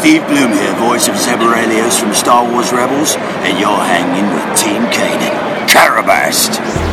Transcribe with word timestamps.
Steve 0.00 0.26
Bloom 0.28 0.50
here, 0.50 0.74
voice 0.76 1.08
of 1.08 1.16
Zeb 1.18 1.40
Orrelios 1.40 2.00
from 2.00 2.14
Star 2.14 2.50
Wars 2.50 2.72
Rebels, 2.72 3.16
and 3.16 3.60
you're 3.60 3.68
hanging 3.68 4.32
with 4.32 4.58
Team 4.58 4.80
Kanan. 4.84 5.68
Karabast! 5.68 6.89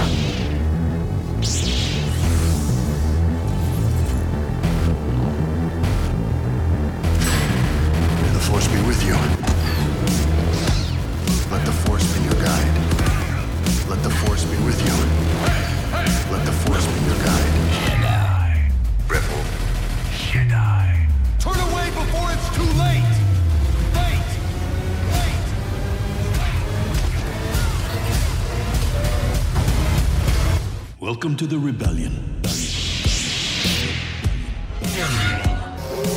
To 31.50 31.56
the 31.56 31.65
rebellion. 31.65 32.11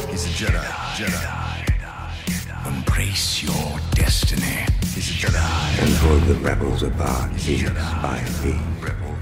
He's 0.08 0.26
a 0.26 0.32
Jedi. 0.38 0.64
Jedi. 0.96 2.66
Embrace 2.66 3.42
your 3.42 3.78
destiny. 3.92 4.66
He's 4.94 5.10
a 5.10 5.26
Jedi. 5.26 5.82
and 5.82 5.94
pull 5.98 6.18
the 6.32 6.40
rebels 6.40 6.82
apart 6.82 7.34
piece 7.36 7.68
by 7.70 8.22
piece. 8.42 8.56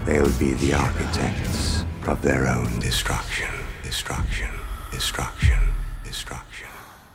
They'll 0.06 0.38
be 0.38 0.54
the 0.54 0.74
architects 0.74 1.84
of 2.06 2.22
their 2.22 2.46
own 2.48 2.78
destruction. 2.78 3.50
Destruction. 3.82 4.50
Destruction. 4.90 5.57
Destruction. 5.57 5.57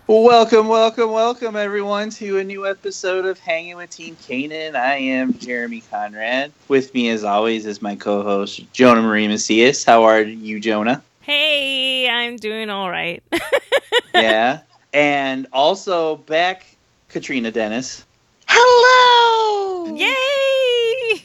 Welcome, 0.05 0.67
welcome, 0.67 1.11
welcome, 1.11 1.55
everyone, 1.55 2.09
to 2.09 2.37
a 2.37 2.43
new 2.43 2.67
episode 2.67 3.25
of 3.25 3.39
Hanging 3.39 3.77
with 3.77 3.89
Team 3.89 4.17
Kanan. 4.17 4.75
I 4.75 4.97
am 4.97 5.39
Jeremy 5.39 5.81
Conrad. 5.89 6.51
With 6.67 6.93
me, 6.93 7.07
as 7.07 7.23
always, 7.23 7.65
is 7.65 7.81
my 7.81 7.95
co-host 7.95 8.69
Jonah 8.73 9.01
Marie 9.01 9.29
Macias. 9.29 9.85
How 9.85 10.03
are 10.03 10.21
you, 10.21 10.59
Jonah? 10.59 11.01
Hey, 11.21 12.09
I'm 12.09 12.35
doing 12.35 12.69
all 12.69 12.89
right. 12.89 13.23
yeah, 14.13 14.63
and 14.91 15.47
also 15.53 16.17
back, 16.17 16.65
Katrina 17.07 17.49
Dennis. 17.49 18.03
Hello! 18.49 19.95
Yay! 19.95 21.23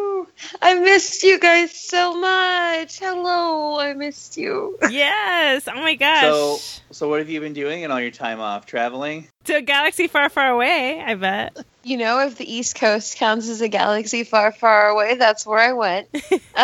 Woo! 0.52 0.58
I 0.62 0.74
missed 0.74 1.22
you 1.22 1.38
guys 1.38 1.72
so 1.78 2.14
much. 2.18 2.98
Hello, 2.98 3.78
I 3.78 3.94
missed 3.94 4.36
you. 4.36 4.78
yes. 4.90 5.68
Oh 5.68 5.80
my 5.80 5.94
gosh. 5.94 6.22
So, 6.22 6.58
so 6.90 7.08
what 7.08 7.20
have 7.20 7.28
you 7.28 7.40
been 7.40 7.52
doing 7.52 7.82
in 7.82 7.90
all 7.90 8.00
your 8.00 8.10
time 8.10 8.40
off? 8.40 8.66
Traveling? 8.66 9.28
to 9.46 9.56
a 9.56 9.62
galaxy 9.62 10.08
far, 10.08 10.28
far 10.28 10.50
away. 10.50 11.00
I 11.00 11.14
bet. 11.14 11.56
You 11.82 11.96
know, 11.96 12.20
if 12.20 12.36
the 12.36 12.52
East 12.52 12.76
Coast 12.76 13.16
counts 13.16 13.48
as 13.48 13.60
a 13.60 13.68
galaxy 13.68 14.24
far, 14.24 14.52
far 14.52 14.88
away, 14.88 15.14
that's 15.14 15.46
where 15.46 15.58
I 15.58 15.72
went. 15.72 16.08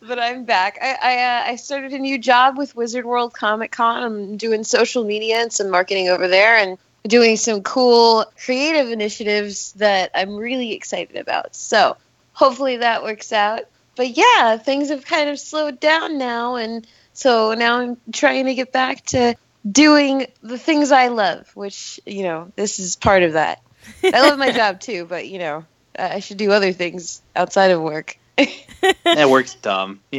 but 0.00 0.18
I'm 0.18 0.44
back. 0.44 0.78
I 0.80 0.96
I, 1.02 1.18
uh, 1.18 1.52
I 1.52 1.56
started 1.56 1.92
a 1.92 1.98
new 1.98 2.18
job 2.18 2.56
with 2.56 2.76
Wizard 2.76 3.04
World 3.04 3.34
Comic 3.34 3.72
Con. 3.72 4.02
I'm 4.02 4.36
doing 4.36 4.64
social 4.64 5.04
media 5.04 5.38
and 5.38 5.52
some 5.52 5.68
marketing 5.70 6.08
over 6.08 6.28
there, 6.28 6.56
and 6.56 6.78
doing 7.06 7.36
some 7.36 7.62
cool 7.62 8.24
creative 8.44 8.90
initiatives 8.90 9.72
that 9.72 10.10
I'm 10.14 10.36
really 10.36 10.72
excited 10.72 11.16
about. 11.16 11.54
So 11.56 11.96
hopefully 12.32 12.78
that 12.78 13.02
works 13.02 13.32
out. 13.32 13.62
But 13.96 14.16
yeah, 14.16 14.56
things 14.56 14.88
have 14.88 15.04
kind 15.04 15.28
of 15.28 15.38
slowed 15.38 15.78
down 15.78 16.18
now, 16.18 16.56
and 16.56 16.86
so 17.12 17.54
now 17.54 17.80
I'm 17.80 17.98
trying 18.12 18.46
to 18.46 18.54
get 18.54 18.72
back 18.72 19.04
to 19.06 19.34
doing 19.70 20.26
the 20.42 20.58
things 20.58 20.92
I 20.92 21.08
love, 21.08 21.50
which 21.54 22.00
you 22.06 22.22
know 22.22 22.50
this 22.56 22.78
is 22.78 22.96
part 22.96 23.22
of 23.22 23.34
that. 23.34 23.60
I 24.02 24.22
love 24.28 24.38
my 24.38 24.52
job 24.52 24.80
too, 24.88 25.04
but 25.04 25.28
you 25.28 25.38
know 25.38 25.64
I 25.98 26.20
should 26.20 26.38
do 26.38 26.52
other 26.52 26.72
things 26.72 27.20
outside 27.36 27.70
of 27.70 27.82
work. 27.82 28.16
that 29.04 29.28
works 29.28 29.54
dumb. 29.56 30.00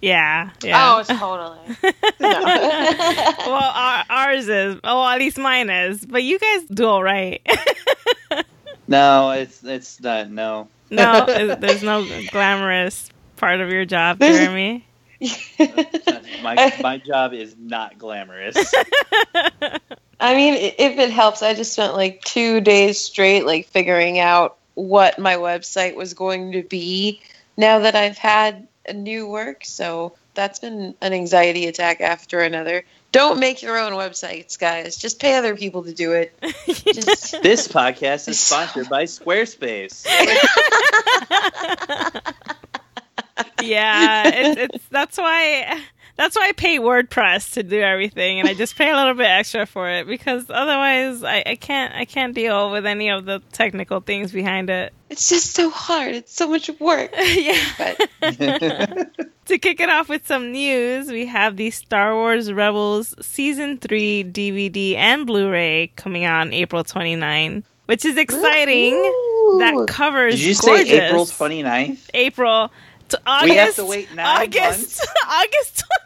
Yeah. 0.00 0.50
Yeah. 0.62 0.98
Oh, 0.98 1.02
totally. 1.02 1.76
well, 2.20 3.72
our, 3.74 4.04
ours 4.08 4.46
is. 4.46 4.78
Oh, 4.84 5.08
at 5.08 5.18
least 5.18 5.38
mine 5.38 5.70
is. 5.70 6.04
But 6.04 6.22
you 6.22 6.38
guys 6.38 6.64
do 6.64 6.86
all 6.86 7.02
right. 7.02 7.44
no, 8.86 9.30
it's 9.30 9.64
it's 9.64 10.00
not. 10.00 10.30
No. 10.30 10.68
No, 10.90 11.26
there's 11.60 11.82
no 11.82 12.06
glamorous 12.30 13.10
part 13.36 13.60
of 13.60 13.70
your 13.70 13.84
job, 13.84 14.18
Jeremy. 14.18 14.84
my 16.42 16.72
my 16.82 16.98
job 16.98 17.32
is 17.32 17.56
not 17.58 17.98
glamorous. 17.98 18.56
I 20.20 20.34
mean, 20.34 20.54
if 20.78 20.98
it 20.98 21.10
helps, 21.10 21.42
I 21.42 21.54
just 21.54 21.72
spent 21.72 21.94
like 21.94 22.22
two 22.22 22.60
days 22.60 23.00
straight, 23.00 23.44
like 23.44 23.66
figuring 23.66 24.18
out 24.18 24.56
what 24.74 25.18
my 25.18 25.34
website 25.34 25.94
was 25.94 26.14
going 26.14 26.52
to 26.52 26.62
be 26.62 27.20
now 27.56 27.78
that 27.80 27.94
I've 27.94 28.18
had 28.18 28.66
a 28.88 28.92
new 28.92 29.26
work. 29.26 29.64
So 29.64 30.12
that's 30.34 30.58
been 30.58 30.94
an 31.00 31.12
anxiety 31.12 31.66
attack 31.66 32.00
after 32.00 32.40
another. 32.40 32.84
Don't 33.16 33.40
make 33.40 33.62
your 33.62 33.78
own 33.78 33.92
websites, 33.92 34.58
guys. 34.58 34.94
Just 34.94 35.18
pay 35.18 35.36
other 35.36 35.56
people 35.56 35.84
to 35.84 35.94
do 35.94 36.12
it. 36.12 36.38
Just, 36.66 37.32
This 37.42 37.66
podcast 37.66 38.28
is 38.28 38.38
sponsored 38.38 38.90
by 38.90 39.04
Squarespace. 39.04 40.04
yeah, 43.62 44.28
it's, 44.28 44.74
it's 44.74 44.84
that's 44.90 45.16
why 45.16 45.80
that's 46.16 46.34
why 46.36 46.48
I 46.48 46.52
pay 46.52 46.78
WordPress 46.78 47.52
to 47.54 47.62
do 47.62 47.80
everything, 47.80 48.40
and 48.40 48.48
I 48.48 48.54
just 48.54 48.76
pay 48.76 48.90
a 48.90 48.96
little 48.96 49.14
bit 49.14 49.26
extra 49.26 49.66
for 49.66 49.88
it 49.90 50.06
because 50.06 50.46
otherwise 50.50 51.22
I, 51.22 51.42
I 51.46 51.56
can't 51.56 51.94
I 51.94 52.04
can't 52.04 52.34
deal 52.34 52.70
with 52.70 52.86
any 52.86 53.10
of 53.10 53.24
the 53.26 53.42
technical 53.52 54.00
things 54.00 54.32
behind 54.32 54.70
it. 54.70 54.92
it's 55.10 55.28
just 55.28 55.52
so 55.54 55.70
hard. 55.70 56.14
It's 56.14 56.32
so 56.34 56.48
much 56.48 56.70
work. 56.80 57.10
yeah. 57.18 57.84
To 59.46 59.58
kick 59.58 59.78
it 59.78 59.88
off 59.88 60.08
with 60.08 60.26
some 60.26 60.50
news, 60.50 61.08
we 61.08 61.26
have 61.26 61.56
the 61.56 61.70
Star 61.70 62.14
Wars 62.16 62.52
Rebels 62.52 63.14
Season 63.24 63.78
3 63.78 64.24
DVD 64.24 64.96
and 64.96 65.24
Blu 65.24 65.48
ray 65.48 65.92
coming 65.94 66.24
out 66.24 66.40
on 66.40 66.52
April 66.52 66.82
29, 66.82 67.62
which 67.84 68.04
is 68.04 68.16
exciting. 68.16 68.94
Ooh. 68.94 69.56
That 69.60 69.86
covers 69.88 70.34
Did 70.34 70.42
you 70.46 70.54
gorgeous. 70.56 70.88
say 70.88 71.06
April 71.06 71.26
29th? 71.26 72.10
April 72.12 72.72
to 73.10 73.20
August. 73.24 73.48
We 73.50 73.56
have 73.56 73.74
to 73.76 73.84
wait 73.84 74.12
nine 74.16 74.26
August, 74.26 75.06
August 75.28 75.84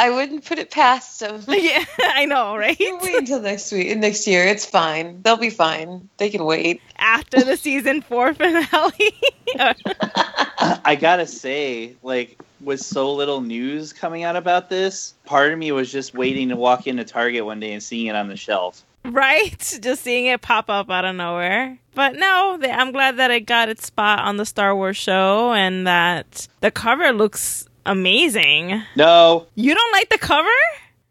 I 0.00 0.10
wouldn't 0.10 0.44
put 0.44 0.60
it 0.60 0.70
past 0.70 1.18
them. 1.18 1.42
yeah, 1.48 1.84
I 1.98 2.24
know, 2.26 2.56
right? 2.56 2.78
You 2.78 2.98
wait 3.02 3.16
until 3.16 3.40
next 3.40 3.72
week, 3.72 3.96
next 3.98 4.28
year. 4.28 4.44
It's 4.44 4.64
fine. 4.64 5.22
They'll 5.22 5.36
be 5.36 5.50
fine. 5.50 6.08
They 6.18 6.30
can 6.30 6.44
wait. 6.44 6.80
After 6.96 7.42
the 7.42 7.56
season 7.56 8.02
four 8.02 8.32
finale. 8.32 9.14
I 9.58 10.96
gotta 11.00 11.26
say, 11.26 11.96
like, 12.02 12.38
with 12.60 12.80
so 12.80 13.12
little 13.14 13.40
news 13.40 13.92
coming 13.92 14.22
out 14.22 14.36
about 14.36 14.68
this, 14.68 15.14
part 15.24 15.52
of 15.52 15.58
me 15.58 15.72
was 15.72 15.90
just 15.90 16.14
waiting 16.14 16.50
to 16.50 16.56
walk 16.56 16.86
into 16.86 17.04
Target 17.04 17.44
one 17.44 17.58
day 17.58 17.72
and 17.72 17.82
seeing 17.82 18.06
it 18.06 18.14
on 18.14 18.28
the 18.28 18.36
shelf. 18.36 18.84
Right? 19.10 19.78
Just 19.82 20.02
seeing 20.02 20.26
it 20.26 20.40
pop 20.40 20.68
up 20.70 20.90
out 20.90 21.04
of 21.04 21.16
nowhere. 21.16 21.78
But 21.94 22.16
no, 22.16 22.58
they, 22.60 22.70
I'm 22.70 22.92
glad 22.92 23.16
that 23.16 23.30
it 23.30 23.46
got 23.46 23.68
its 23.68 23.86
spot 23.86 24.20
on 24.20 24.36
the 24.36 24.46
Star 24.46 24.74
Wars 24.74 24.96
show 24.96 25.52
and 25.52 25.86
that 25.86 26.46
the 26.60 26.70
cover 26.70 27.12
looks 27.12 27.66
amazing. 27.86 28.82
No, 28.96 29.46
You 29.54 29.74
don't 29.74 29.92
like 29.92 30.08
the 30.08 30.18
cover? 30.18 30.48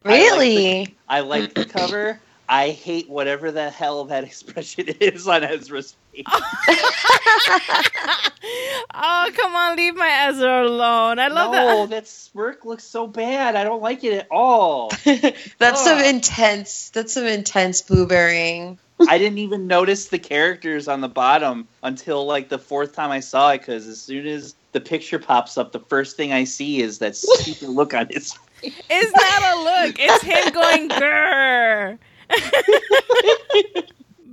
Really? 0.05 0.95
I 1.09 1.21
like 1.21 1.53
the 1.53 1.65
cover. 1.65 2.19
I 2.49 2.69
hate 2.69 3.09
whatever 3.09 3.51
the 3.51 3.69
hell 3.69 4.05
that 4.05 4.23
expression 4.23 4.87
is 4.99 5.27
on 5.27 5.43
Ezra's 5.43 5.95
oh, 8.93 9.31
come 9.35 9.55
on, 9.55 9.75
leave 9.77 9.95
my 9.95 10.27
Ezra 10.27 10.67
alone. 10.67 11.19
I 11.19 11.27
love 11.27 11.51
no, 11.51 11.85
that. 11.85 11.89
that 11.89 12.07
smirk 12.07 12.65
looks 12.65 12.83
so 12.83 13.07
bad. 13.07 13.55
I 13.55 13.63
don't 13.63 13.81
like 13.81 14.03
it 14.03 14.13
at 14.13 14.27
all. 14.31 14.91
that's 15.59 15.83
some 15.83 15.99
intense. 15.99 16.89
That's 16.89 17.13
some 17.13 17.25
intense 17.25 17.81
blueberrying. 17.81 18.79
I 19.07 19.17
didn't 19.17 19.37
even 19.39 19.67
notice 19.67 20.07
the 20.07 20.17
characters 20.17 20.87
on 20.87 21.01
the 21.01 21.09
bottom 21.09 21.67
until 21.83 22.25
like 22.25 22.49
the 22.49 22.57
fourth 22.57 22.93
time 22.93 23.11
I 23.11 23.19
saw 23.19 23.51
it 23.51 23.59
because 23.59 23.87
as 23.87 24.01
soon 24.01 24.25
as 24.25 24.55
the 24.71 24.81
picture 24.81 25.19
pops 25.19 25.57
up, 25.57 25.71
the 25.71 25.79
first 25.79 26.17
thing 26.17 26.33
I 26.33 26.45
see 26.45 26.81
is 26.81 26.99
that 26.99 27.15
stupid 27.15 27.69
look 27.69 27.93
on 27.93 28.07
his 28.09 28.33
face. 28.33 28.73
It's 28.89 29.11
not 29.11 29.43
a 29.43 29.85
look. 29.85 29.95
It's 29.99 30.23
him 30.23 30.53
going 30.53 30.89
grrr. 30.89 31.99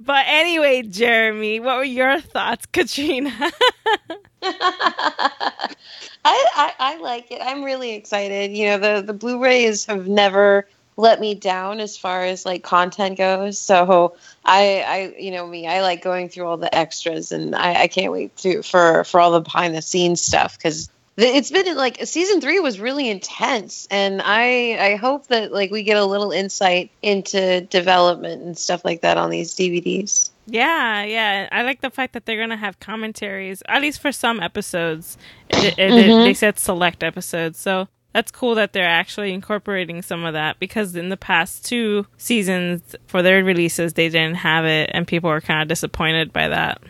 But 0.04 0.24
anyway, 0.28 0.82
Jeremy, 0.82 1.60
what 1.60 1.78
were 1.78 1.84
your 1.84 2.20
thoughts, 2.20 2.66
Katrina? 2.72 3.30
I, 4.42 5.70
I 6.24 6.72
I 6.78 6.96
like 6.98 7.30
it. 7.30 7.40
I'm 7.42 7.62
really 7.62 7.92
excited. 7.92 8.52
You 8.52 8.66
know, 8.66 8.78
the 8.78 9.02
the 9.02 9.12
Blu-rays 9.12 9.86
have 9.86 10.08
never 10.08 10.66
let 10.96 11.20
me 11.20 11.34
down 11.34 11.80
as 11.80 11.96
far 11.96 12.24
as 12.24 12.44
like 12.46 12.62
content 12.62 13.18
goes. 13.18 13.58
So 13.58 14.16
I 14.44 14.84
I 14.86 15.20
you 15.20 15.30
know 15.30 15.46
me, 15.46 15.66
I 15.66 15.82
like 15.82 16.02
going 16.02 16.28
through 16.28 16.46
all 16.46 16.56
the 16.56 16.74
extras, 16.74 17.32
and 17.32 17.54
I, 17.54 17.82
I 17.82 17.88
can't 17.88 18.12
wait 18.12 18.36
to 18.38 18.62
for 18.62 19.04
for 19.04 19.20
all 19.20 19.32
the 19.32 19.40
behind 19.40 19.74
the 19.74 19.82
scenes 19.82 20.20
stuff 20.20 20.56
because 20.58 20.88
it's 21.16 21.50
been 21.50 21.76
like 21.76 22.04
season 22.06 22.40
three 22.40 22.58
was 22.60 22.80
really 22.80 23.08
intense, 23.08 23.86
and 23.90 24.20
I 24.24 24.76
I 24.92 24.96
hope 24.96 25.28
that 25.28 25.52
like 25.52 25.70
we 25.70 25.82
get 25.82 25.96
a 25.96 26.04
little 26.04 26.32
insight 26.32 26.90
into 27.02 27.60
development 27.62 28.42
and 28.42 28.56
stuff 28.58 28.84
like 28.84 29.02
that 29.02 29.16
on 29.16 29.30
these 29.30 29.54
DVDs. 29.54 30.30
Yeah, 30.46 31.04
yeah. 31.04 31.48
I 31.52 31.62
like 31.62 31.80
the 31.80 31.88
fact 31.90 32.12
that 32.14 32.26
they're 32.26 32.38
gonna 32.40 32.56
have 32.56 32.78
commentaries, 32.80 33.62
at 33.68 33.80
least 33.80 34.00
for 34.00 34.12
some 34.12 34.40
episodes. 34.40 35.16
It, 35.50 35.78
it, 35.78 35.90
it- 35.92 36.10
Mhm. 36.10 36.24
they 36.24 36.34
said 36.34 36.58
select 36.58 37.02
episodes, 37.02 37.58
so 37.58 37.88
that's 38.12 38.30
cool 38.30 38.54
that 38.56 38.72
they're 38.72 38.84
actually 38.86 39.32
incorporating 39.32 40.00
some 40.02 40.24
of 40.24 40.34
that 40.34 40.58
because 40.60 40.94
in 40.94 41.08
the 41.08 41.16
past 41.16 41.64
two 41.64 42.06
seasons 42.16 42.94
for 43.06 43.22
their 43.22 43.42
releases 43.42 43.94
they 43.94 44.08
didn't 44.08 44.36
have 44.36 44.64
it, 44.64 44.90
and 44.92 45.06
people 45.06 45.30
were 45.30 45.40
kind 45.40 45.62
of 45.62 45.68
disappointed 45.68 46.32
by 46.32 46.48
that. 46.48 46.80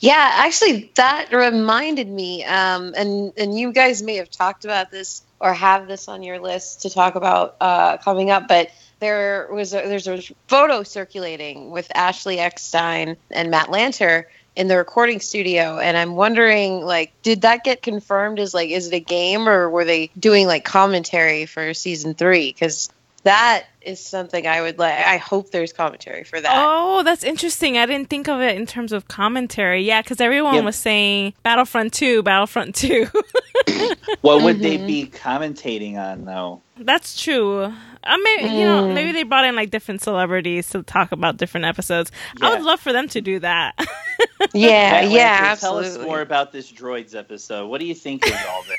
Yeah, 0.00 0.30
actually, 0.34 0.90
that 0.94 1.32
reminded 1.32 2.08
me, 2.08 2.44
um, 2.44 2.94
and 2.96 3.32
and 3.36 3.58
you 3.58 3.72
guys 3.72 4.02
may 4.02 4.16
have 4.16 4.30
talked 4.30 4.64
about 4.64 4.90
this 4.90 5.22
or 5.40 5.54
have 5.54 5.88
this 5.88 6.08
on 6.08 6.22
your 6.22 6.38
list 6.38 6.82
to 6.82 6.90
talk 6.90 7.14
about 7.14 7.56
uh, 7.60 7.96
coming 7.98 8.30
up, 8.30 8.46
but 8.48 8.70
there 9.00 9.48
was 9.50 9.72
a, 9.72 9.76
there's 9.76 10.06
a 10.06 10.20
photo 10.48 10.82
circulating 10.82 11.70
with 11.70 11.90
Ashley 11.94 12.38
Eckstein 12.38 13.16
and 13.30 13.50
Matt 13.50 13.68
Lanter 13.68 14.24
in 14.56 14.68
the 14.68 14.76
recording 14.76 15.20
studio, 15.20 15.78
and 15.78 15.96
I'm 15.96 16.16
wondering, 16.16 16.84
like, 16.84 17.12
did 17.22 17.42
that 17.42 17.64
get 17.64 17.82
confirmed 17.82 18.38
as 18.38 18.52
like, 18.52 18.70
is 18.70 18.88
it 18.88 18.94
a 18.94 19.00
game 19.00 19.48
or 19.48 19.70
were 19.70 19.84
they 19.84 20.10
doing 20.18 20.46
like 20.46 20.64
commentary 20.64 21.46
for 21.46 21.72
season 21.72 22.14
three? 22.14 22.52
Because 22.52 22.90
that 23.22 23.64
is 23.82 24.00
something 24.04 24.46
I 24.46 24.60
would 24.60 24.78
like. 24.78 24.94
I 24.94 25.16
hope 25.16 25.50
there's 25.50 25.72
commentary 25.72 26.24
for 26.24 26.40
that. 26.40 26.52
Oh, 26.54 27.02
that's 27.02 27.24
interesting. 27.24 27.78
I 27.78 27.86
didn't 27.86 28.08
think 28.10 28.28
of 28.28 28.40
it 28.40 28.56
in 28.56 28.66
terms 28.66 28.92
of 28.92 29.08
commentary. 29.08 29.82
Yeah, 29.82 30.02
because 30.02 30.20
everyone 30.20 30.54
Yeah. 30.54 30.60
was 30.60 30.76
saying 30.76 31.34
Battlefront 31.42 31.92
2, 31.94 32.22
Battlefront 32.22 32.74
2. 32.74 33.06
What 34.20 34.42
would 34.42 34.58
they 34.60 34.76
be 34.76 35.06
commentating 35.06 35.96
on 35.96 36.24
though? 36.24 36.60
That's 36.76 37.20
true. 37.22 37.72
I 38.04 38.16
mean, 38.16 38.54
you 38.58 38.64
know, 38.64 38.82
Mm. 38.84 38.94
maybe 38.94 39.12
they 39.12 39.22
brought 39.22 39.44
in 39.44 39.54
like 39.56 39.70
different 39.70 40.02
celebrities 40.02 40.68
to 40.70 40.82
talk 40.82 41.12
about 41.12 41.36
different 41.36 41.66
episodes. 41.66 42.10
I 42.42 42.50
would 42.50 42.62
love 42.62 42.80
for 42.80 42.92
them 42.92 43.08
to 43.08 43.20
do 43.20 43.38
that. 43.40 43.74
yeah, 44.54 45.02
Matt 45.02 45.10
yeah, 45.10 45.38
absolutely. 45.42 45.88
Tell 45.90 46.00
us 46.00 46.06
more 46.06 46.20
about 46.20 46.52
this 46.52 46.70
droids 46.72 47.14
episode. 47.14 47.68
What 47.68 47.80
do 47.80 47.86
you 47.86 47.94
think 47.94 48.26
of 48.26 48.32
all 48.50 48.62
this? 48.64 48.78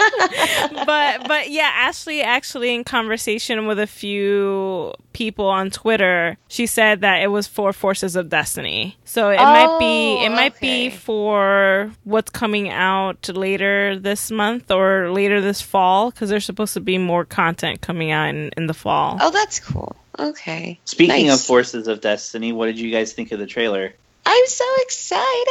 but 0.86 1.26
but 1.28 1.50
yeah, 1.50 1.70
Ashley 1.74 2.22
actually 2.22 2.74
in 2.74 2.84
conversation 2.84 3.66
with 3.66 3.78
a 3.78 3.86
few 3.86 4.92
people 5.12 5.46
on 5.46 5.70
Twitter, 5.70 6.36
she 6.48 6.66
said 6.66 7.00
that 7.02 7.22
it 7.22 7.28
was 7.28 7.46
for 7.46 7.72
Forces 7.72 8.16
of 8.16 8.28
Destiny. 8.28 8.96
So 9.04 9.30
it 9.30 9.36
might 9.38 9.78
be 9.78 10.24
it 10.24 10.30
Oh, 10.30 10.34
might 10.34 10.58
be 10.60 10.90
for 10.90 11.90
what's 12.04 12.30
coming 12.30 12.68
out 12.70 13.28
later 13.28 13.98
this 13.98 14.30
month 14.30 14.70
or 14.70 15.10
later 15.10 15.40
this 15.40 15.60
fall 15.60 16.10
because 16.10 16.30
there's 16.30 16.44
supposed 16.44 16.74
to 16.74 16.80
be 16.80 16.98
more 16.98 17.24
content 17.24 17.80
coming 17.80 18.10
out 18.10 18.28
in, 18.28 18.50
in 18.56 18.66
the 18.66 18.74
fall. 18.74 19.18
Oh, 19.20 19.30
that's 19.30 19.60
cool. 19.60 19.96
Okay. 20.18 20.78
Speaking 20.84 21.26
Nice. 21.28 21.40
of 21.40 21.46
Forces 21.46 21.88
of 21.88 22.00
Destiny, 22.00 22.52
what 22.52 22.66
did 22.66 22.78
you 22.78 22.90
guys 22.90 23.12
think 23.12 23.32
of 23.32 23.38
the 23.38 23.46
trailer? 23.46 23.94
I'm 24.26 24.46
so 24.46 24.64
excited. 24.78 25.46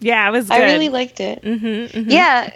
Yeah, 0.00 0.28
it 0.28 0.32
was 0.32 0.48
good. 0.48 0.60
I 0.60 0.72
really 0.72 0.88
liked 0.88 1.20
it. 1.20 1.42
Mm-hmm, 1.42 1.66
mm-hmm, 1.98 2.10
Yeah. 2.10 2.50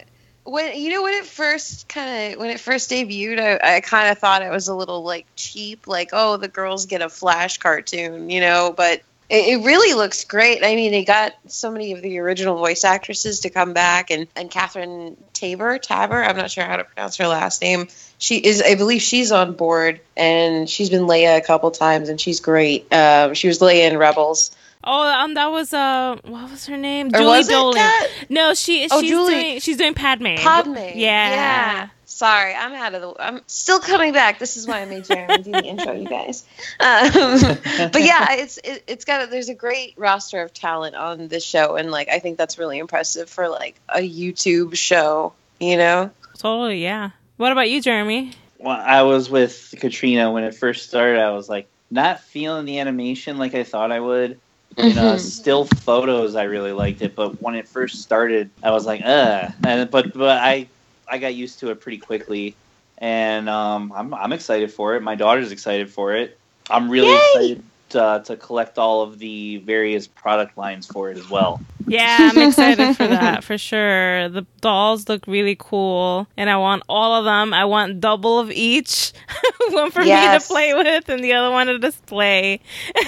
When 0.50 0.80
you 0.80 0.90
know 0.90 1.02
when 1.02 1.14
it 1.14 1.26
first 1.26 1.88
kind 1.88 2.32
of 2.32 2.40
when 2.40 2.50
it 2.50 2.58
first 2.58 2.90
debuted, 2.90 3.38
I, 3.38 3.76
I 3.76 3.80
kind 3.80 4.10
of 4.10 4.18
thought 4.18 4.42
it 4.42 4.50
was 4.50 4.68
a 4.68 4.74
little 4.74 5.02
like 5.02 5.26
cheap, 5.36 5.86
like 5.86 6.10
oh 6.12 6.38
the 6.38 6.48
girls 6.48 6.86
get 6.86 7.02
a 7.02 7.08
flash 7.08 7.58
cartoon, 7.58 8.30
you 8.30 8.40
know. 8.40 8.72
But 8.74 9.02
it, 9.28 9.60
it 9.60 9.64
really 9.64 9.94
looks 9.94 10.24
great. 10.24 10.64
I 10.64 10.74
mean, 10.74 10.90
they 10.90 11.04
got 11.04 11.34
so 11.48 11.70
many 11.70 11.92
of 11.92 12.00
the 12.00 12.18
original 12.18 12.56
voice 12.56 12.84
actresses 12.84 13.40
to 13.40 13.50
come 13.50 13.74
back, 13.74 14.10
and 14.10 14.26
and 14.34 14.50
Catherine 14.50 15.16
Taber, 15.34 15.78
Taber, 15.78 16.22
I'm 16.22 16.36
not 16.36 16.50
sure 16.50 16.64
how 16.64 16.76
to 16.76 16.84
pronounce 16.84 17.16
her 17.18 17.28
last 17.28 17.60
name. 17.60 17.88
She 18.18 18.36
is, 18.38 18.62
I 18.62 18.74
believe, 18.74 19.02
she's 19.02 19.30
on 19.30 19.52
board, 19.52 20.00
and 20.16 20.68
she's 20.68 20.90
been 20.90 21.02
Leia 21.02 21.36
a 21.36 21.40
couple 21.40 21.70
times, 21.70 22.08
and 22.08 22.20
she's 22.20 22.40
great. 22.40 22.92
Um, 22.92 23.34
she 23.34 23.48
was 23.48 23.58
Leia 23.60 23.90
in 23.90 23.98
Rebels. 23.98 24.50
Oh, 24.84 25.02
um, 25.02 25.34
that 25.34 25.50
was 25.50 25.72
uh, 25.74 26.16
what 26.24 26.50
was 26.50 26.66
her 26.66 26.76
name? 26.76 27.08
Or 27.08 27.18
Julie 27.18 27.42
Dolan. 27.42 27.90
No, 28.28 28.54
she 28.54 28.88
Oh, 28.90 29.00
she's 29.00 29.10
Julie. 29.10 29.34
doing 29.34 29.60
she's 29.60 29.76
doing 29.76 29.94
Padme. 29.94 30.36
Padme. 30.36 30.76
Yeah. 30.76 30.94
Yeah. 30.94 31.88
Sorry, 32.04 32.52
I'm 32.54 32.72
out 32.72 32.94
of 32.94 33.02
the. 33.02 33.22
I'm 33.22 33.42
still 33.46 33.78
coming 33.78 34.12
back. 34.12 34.38
This 34.40 34.56
is 34.56 34.66
why 34.66 34.80
I 34.80 34.86
made 34.86 35.04
Jeremy 35.04 35.42
do 35.42 35.52
the 35.52 35.62
intro, 35.64 35.92
you 35.92 36.08
guys. 36.08 36.44
Um, 36.80 37.10
but 37.92 38.02
yeah, 38.02 38.32
it's 38.32 38.58
it, 38.64 38.82
it's 38.88 39.04
got 39.04 39.22
a, 39.22 39.26
there's 39.26 39.48
a 39.48 39.54
great 39.54 39.94
roster 39.96 40.42
of 40.42 40.52
talent 40.52 40.96
on 40.96 41.28
this 41.28 41.44
show, 41.44 41.76
and 41.76 41.92
like 41.92 42.08
I 42.08 42.18
think 42.18 42.36
that's 42.36 42.58
really 42.58 42.78
impressive 42.78 43.30
for 43.30 43.48
like 43.48 43.76
a 43.88 43.98
YouTube 43.98 44.74
show. 44.76 45.32
You 45.60 45.76
know? 45.76 46.10
Totally, 46.38 46.82
yeah. 46.82 47.10
What 47.36 47.52
about 47.52 47.70
you, 47.70 47.80
Jeremy? 47.80 48.32
Well, 48.58 48.80
I 48.80 49.02
was 49.02 49.30
with 49.30 49.74
Katrina 49.78 50.32
when 50.32 50.44
it 50.44 50.54
first 50.54 50.88
started. 50.88 51.20
I 51.20 51.30
was 51.30 51.48
like 51.48 51.68
not 51.90 52.20
feeling 52.20 52.64
the 52.64 52.80
animation 52.80 53.38
like 53.38 53.54
I 53.54 53.62
thought 53.64 53.92
I 53.92 54.00
would. 54.00 54.40
You 54.84 54.94
know, 54.94 55.16
Mhm. 55.16 55.18
still 55.18 55.64
photos, 55.64 56.34
I 56.36 56.44
really 56.44 56.72
liked 56.72 57.02
it, 57.02 57.14
but 57.16 57.40
when 57.42 57.54
it 57.54 57.68
first 57.68 58.00
started, 58.02 58.50
I 58.62 58.70
was 58.70 58.86
like, 58.86 59.02
uh. 59.04 59.50
And 59.64 59.90
but 59.90 60.12
but 60.14 60.38
I 60.38 60.70
I 61.08 61.18
got 61.18 61.34
used 61.34 61.60
to 61.60 61.70
it 61.70 61.80
pretty 61.80 61.98
quickly, 61.98 62.58
and 62.98 63.48
um, 63.48 63.92
I'm 63.94 64.14
I'm 64.14 64.32
excited 64.32 64.72
for 64.72 64.94
it. 64.96 65.02
My 65.02 65.14
daughter's 65.16 65.52
excited 65.52 65.90
for 65.92 66.14
it. 66.14 66.40
I'm 66.70 66.90
really 66.90 67.14
Yay! 67.14 67.16
excited 67.16 67.62
uh, 67.94 68.20
to 68.20 68.36
collect 68.36 68.78
all 68.78 69.02
of 69.02 69.18
the 69.18 69.58
various 69.58 70.06
product 70.06 70.56
lines 70.56 70.86
for 70.86 71.10
it 71.10 71.18
as 71.18 71.28
well. 71.28 71.60
Yeah, 71.86 72.16
I'm 72.20 72.38
excited 72.38 72.96
for 72.96 73.06
that 73.06 73.44
for 73.44 73.56
sure. 73.56 74.28
The 74.28 74.46
dolls 74.60 75.08
look 75.08 75.26
really 75.26 75.56
cool, 75.58 76.26
and 76.36 76.50
I 76.50 76.56
want 76.56 76.82
all 76.88 77.14
of 77.14 77.24
them. 77.24 77.54
I 77.54 77.64
want 77.64 78.00
double 78.00 78.38
of 78.38 78.50
each, 78.50 79.12
one 79.70 79.90
for 79.90 80.00
me 80.00 80.06
to 80.06 80.40
play 80.46 80.74
with, 80.74 81.08
and 81.08 81.24
the 81.24 81.32
other 81.32 81.50
one 81.50 81.68
to 81.68 81.78
display. 81.78 82.60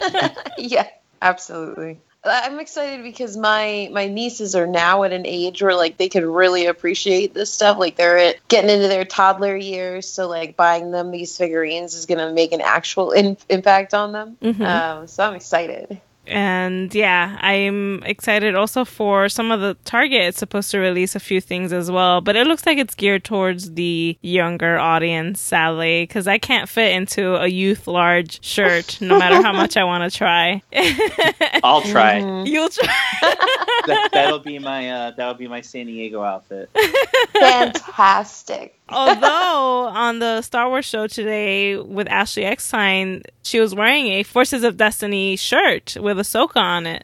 yeah, 0.58 0.88
absolutely. 1.22 2.00
I'm 2.24 2.58
excited 2.58 3.02
because 3.02 3.36
my 3.36 3.88
my 3.92 4.06
nieces 4.06 4.54
are 4.54 4.66
now 4.66 5.02
at 5.02 5.12
an 5.12 5.26
age 5.26 5.62
where 5.62 5.74
like 5.74 5.96
they 5.98 6.08
can 6.08 6.24
really 6.26 6.66
appreciate 6.66 7.34
this 7.34 7.52
stuff. 7.52 7.78
Like 7.78 7.96
they're 7.96 8.18
at, 8.18 8.48
getting 8.48 8.70
into 8.70 8.88
their 8.88 9.04
toddler 9.04 9.56
years, 9.56 10.08
so 10.08 10.28
like 10.28 10.56
buying 10.56 10.90
them 10.90 11.10
these 11.10 11.36
figurines 11.36 11.94
is 11.94 12.06
gonna 12.06 12.32
make 12.32 12.52
an 12.52 12.60
actual 12.60 13.10
in, 13.10 13.36
impact 13.48 13.94
on 13.94 14.12
them. 14.12 14.36
Mhm. 14.42 14.66
Um, 14.66 15.06
so 15.06 15.24
I'm 15.24 15.34
excited. 15.34 16.00
And 16.26 16.94
yeah, 16.94 17.36
I'm 17.40 18.02
excited 18.04 18.54
also 18.54 18.84
for 18.84 19.28
some 19.28 19.50
of 19.50 19.60
the 19.60 19.74
Target. 19.84 20.22
It's 20.22 20.38
supposed 20.38 20.70
to 20.70 20.78
release 20.78 21.14
a 21.14 21.20
few 21.20 21.40
things 21.40 21.72
as 21.72 21.90
well, 21.90 22.20
but 22.20 22.34
it 22.36 22.46
looks 22.46 22.64
like 22.66 22.78
it's 22.78 22.94
geared 22.94 23.24
towards 23.24 23.72
the 23.74 24.16
younger 24.22 24.78
audience, 24.78 25.40
sadly, 25.40 26.04
because 26.04 26.26
I 26.26 26.38
can't 26.38 26.68
fit 26.68 26.92
into 26.94 27.34
a 27.36 27.46
youth 27.46 27.86
large 27.86 28.42
shirt 28.44 28.98
no 29.00 29.18
matter 29.18 29.42
how 29.42 29.52
much 29.52 29.76
I 29.76 29.84
want 29.84 30.10
to 30.10 30.16
try. 30.16 30.62
I'll 31.62 31.82
try. 31.82 32.20
Mhm. 32.20 32.46
You'll 32.46 32.68
try. 32.70 32.86
that, 33.86 34.08
that'll 34.12 34.38
be 34.38 34.58
my 34.58 34.90
uh, 34.90 35.10
that'll 35.10 35.34
be 35.34 35.48
my 35.48 35.60
San 35.60 35.86
Diego 35.86 36.22
outfit. 36.22 36.70
Fantastic. 37.32 38.78
Although 38.88 39.86
on 39.88 40.18
the 40.18 40.42
Star 40.42 40.68
Wars 40.68 40.84
show 40.84 41.06
today 41.06 41.76
with 41.76 42.06
Ashley 42.08 42.44
Eckstein, 42.44 43.22
she 43.42 43.58
was 43.58 43.74
wearing 43.74 44.06
a 44.08 44.22
Forces 44.22 44.62
of 44.62 44.76
Destiny 44.76 45.36
shirt 45.36 45.96
with 46.00 46.18
Ahsoka 46.18 46.56
on 46.56 46.86
it. 46.86 47.02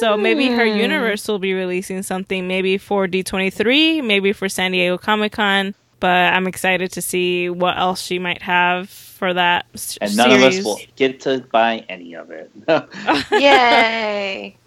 So 0.00 0.16
maybe 0.16 0.48
her 0.48 0.64
Mm. 0.66 0.76
universe 0.80 1.26
will 1.26 1.38
be 1.38 1.54
releasing 1.54 2.02
something, 2.02 2.46
maybe 2.46 2.76
for 2.78 3.06
D23, 3.08 4.02
maybe 4.02 4.32
for 4.32 4.48
San 4.48 4.72
Diego 4.72 4.98
Comic 4.98 5.32
Con. 5.32 5.74
But 6.00 6.34
I'm 6.34 6.46
excited 6.46 6.92
to 6.92 7.00
see 7.02 7.48
what 7.48 7.78
else 7.78 8.02
she 8.02 8.18
might 8.18 8.42
have 8.42 8.90
for 8.90 9.32
that 9.32 9.64
s- 9.72 9.96
And 10.02 10.14
none 10.18 10.28
series. 10.30 10.44
of 10.44 10.60
us 10.60 10.64
will 10.66 10.80
get 10.96 11.20
to 11.20 11.38
buy 11.50 11.84
any 11.88 12.14
of 12.14 12.30
it. 12.30 12.50
Yay! 13.32 14.56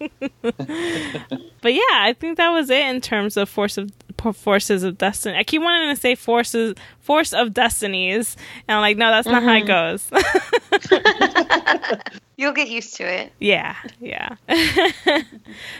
But 1.60 1.74
yeah, 1.74 1.80
I 1.92 2.14
think 2.18 2.36
that 2.38 2.50
was 2.50 2.70
it 2.70 2.86
in 2.86 3.00
terms 3.00 3.36
of 3.36 3.48
force 3.48 3.78
of 3.78 3.88
p- 3.88 4.07
forces 4.32 4.82
of 4.82 4.98
destiny. 4.98 5.36
I 5.36 5.44
keep 5.44 5.62
wanting 5.62 5.94
to 5.94 6.00
say 6.00 6.14
forces, 6.14 6.74
force 7.00 7.32
of 7.32 7.54
destinies, 7.54 8.36
and 8.66 8.76
I'm 8.76 8.80
like, 8.80 8.96
no, 8.96 9.10
that's 9.10 9.26
not 9.26 9.42
how 9.42 9.54
it 9.54 9.64
mm-hmm. 9.64 9.66
goes. 9.66 10.10
You'll 12.36 12.52
get 12.52 12.68
used 12.68 12.94
to 12.96 13.02
it. 13.02 13.32
yeah, 13.40 13.74
yeah. 14.00 14.36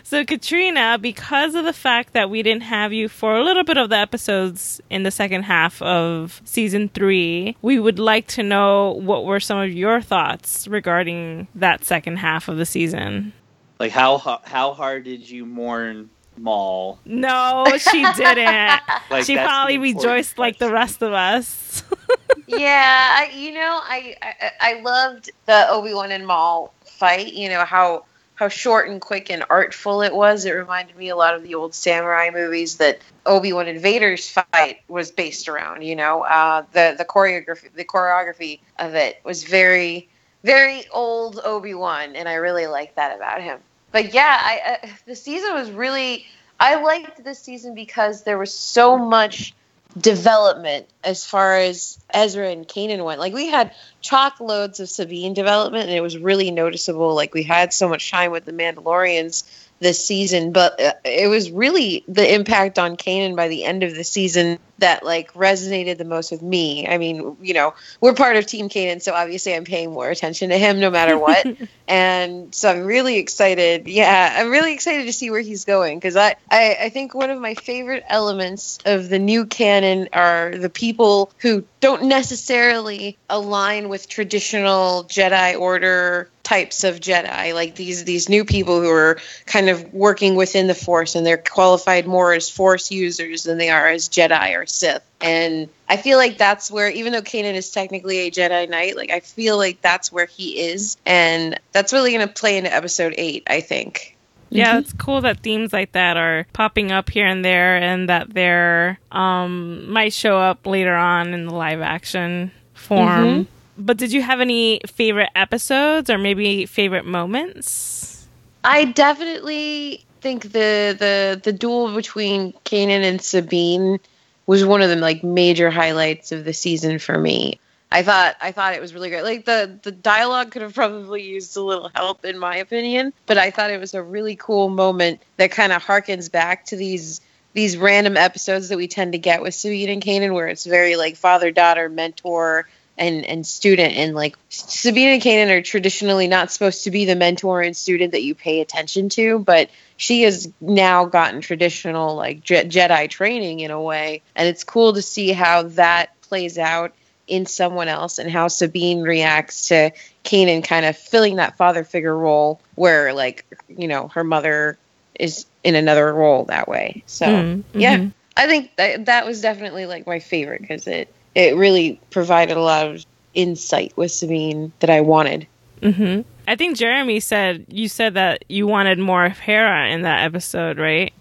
so 0.02 0.24
Katrina, 0.24 0.98
because 1.00 1.54
of 1.54 1.64
the 1.64 1.72
fact 1.72 2.14
that 2.14 2.30
we 2.30 2.42
didn't 2.42 2.64
have 2.64 2.92
you 2.92 3.08
for 3.08 3.36
a 3.36 3.44
little 3.44 3.62
bit 3.62 3.76
of 3.76 3.90
the 3.90 3.96
episodes 3.96 4.80
in 4.90 5.04
the 5.04 5.12
second 5.12 5.44
half 5.44 5.80
of 5.82 6.42
season 6.44 6.88
three, 6.88 7.56
we 7.62 7.78
would 7.78 8.00
like 8.00 8.26
to 8.28 8.42
know 8.42 8.94
what 8.94 9.24
were 9.24 9.38
some 9.38 9.58
of 9.58 9.72
your 9.72 10.00
thoughts 10.00 10.66
regarding 10.66 11.46
that 11.54 11.84
second 11.84 12.16
half 12.16 12.48
of 12.48 12.56
the 12.56 12.66
season. 12.66 13.32
like 13.78 13.92
how 13.92 14.18
how 14.44 14.72
hard 14.72 15.04
did 15.04 15.30
you 15.30 15.46
mourn 15.46 16.10
Maul? 16.38 16.98
No, 17.04 17.64
she 17.78 18.04
didn't. 18.16 18.80
Like 19.10 19.24
she 19.24 19.36
that's 19.36 19.46
probably 19.46 19.76
important 19.76 20.04
rejoiced 20.04 20.38
like 20.38 20.58
the 20.58 20.70
rest 20.70 21.00
of 21.00 21.14
us. 21.14 21.82
yeah, 22.46 23.16
I, 23.18 23.32
you 23.34 23.52
know, 23.52 23.80
I, 23.82 24.16
I 24.20 24.50
I 24.60 24.80
loved 24.80 25.30
the 25.46 25.66
Obi 25.70 25.94
Wan 25.94 26.12
and 26.12 26.26
Maul 26.26 26.74
fight. 26.84 27.32
You 27.32 27.48
know 27.48 27.64
how 27.64 28.04
how 28.34 28.48
short 28.48 28.88
and 28.88 29.00
quick 29.00 29.30
and 29.30 29.44
artful 29.48 30.02
it 30.02 30.14
was. 30.14 30.44
It 30.44 30.52
reminded 30.52 30.96
me 30.96 31.08
a 31.08 31.16
lot 31.16 31.34
of 31.34 31.42
the 31.42 31.54
old 31.54 31.74
samurai 31.74 32.30
movies 32.32 32.76
that 32.76 33.00
Obi 33.24 33.52
Wan 33.52 33.66
and 33.66 33.80
Vader's 33.80 34.28
fight 34.28 34.80
was 34.88 35.10
based 35.10 35.48
around. 35.48 35.82
You 35.82 35.96
know, 35.96 36.22
uh, 36.22 36.62
the 36.72 36.94
the 36.98 37.04
choreography 37.04 37.72
the 37.72 37.84
choreography 37.84 38.60
of 38.78 38.94
it 38.94 39.20
was 39.24 39.44
very 39.44 40.08
very 40.44 40.84
old 40.92 41.40
Obi 41.44 41.74
Wan, 41.74 42.14
and 42.14 42.28
I 42.28 42.34
really 42.34 42.66
like 42.66 42.94
that 42.94 43.16
about 43.16 43.42
him. 43.42 43.58
But 43.92 44.14
yeah, 44.14 44.38
I, 44.40 44.78
uh, 44.82 44.88
the 45.06 45.16
season 45.16 45.54
was 45.54 45.70
really. 45.70 46.26
I 46.60 46.82
liked 46.82 47.22
this 47.22 47.38
season 47.38 47.74
because 47.74 48.24
there 48.24 48.36
was 48.36 48.52
so 48.52 48.98
much 48.98 49.54
development 49.96 50.86
as 51.02 51.24
far 51.24 51.56
as 51.56 51.98
Ezra 52.10 52.50
and 52.50 52.66
Kanan 52.66 53.04
went. 53.04 53.20
Like 53.20 53.32
we 53.32 53.48
had 53.48 53.74
chock 54.00 54.40
loads 54.40 54.80
of 54.80 54.88
Sabine 54.88 55.34
development, 55.34 55.84
and 55.84 55.92
it 55.92 56.00
was 56.00 56.18
really 56.18 56.50
noticeable. 56.50 57.14
Like 57.14 57.32
we 57.32 57.44
had 57.44 57.72
so 57.72 57.88
much 57.88 58.10
time 58.10 58.32
with 58.32 58.44
the 58.44 58.52
Mandalorians 58.52 59.44
this 59.80 60.04
season, 60.04 60.52
but 60.52 60.80
uh, 60.80 60.92
it 61.04 61.28
was 61.28 61.50
really 61.50 62.04
the 62.08 62.34
impact 62.34 62.78
on 62.78 62.96
Kanan 62.96 63.36
by 63.36 63.48
the 63.48 63.64
end 63.64 63.82
of 63.82 63.94
the 63.94 64.04
season 64.04 64.58
that 64.78 65.04
like 65.04 65.32
resonated 65.34 65.98
the 65.98 66.04
most 66.04 66.30
with 66.30 66.42
me. 66.42 66.86
I 66.86 66.98
mean, 66.98 67.36
you 67.40 67.54
know, 67.54 67.74
we're 68.00 68.14
part 68.14 68.36
of 68.36 68.46
Team 68.46 68.68
Kanan, 68.68 69.02
so 69.02 69.12
obviously 69.12 69.54
I'm 69.54 69.64
paying 69.64 69.92
more 69.92 70.08
attention 70.08 70.50
to 70.50 70.58
him 70.58 70.80
no 70.80 70.90
matter 70.90 71.18
what. 71.18 71.46
and 71.88 72.54
so 72.54 72.70
I'm 72.70 72.84
really 72.84 73.16
excited. 73.16 73.88
Yeah, 73.88 74.34
I'm 74.38 74.50
really 74.50 74.72
excited 74.72 75.04
to 75.06 75.12
see 75.12 75.30
where 75.30 75.40
he's 75.40 75.64
going 75.64 75.98
because 75.98 76.16
I, 76.16 76.36
I 76.50 76.76
I 76.82 76.88
think 76.90 77.14
one 77.14 77.30
of 77.30 77.40
my 77.40 77.54
favorite 77.54 78.04
elements 78.08 78.78
of 78.84 79.08
the 79.08 79.18
new 79.18 79.46
canon 79.46 80.08
are 80.12 80.56
the 80.56 80.70
people 80.70 81.32
who 81.38 81.64
don't 81.80 82.04
necessarily 82.04 83.16
align 83.28 83.88
with 83.88 84.08
traditional 84.08 85.04
Jedi 85.04 85.58
Order 85.58 86.30
types 86.48 86.82
of 86.82 86.98
Jedi, 86.98 87.52
like 87.52 87.74
these 87.74 88.04
these 88.04 88.30
new 88.30 88.42
people 88.42 88.80
who 88.80 88.88
are 88.90 89.20
kind 89.44 89.68
of 89.68 89.92
working 89.92 90.34
within 90.34 90.66
the 90.66 90.74
Force 90.74 91.14
and 91.14 91.26
they're 91.26 91.36
qualified 91.36 92.06
more 92.06 92.32
as 92.32 92.48
Force 92.48 92.90
users 92.90 93.42
than 93.42 93.58
they 93.58 93.68
are 93.68 93.88
as 93.88 94.08
Jedi 94.08 94.56
or 94.56 94.64
Sith. 94.68 95.02
And 95.20 95.68
I 95.88 95.96
feel 95.96 96.18
like 96.18 96.38
that's 96.38 96.70
where, 96.70 96.90
even 96.90 97.12
though 97.12 97.22
Kanan 97.22 97.54
is 97.54 97.70
technically 97.70 98.18
a 98.20 98.30
Jedi 98.30 98.68
Knight, 98.68 98.96
like 98.96 99.10
I 99.10 99.20
feel 99.20 99.56
like 99.56 99.80
that's 99.80 100.12
where 100.12 100.26
he 100.26 100.60
is, 100.60 100.96
and 101.04 101.58
that's 101.72 101.92
really 101.92 102.12
going 102.12 102.26
to 102.26 102.32
play 102.32 102.56
into 102.56 102.72
Episode 102.72 103.14
Eight. 103.18 103.44
I 103.48 103.60
think. 103.60 104.16
Yeah, 104.50 104.78
it's 104.78 104.94
cool 104.94 105.20
that 105.22 105.40
themes 105.40 105.72
like 105.72 105.92
that 105.92 106.16
are 106.16 106.46
popping 106.52 106.90
up 106.90 107.10
here 107.10 107.26
and 107.26 107.44
there, 107.44 107.76
and 107.76 108.08
that 108.08 108.32
they're 108.32 108.98
um 109.12 109.90
might 109.90 110.12
show 110.12 110.38
up 110.38 110.66
later 110.66 110.94
on 110.94 111.34
in 111.34 111.46
the 111.46 111.54
live 111.54 111.80
action 111.80 112.50
form. 112.74 113.48
But 113.76 113.96
did 113.96 114.12
you 114.12 114.22
have 114.22 114.40
any 114.40 114.80
favorite 114.86 115.30
episodes 115.36 116.10
or 116.10 116.18
maybe 116.18 116.66
favorite 116.66 117.04
moments? 117.04 118.26
I 118.64 118.86
definitely 118.86 120.04
think 120.20 120.44
the 120.44 120.96
the 120.98 121.40
the 121.42 121.52
duel 121.52 121.94
between 121.94 122.52
Kanan 122.64 123.02
and 123.02 123.22
Sabine 123.22 124.00
was 124.48 124.64
one 124.64 124.80
of 124.80 124.88
the 124.88 124.96
like 124.96 125.22
major 125.22 125.70
highlights 125.70 126.32
of 126.32 126.44
the 126.44 126.54
season 126.54 126.98
for 126.98 127.16
me. 127.18 127.60
I 127.92 128.02
thought 128.02 128.34
I 128.40 128.50
thought 128.50 128.74
it 128.74 128.80
was 128.80 128.94
really 128.94 129.10
great. 129.10 129.22
Like 129.22 129.44
the 129.44 129.78
the 129.82 129.92
dialogue 129.92 130.50
could 130.50 130.62
have 130.62 130.74
probably 130.74 131.22
used 131.22 131.56
a 131.56 131.62
little 131.62 131.90
help 131.94 132.24
in 132.24 132.38
my 132.38 132.56
opinion, 132.56 133.12
but 133.26 133.36
I 133.38 133.50
thought 133.50 133.70
it 133.70 133.78
was 133.78 133.92
a 133.92 134.02
really 134.02 134.36
cool 134.36 134.70
moment 134.70 135.20
that 135.36 135.50
kind 135.50 135.72
of 135.72 135.84
harkens 135.84 136.32
back 136.32 136.64
to 136.66 136.76
these 136.76 137.20
these 137.52 137.76
random 137.76 138.16
episodes 138.16 138.70
that 138.70 138.78
we 138.78 138.88
tend 138.88 139.12
to 139.12 139.18
get 139.18 139.42
with 139.42 139.54
Sabine 139.54 139.90
and 139.90 140.02
Kanan 140.02 140.32
where 140.32 140.48
it's 140.48 140.64
very 140.64 140.96
like 140.96 141.16
father 141.16 141.50
daughter 141.50 141.90
mentor 141.90 142.66
and 142.98 143.24
and 143.24 143.46
student 143.46 143.94
and 143.94 144.14
like 144.14 144.36
Sabine 144.48 145.08
and 145.08 145.22
Kanan 145.22 145.50
are 145.50 145.62
traditionally 145.62 146.28
not 146.28 146.50
supposed 146.50 146.84
to 146.84 146.90
be 146.90 147.04
the 147.04 147.16
mentor 147.16 147.62
and 147.62 147.76
student 147.76 148.12
that 148.12 148.22
you 148.22 148.34
pay 148.34 148.60
attention 148.60 149.08
to, 149.10 149.38
but 149.38 149.70
she 149.96 150.22
has 150.22 150.50
now 150.60 151.04
gotten 151.04 151.40
traditional 151.40 152.14
like 152.16 152.42
Je- 152.42 152.64
Jedi 152.64 153.08
training 153.08 153.60
in 153.60 153.70
a 153.70 153.80
way, 153.80 154.22
and 154.34 154.48
it's 154.48 154.64
cool 154.64 154.92
to 154.94 155.02
see 155.02 155.32
how 155.32 155.62
that 155.62 156.10
plays 156.22 156.58
out 156.58 156.92
in 157.26 157.46
someone 157.46 157.88
else 157.88 158.18
and 158.18 158.30
how 158.30 158.48
Sabine 158.48 159.02
reacts 159.02 159.68
to 159.68 159.90
Kanan 160.24 160.64
kind 160.64 160.86
of 160.86 160.96
filling 160.96 161.36
that 161.36 161.56
father 161.56 161.84
figure 161.84 162.16
role 162.16 162.60
where 162.74 163.12
like 163.12 163.44
you 163.68 163.88
know 163.88 164.08
her 164.08 164.24
mother 164.24 164.78
is 165.14 165.46
in 165.64 165.74
another 165.74 166.12
role 166.12 166.44
that 166.44 166.68
way. 166.68 167.02
So 167.06 167.26
Mm, 167.26 167.64
yeah, 167.74 167.96
mhm. 167.98 168.12
I 168.36 168.46
think 168.46 168.76
that, 168.76 169.06
that 169.06 169.26
was 169.26 169.40
definitely 169.40 169.86
like 169.86 170.06
my 170.06 170.20
favorite 170.20 170.60
because 170.60 170.86
it 170.86 171.12
it 171.38 171.56
really 171.56 172.00
provided 172.10 172.56
a 172.56 172.60
lot 172.60 172.86
of 172.86 173.04
insight 173.34 173.92
with 173.96 174.10
Sabine 174.10 174.72
that 174.80 174.90
I 174.90 175.00
wanted. 175.00 175.46
hmm 175.82 176.20
I 176.46 176.56
think 176.56 176.78
Jeremy 176.78 177.20
said 177.20 177.66
you 177.68 177.88
said 177.88 178.14
that 178.14 178.44
you 178.48 178.66
wanted 178.66 178.98
more 178.98 179.26
of 179.26 179.38
Hera 179.38 179.88
in 179.90 180.02
that 180.02 180.24
episode, 180.24 180.78
right? 180.78 181.12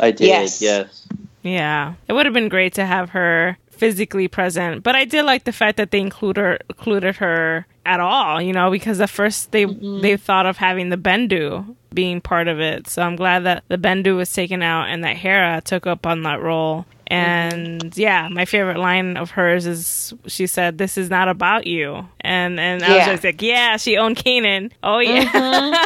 I 0.00 0.10
did, 0.10 0.26
Yes. 0.26 0.60
yes. 0.60 1.06
Yeah, 1.42 1.94
it 2.08 2.12
would 2.12 2.26
have 2.26 2.32
been 2.34 2.48
great 2.48 2.74
to 2.74 2.84
have 2.84 3.10
her 3.10 3.56
physically 3.70 4.26
present, 4.28 4.82
but 4.82 4.94
I 4.96 5.04
did 5.04 5.24
like 5.24 5.44
the 5.44 5.52
fact 5.52 5.76
that 5.76 5.90
they 5.92 6.00
include 6.00 6.36
her, 6.38 6.58
included 6.68 7.16
her 7.16 7.66
at 7.86 8.00
all. 8.00 8.40
You 8.42 8.52
know, 8.52 8.70
because 8.70 9.00
at 9.00 9.10
first 9.10 9.52
they 9.52 9.64
they 9.64 10.16
thought 10.16 10.46
of 10.46 10.56
having 10.56 10.88
the 10.90 10.96
Bendu 10.96 11.76
being 11.92 12.20
part 12.20 12.48
of 12.48 12.58
it, 12.60 12.88
so 12.88 13.02
I'm 13.02 13.14
glad 13.14 13.44
that 13.44 13.62
the 13.68 13.78
Bendu 13.78 14.16
was 14.16 14.32
taken 14.32 14.62
out 14.62 14.88
and 14.88 15.04
that 15.04 15.16
Hera 15.16 15.60
took 15.64 15.86
up 15.86 16.04
on 16.06 16.22
that 16.24 16.40
role. 16.42 16.86
And 17.06 17.96
yeah, 17.96 18.28
my 18.30 18.44
favorite 18.44 18.78
line 18.78 19.16
of 19.16 19.30
hers 19.30 19.66
is 19.66 20.14
she 20.26 20.46
said, 20.46 20.78
"This 20.78 20.96
is 20.96 21.10
not 21.10 21.28
about 21.28 21.66
you," 21.66 22.08
and 22.20 22.58
and 22.58 22.82
I 22.82 22.96
was 22.96 23.06
just 23.06 23.24
like, 23.24 23.42
"Yeah, 23.42 23.76
she 23.76 23.96
owned 23.98 24.16
Kanan." 24.16 24.72
Oh 24.82 25.00
yeah, 25.00 25.24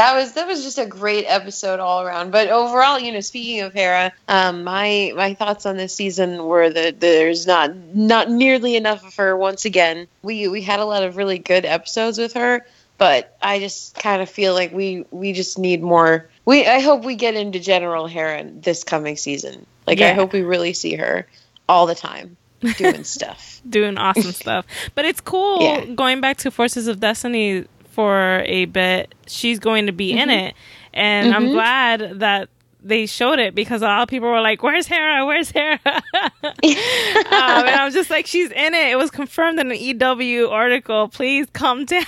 That 0.00 0.14
was 0.14 0.32
that 0.32 0.46
was 0.46 0.62
just 0.62 0.78
a 0.78 0.86
great 0.86 1.26
episode 1.26 1.78
all 1.78 2.00
around. 2.00 2.30
But 2.30 2.48
overall, 2.48 2.98
you 2.98 3.12
know, 3.12 3.20
speaking 3.20 3.60
of 3.60 3.74
Hera, 3.74 4.12
um, 4.28 4.64
my 4.64 5.12
my 5.14 5.34
thoughts 5.34 5.66
on 5.66 5.76
this 5.76 5.94
season 5.94 6.44
were 6.46 6.70
that 6.70 7.00
there's 7.00 7.46
not 7.46 7.76
not 7.94 8.30
nearly 8.30 8.76
enough 8.76 9.04
of 9.06 9.14
her. 9.16 9.36
Once 9.36 9.66
again, 9.66 10.08
we 10.22 10.48
we 10.48 10.62
had 10.62 10.80
a 10.80 10.86
lot 10.86 11.02
of 11.02 11.18
really 11.18 11.38
good 11.38 11.66
episodes 11.66 12.16
with 12.16 12.32
her, 12.32 12.66
but 12.96 13.36
I 13.42 13.58
just 13.58 13.94
kind 13.94 14.22
of 14.22 14.30
feel 14.30 14.54
like 14.54 14.72
we 14.72 15.04
we 15.10 15.34
just 15.34 15.58
need 15.58 15.82
more. 15.82 16.29
We 16.44 16.66
I 16.66 16.80
hope 16.80 17.04
we 17.04 17.14
get 17.16 17.34
into 17.34 17.60
General 17.60 18.06
Hera 18.06 18.44
this 18.44 18.82
coming 18.84 19.16
season. 19.16 19.66
Like 19.86 20.00
I 20.00 20.12
hope 20.12 20.32
we 20.32 20.42
really 20.42 20.72
see 20.72 20.94
her 20.96 21.26
all 21.68 21.86
the 21.86 21.94
time 21.94 22.36
doing 22.76 23.04
stuff. 23.16 23.60
doing 23.68 23.98
awesome 23.98 24.32
stuff. 24.44 24.66
But 24.94 25.04
it's 25.04 25.20
cool 25.20 25.62
Yeah. 25.62 25.84
going 25.86 26.20
back 26.20 26.38
to 26.38 26.50
Forces 26.50 26.86
of 26.88 27.00
Destiny 27.00 27.64
for 27.90 28.42
a 28.46 28.64
bit. 28.66 29.14
She's 29.26 29.58
going 29.58 29.86
to 29.86 29.92
be 29.92 30.12
in 30.12 30.28
Mm-hmm. 30.28 30.30
it, 30.46 30.54
and 30.94 31.34
I'm 31.34 31.50
glad 31.52 32.20
that 32.20 32.48
they 32.82 33.06
showed 33.06 33.38
it 33.38 33.54
because 33.54 33.82
a 33.82 33.86
lot 33.86 34.02
of 34.02 34.08
people 34.08 34.28
were 34.28 34.40
like, 34.40 34.62
"Where's 34.62 34.86
Hera? 34.86 35.26
Where's 35.26 35.50
Hera?" 35.50 35.80
um, 35.84 36.52
and 36.62 37.76
I 37.76 37.82
was 37.84 37.94
just 37.94 38.10
like, 38.10 38.26
"She's 38.26 38.50
in 38.50 38.74
it. 38.74 38.90
It 38.90 38.96
was 38.96 39.10
confirmed 39.10 39.58
in 39.58 39.70
an 39.70 39.76
EW 39.76 40.48
article. 40.48 41.08
Please 41.08 41.46
come 41.52 41.84
down." 41.86 42.04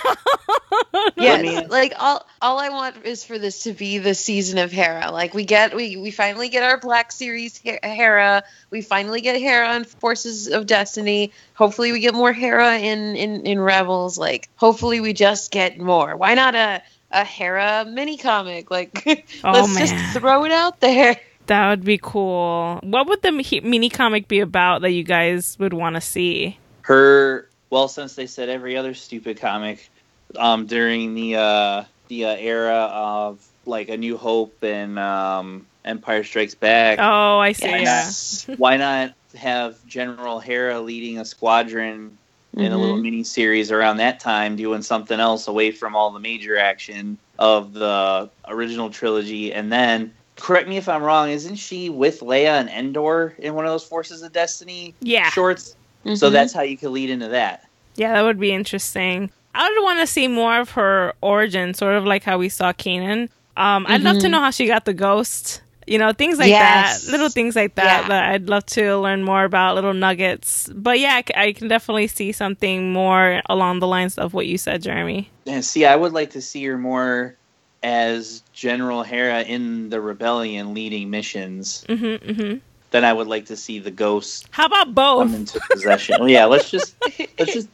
Yeah, 1.15 1.63
like 1.69 1.93
all 1.99 2.25
all 2.41 2.59
I 2.59 2.69
want 2.69 3.05
is 3.05 3.23
for 3.23 3.37
this 3.37 3.63
to 3.63 3.73
be 3.73 3.97
the 3.97 4.13
season 4.15 4.57
of 4.57 4.71
Hera. 4.71 5.11
Like 5.11 5.33
we 5.33 5.45
get 5.45 5.75
we 5.75 5.97
we 5.97 6.11
finally 6.11 6.49
get 6.49 6.63
our 6.63 6.77
Black 6.77 7.11
Series 7.11 7.57
Hera. 7.57 8.43
We 8.69 8.81
finally 8.81 9.21
get 9.21 9.39
Hera 9.39 9.67
on 9.67 9.83
Forces 9.83 10.47
of 10.47 10.65
Destiny. 10.65 11.31
Hopefully 11.53 11.91
we 11.91 11.99
get 11.99 12.13
more 12.13 12.33
Hera 12.33 12.77
in 12.77 13.15
in 13.15 13.45
in 13.45 13.59
Rebels. 13.59 14.17
Like 14.17 14.49
hopefully 14.55 14.99
we 14.99 15.13
just 15.13 15.51
get 15.51 15.79
more. 15.79 16.15
Why 16.15 16.33
not 16.33 16.55
a 16.55 16.81
a 17.13 17.23
Hera 17.23 17.85
mini 17.85 18.17
comic? 18.17 18.69
Like 18.71 19.03
Oh, 19.43 19.51
let's 19.51 19.73
man. 19.75 19.87
just 19.87 20.17
throw 20.17 20.43
it 20.45 20.51
out 20.51 20.79
there. 20.79 21.15
that 21.47 21.69
would 21.69 21.83
be 21.85 21.99
cool. 22.01 22.79
What 22.83 23.07
would 23.07 23.21
the 23.21 23.31
mini 23.63 23.89
comic 23.89 24.27
be 24.27 24.39
about 24.39 24.81
that 24.81 24.91
you 24.91 25.03
guys 25.03 25.57
would 25.59 25.73
want 25.73 25.95
to 25.95 26.01
see? 26.01 26.57
Her, 26.81 27.47
well, 27.69 27.87
since 27.87 28.15
they 28.15 28.27
said 28.27 28.49
every 28.49 28.75
other 28.77 28.93
stupid 28.93 29.39
comic 29.39 29.89
um, 30.37 30.65
during 30.65 31.13
the 31.15 31.35
uh, 31.37 31.83
the 32.07 32.25
uh, 32.25 32.35
era 32.35 32.89
of 32.91 33.45
like 33.65 33.87
A 33.89 33.97
New 33.97 34.17
Hope 34.17 34.61
and 34.63 34.99
um, 34.99 35.65
Empire 35.85 36.23
Strikes 36.23 36.55
Back, 36.55 36.99
Oh, 36.99 37.39
I 37.39 37.53
see. 37.53 37.67
Yes. 37.67 38.45
why 38.57 38.77
not 38.77 39.13
have 39.35 39.83
General 39.87 40.39
Hera 40.39 40.79
leading 40.81 41.17
a 41.19 41.25
squadron 41.25 42.17
in 42.57 42.71
a 42.71 42.77
little 42.77 42.97
mini 42.97 43.23
series 43.23 43.71
around 43.71 43.97
that 43.97 44.19
time, 44.19 44.55
doing 44.55 44.81
something 44.81 45.19
else 45.19 45.47
away 45.47 45.71
from 45.71 45.95
all 45.95 46.11
the 46.11 46.19
major 46.19 46.57
action 46.57 47.17
of 47.39 47.73
the 47.73 48.29
original 48.47 48.89
trilogy, 48.89 49.51
and 49.53 49.71
then 49.71 50.13
correct 50.35 50.67
me 50.67 50.77
if 50.77 50.87
I'm 50.87 51.01
wrong, 51.03 51.29
isn't 51.29 51.55
she 51.55 51.89
with 51.89 52.19
Leia 52.19 52.59
and 52.59 52.69
Endor 52.69 53.33
in 53.39 53.55
one 53.55 53.65
of 53.65 53.71
those 53.71 53.83
Forces 53.83 54.21
of 54.21 54.31
Destiny 54.33 54.93
Yeah. 55.01 55.29
shorts? 55.29 55.75
So 56.15 56.29
Mhm. 56.29 56.33
that's 56.33 56.53
how 56.53 56.61
you 56.61 56.77
could 56.77 56.91
lead 56.91 57.09
into 57.09 57.29
that. 57.29 57.63
Yeah, 57.95 58.13
that 58.13 58.21
would 58.23 58.39
be 58.39 58.51
interesting. 58.51 59.31
I 59.55 59.69
would 59.69 59.83
want 59.83 59.99
to 59.99 60.07
see 60.07 60.27
more 60.27 60.59
of 60.59 60.71
her 60.71 61.13
origin, 61.21 61.73
sort 61.73 61.95
of 61.95 62.05
like 62.05 62.23
how 62.23 62.37
we 62.37 62.49
saw 62.49 62.71
Kanan. 62.73 63.29
Um, 63.55 63.85
I'd 63.87 64.01
love 64.01 64.17
to 64.19 64.29
know 64.29 64.39
how 64.39 64.49
she 64.51 64.65
got 64.67 64.85
the 64.85 64.93
ghost. 64.93 65.61
You 65.87 65.97
know, 65.97 66.13
things 66.13 66.39
like 66.39 66.49
Yes. 66.49 67.03
that, 67.03 67.11
little 67.11 67.29
things 67.29 67.55
like 67.55 67.75
that. 67.75 68.03
Yeah. 68.03 68.07
That 68.07 68.31
I'd 68.31 68.49
love 68.49 68.65
to 68.67 68.97
learn 68.97 69.23
more 69.23 69.43
about, 69.43 69.75
little 69.75 69.93
nuggets. 69.93 70.69
But 70.73 70.99
yeah, 70.99 71.21
I 71.35 71.53
can 71.53 71.67
definitely 71.67 72.07
see 72.07 72.31
something 72.31 72.93
more 72.93 73.41
along 73.49 73.79
the 73.79 73.87
lines 73.87 74.17
of 74.17 74.33
what 74.33 74.47
you 74.47 74.57
said, 74.57 74.81
Jeremy. 74.83 75.29
And 75.45 75.63
see, 75.63 75.85
I 75.85 75.95
would 75.95 76.13
like 76.13 76.31
to 76.31 76.41
see 76.41 76.63
her 76.65 76.77
more 76.77 77.35
as 77.83 78.41
General 78.53 79.03
Hera 79.03 79.41
in 79.43 79.89
the 79.89 79.99
rebellion 79.99 80.73
leading 80.73 81.09
missions, 81.09 81.83
hmm 81.87 82.15
hmm 82.15 82.53
then 82.91 83.03
I 83.03 83.11
would 83.11 83.27
like 83.27 83.47
to 83.47 83.57
see 83.57 83.79
the 83.79 83.89
ghost 83.91 84.47
How 84.51 84.67
about 84.67 84.85
come 84.85 84.93
both? 84.93 85.33
into 85.33 85.59
possession. 85.61 86.19
Well, 86.19 86.29
yeah, 86.29 86.45
let's 86.45 86.69
just 86.69 86.95
let's 87.39 87.51
just 87.53 87.67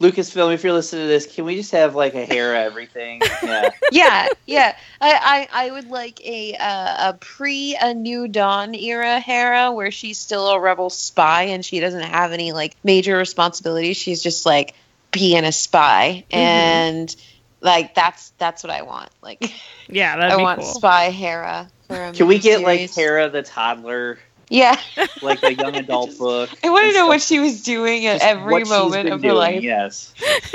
Lucasfilm. 0.00 0.54
If 0.54 0.64
you're 0.64 0.72
listening 0.72 1.04
to 1.04 1.08
this, 1.08 1.26
can 1.32 1.44
we 1.44 1.56
just 1.56 1.72
have 1.72 1.94
like 1.94 2.14
a 2.14 2.24
Hera 2.24 2.58
everything? 2.60 3.20
Yeah. 3.42 3.70
yeah, 3.92 4.28
yeah. 4.46 4.76
I, 5.00 5.48
I, 5.52 5.66
I 5.66 5.70
would 5.70 5.88
like 5.88 6.24
a 6.24 6.54
uh, 6.54 7.10
a 7.10 7.14
pre 7.14 7.76
a 7.80 7.92
New 7.94 8.26
Dawn 8.26 8.74
era 8.74 9.20
Hera 9.20 9.72
where 9.72 9.90
she's 9.90 10.18
still 10.18 10.48
a 10.48 10.58
rebel 10.58 10.88
spy 10.90 11.44
and 11.44 11.64
she 11.64 11.80
doesn't 11.80 12.02
have 12.02 12.32
any 12.32 12.52
like 12.52 12.76
major 12.82 13.16
responsibilities. 13.16 13.96
She's 13.98 14.22
just 14.22 14.46
like 14.46 14.74
being 15.10 15.44
a 15.44 15.52
spy 15.52 16.24
and 16.30 17.14
like 17.60 17.94
that's 17.94 18.30
that's 18.38 18.62
what 18.64 18.70
I 18.72 18.82
want. 18.82 19.10
Like 19.22 19.52
Yeah, 19.88 20.16
that'd 20.16 20.32
I 20.32 20.36
be 20.36 20.42
want 20.42 20.60
cool. 20.60 20.68
spy 20.74 21.10
Hera. 21.10 21.68
For 21.88 22.04
a 22.04 22.12
Can 22.12 22.26
we 22.26 22.38
get 22.38 22.62
like. 22.62 22.94
Hera 22.94 23.28
the 23.28 23.42
toddler, 23.42 24.18
Yeah, 24.50 24.78
like 25.22 25.42
a 25.44 25.54
young 25.54 25.76
adult 25.84 26.18
book? 26.18 26.50
I 26.64 26.70
want 26.70 26.82
to 26.82 26.88
and 26.88 26.94
know 26.96 27.06
what 27.06 27.22
she 27.22 27.38
was 27.38 27.62
doing 27.62 28.04
at 28.06 28.14
Just 28.20 28.24
every 28.24 28.64
moment 28.64 29.04
been 29.04 29.12
of 29.12 29.22
her 29.22 29.32
life. 29.32 29.62
Yes. 29.62 30.12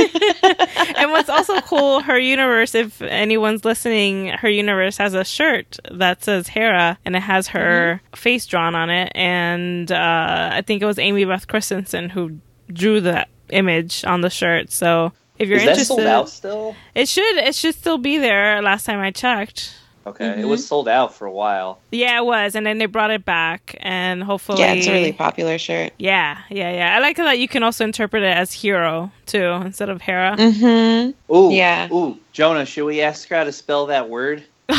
and 0.97 1.11
what's 1.11 1.29
also 1.29 1.59
cool, 1.61 2.01
her 2.01 2.19
universe, 2.19 2.75
if 2.75 3.01
anyone's 3.01 3.63
listening, 3.63 4.27
her 4.27 4.49
universe 4.49 4.97
has 4.97 5.13
a 5.13 5.23
shirt 5.23 5.77
that 5.91 6.23
says 6.25 6.49
Hera 6.49 6.97
and 7.05 7.15
it 7.15 7.21
has 7.21 7.47
her 7.49 8.01
Mm-hmm. 8.05 8.15
face 8.15 8.45
drawn 8.45 8.75
on 8.75 8.89
it. 8.89 9.11
And 9.15 9.91
uh, 9.91 10.49
I 10.53 10.61
think 10.61 10.81
it 10.81 10.85
was 10.85 10.99
Amy 10.99 11.23
Beth 11.25 11.47
Christenson 11.47 12.09
who 12.09 12.37
drew 12.71 12.99
that 13.01 13.29
image 13.49 14.03
on 14.05 14.21
the 14.21 14.29
shirt. 14.29 14.71
So 14.71 15.13
if 15.39 15.47
you're 15.47 15.57
Is 15.57 15.63
that 15.63 15.69
interested, 15.71 15.95
sold 15.95 16.07
out 16.07 16.29
still? 16.29 16.75
it 16.95 17.07
should 17.07 17.37
it 17.37 17.55
should 17.55 17.75
still 17.75 17.97
be 17.97 18.17
there. 18.17 18.61
Last 18.61 18.85
time 18.85 18.99
I 18.99 19.11
checked. 19.11 19.73
Okay, 20.07 20.25
Mm-hmm. 20.25 20.41
it 20.41 20.45
was 20.45 20.65
sold 20.65 20.87
out 20.87 21.15
for 21.15 21.25
a 21.25 21.31
while. 21.31 21.79
Yeah, 21.91 22.19
it 22.19 22.25
was, 22.25 22.53
and 22.55 22.65
then 22.65 22.77
they 22.77 22.85
brought 22.85 23.09
it 23.09 23.25
back, 23.25 23.75
and 23.79 24.23
hopefully, 24.23 24.59
Yeah, 24.61 24.73
it's 24.73 24.85
a 24.87 24.91
really 24.93 25.13
popular 25.13 25.57
shirt. 25.57 25.93
yeah, 25.97 26.41
yeah, 26.49 26.71
yeah. 26.71 26.95
I 26.95 26.99
like 26.99 27.17
that 27.17 27.39
you 27.39 27.47
can 27.47 27.63
also 27.63 27.83
interpret 27.83 28.21
it 28.21 28.37
as 28.37 28.53
hero 28.53 29.11
too 29.25 29.43
instead 29.65 29.89
of 29.89 30.01
Hera. 30.01 30.35
Mm-hmm. 30.37 31.33
Ooh, 31.35 31.51
Yeah. 31.51 31.91
Ooh, 31.91 32.19
Jonah, 32.33 32.65
should 32.67 32.85
we 32.85 33.01
ask 33.01 33.27
her 33.29 33.35
how 33.37 33.43
to 33.45 33.51
spell 33.51 33.87
that 33.87 34.07
word? 34.09 34.43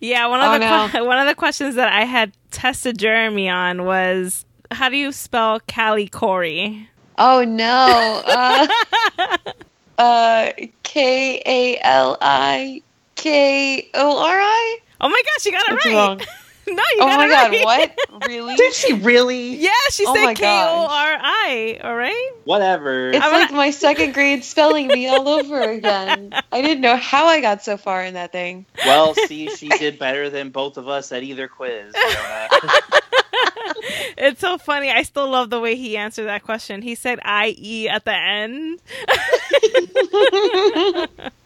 yeah, 0.00 0.26
one 0.26 0.40
of 0.40 0.48
Oh, 0.48 0.52
the 0.52 0.58
no. 0.58 0.88
que- 0.90 1.04
one 1.06 1.18
of 1.18 1.26
the 1.26 1.34
questions 1.34 1.74
that 1.74 1.92
I 1.92 2.04
had 2.04 2.32
tested 2.50 2.98
Jeremy 2.98 3.48
on 3.48 3.84
was 3.84 4.44
how 4.70 4.88
do 4.88 4.96
you 4.96 5.12
spell 5.12 5.60
kalikori? 5.60 6.86
Oh 7.18 7.44
no. 7.44 8.22
Uh, 8.26 8.66
uh, 9.98 10.52
K 10.82 11.42
A 11.44 11.78
L 11.82 12.16
I 12.20 12.82
K 13.22 13.88
O 13.94 14.18
R 14.18 14.34
I. 14.40 14.78
Oh 15.00 15.08
my 15.08 15.22
gosh, 15.24 15.46
you 15.46 15.52
got 15.52 15.62
it 15.68 15.70
That's 15.70 15.86
right. 15.86 15.94
wrong. 15.94 16.18
no, 16.68 16.74
you 16.74 16.82
Oh 17.00 17.06
got 17.06 17.16
my 17.18 17.26
it 17.26 17.30
god, 17.30 17.50
right. 17.50 17.64
what? 17.64 17.98
Really? 18.28 18.54
Did 18.56 18.72
she 18.74 18.92
really? 18.94 19.56
Yeah, 19.56 19.70
she 19.90 20.04
Oh 20.06 20.14
said 20.14 20.34
K 20.34 20.44
O 20.46 20.86
R 20.86 21.18
I. 21.20 21.80
All 21.82 21.94
right. 21.96 22.30
Whatever. 22.44 23.10
It's 23.10 23.24
I'm 23.24 23.32
like 23.32 23.48
gonna- 23.48 23.56
my 23.58 23.70
second 23.70 24.14
grade 24.14 24.44
spelling 24.44 24.88
bee 24.88 25.08
all 25.08 25.28
over 25.28 25.60
again. 25.60 26.32
I 26.52 26.62
didn't 26.62 26.80
know 26.82 26.96
how 26.96 27.26
I 27.26 27.40
got 27.40 27.62
so 27.62 27.76
far 27.76 28.04
in 28.04 28.14
that 28.14 28.30
thing. 28.32 28.66
well, 28.86 29.14
see, 29.26 29.48
she 29.50 29.68
did 29.68 29.98
better 29.98 30.30
than 30.30 30.50
both 30.50 30.76
of 30.78 30.88
us 30.88 31.10
at 31.12 31.22
either 31.22 31.48
quiz. 31.48 31.92
It's 34.16 34.40
so 34.40 34.56
funny. 34.58 34.90
I 34.90 35.02
still 35.02 35.28
love 35.28 35.50
the 35.50 35.58
way 35.58 35.74
he 35.74 35.96
answered 35.96 36.24
that 36.26 36.42
question. 36.44 36.82
He 36.82 36.94
said 36.94 37.18
I 37.24 37.54
E 37.58 37.88
at 37.88 38.04
the 38.04 38.14
end. 38.14 38.80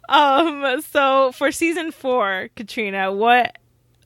Um 0.08 0.80
so 0.82 1.32
for 1.32 1.50
season 1.52 1.90
4, 1.92 2.50
Katrina, 2.56 3.12
what 3.12 3.58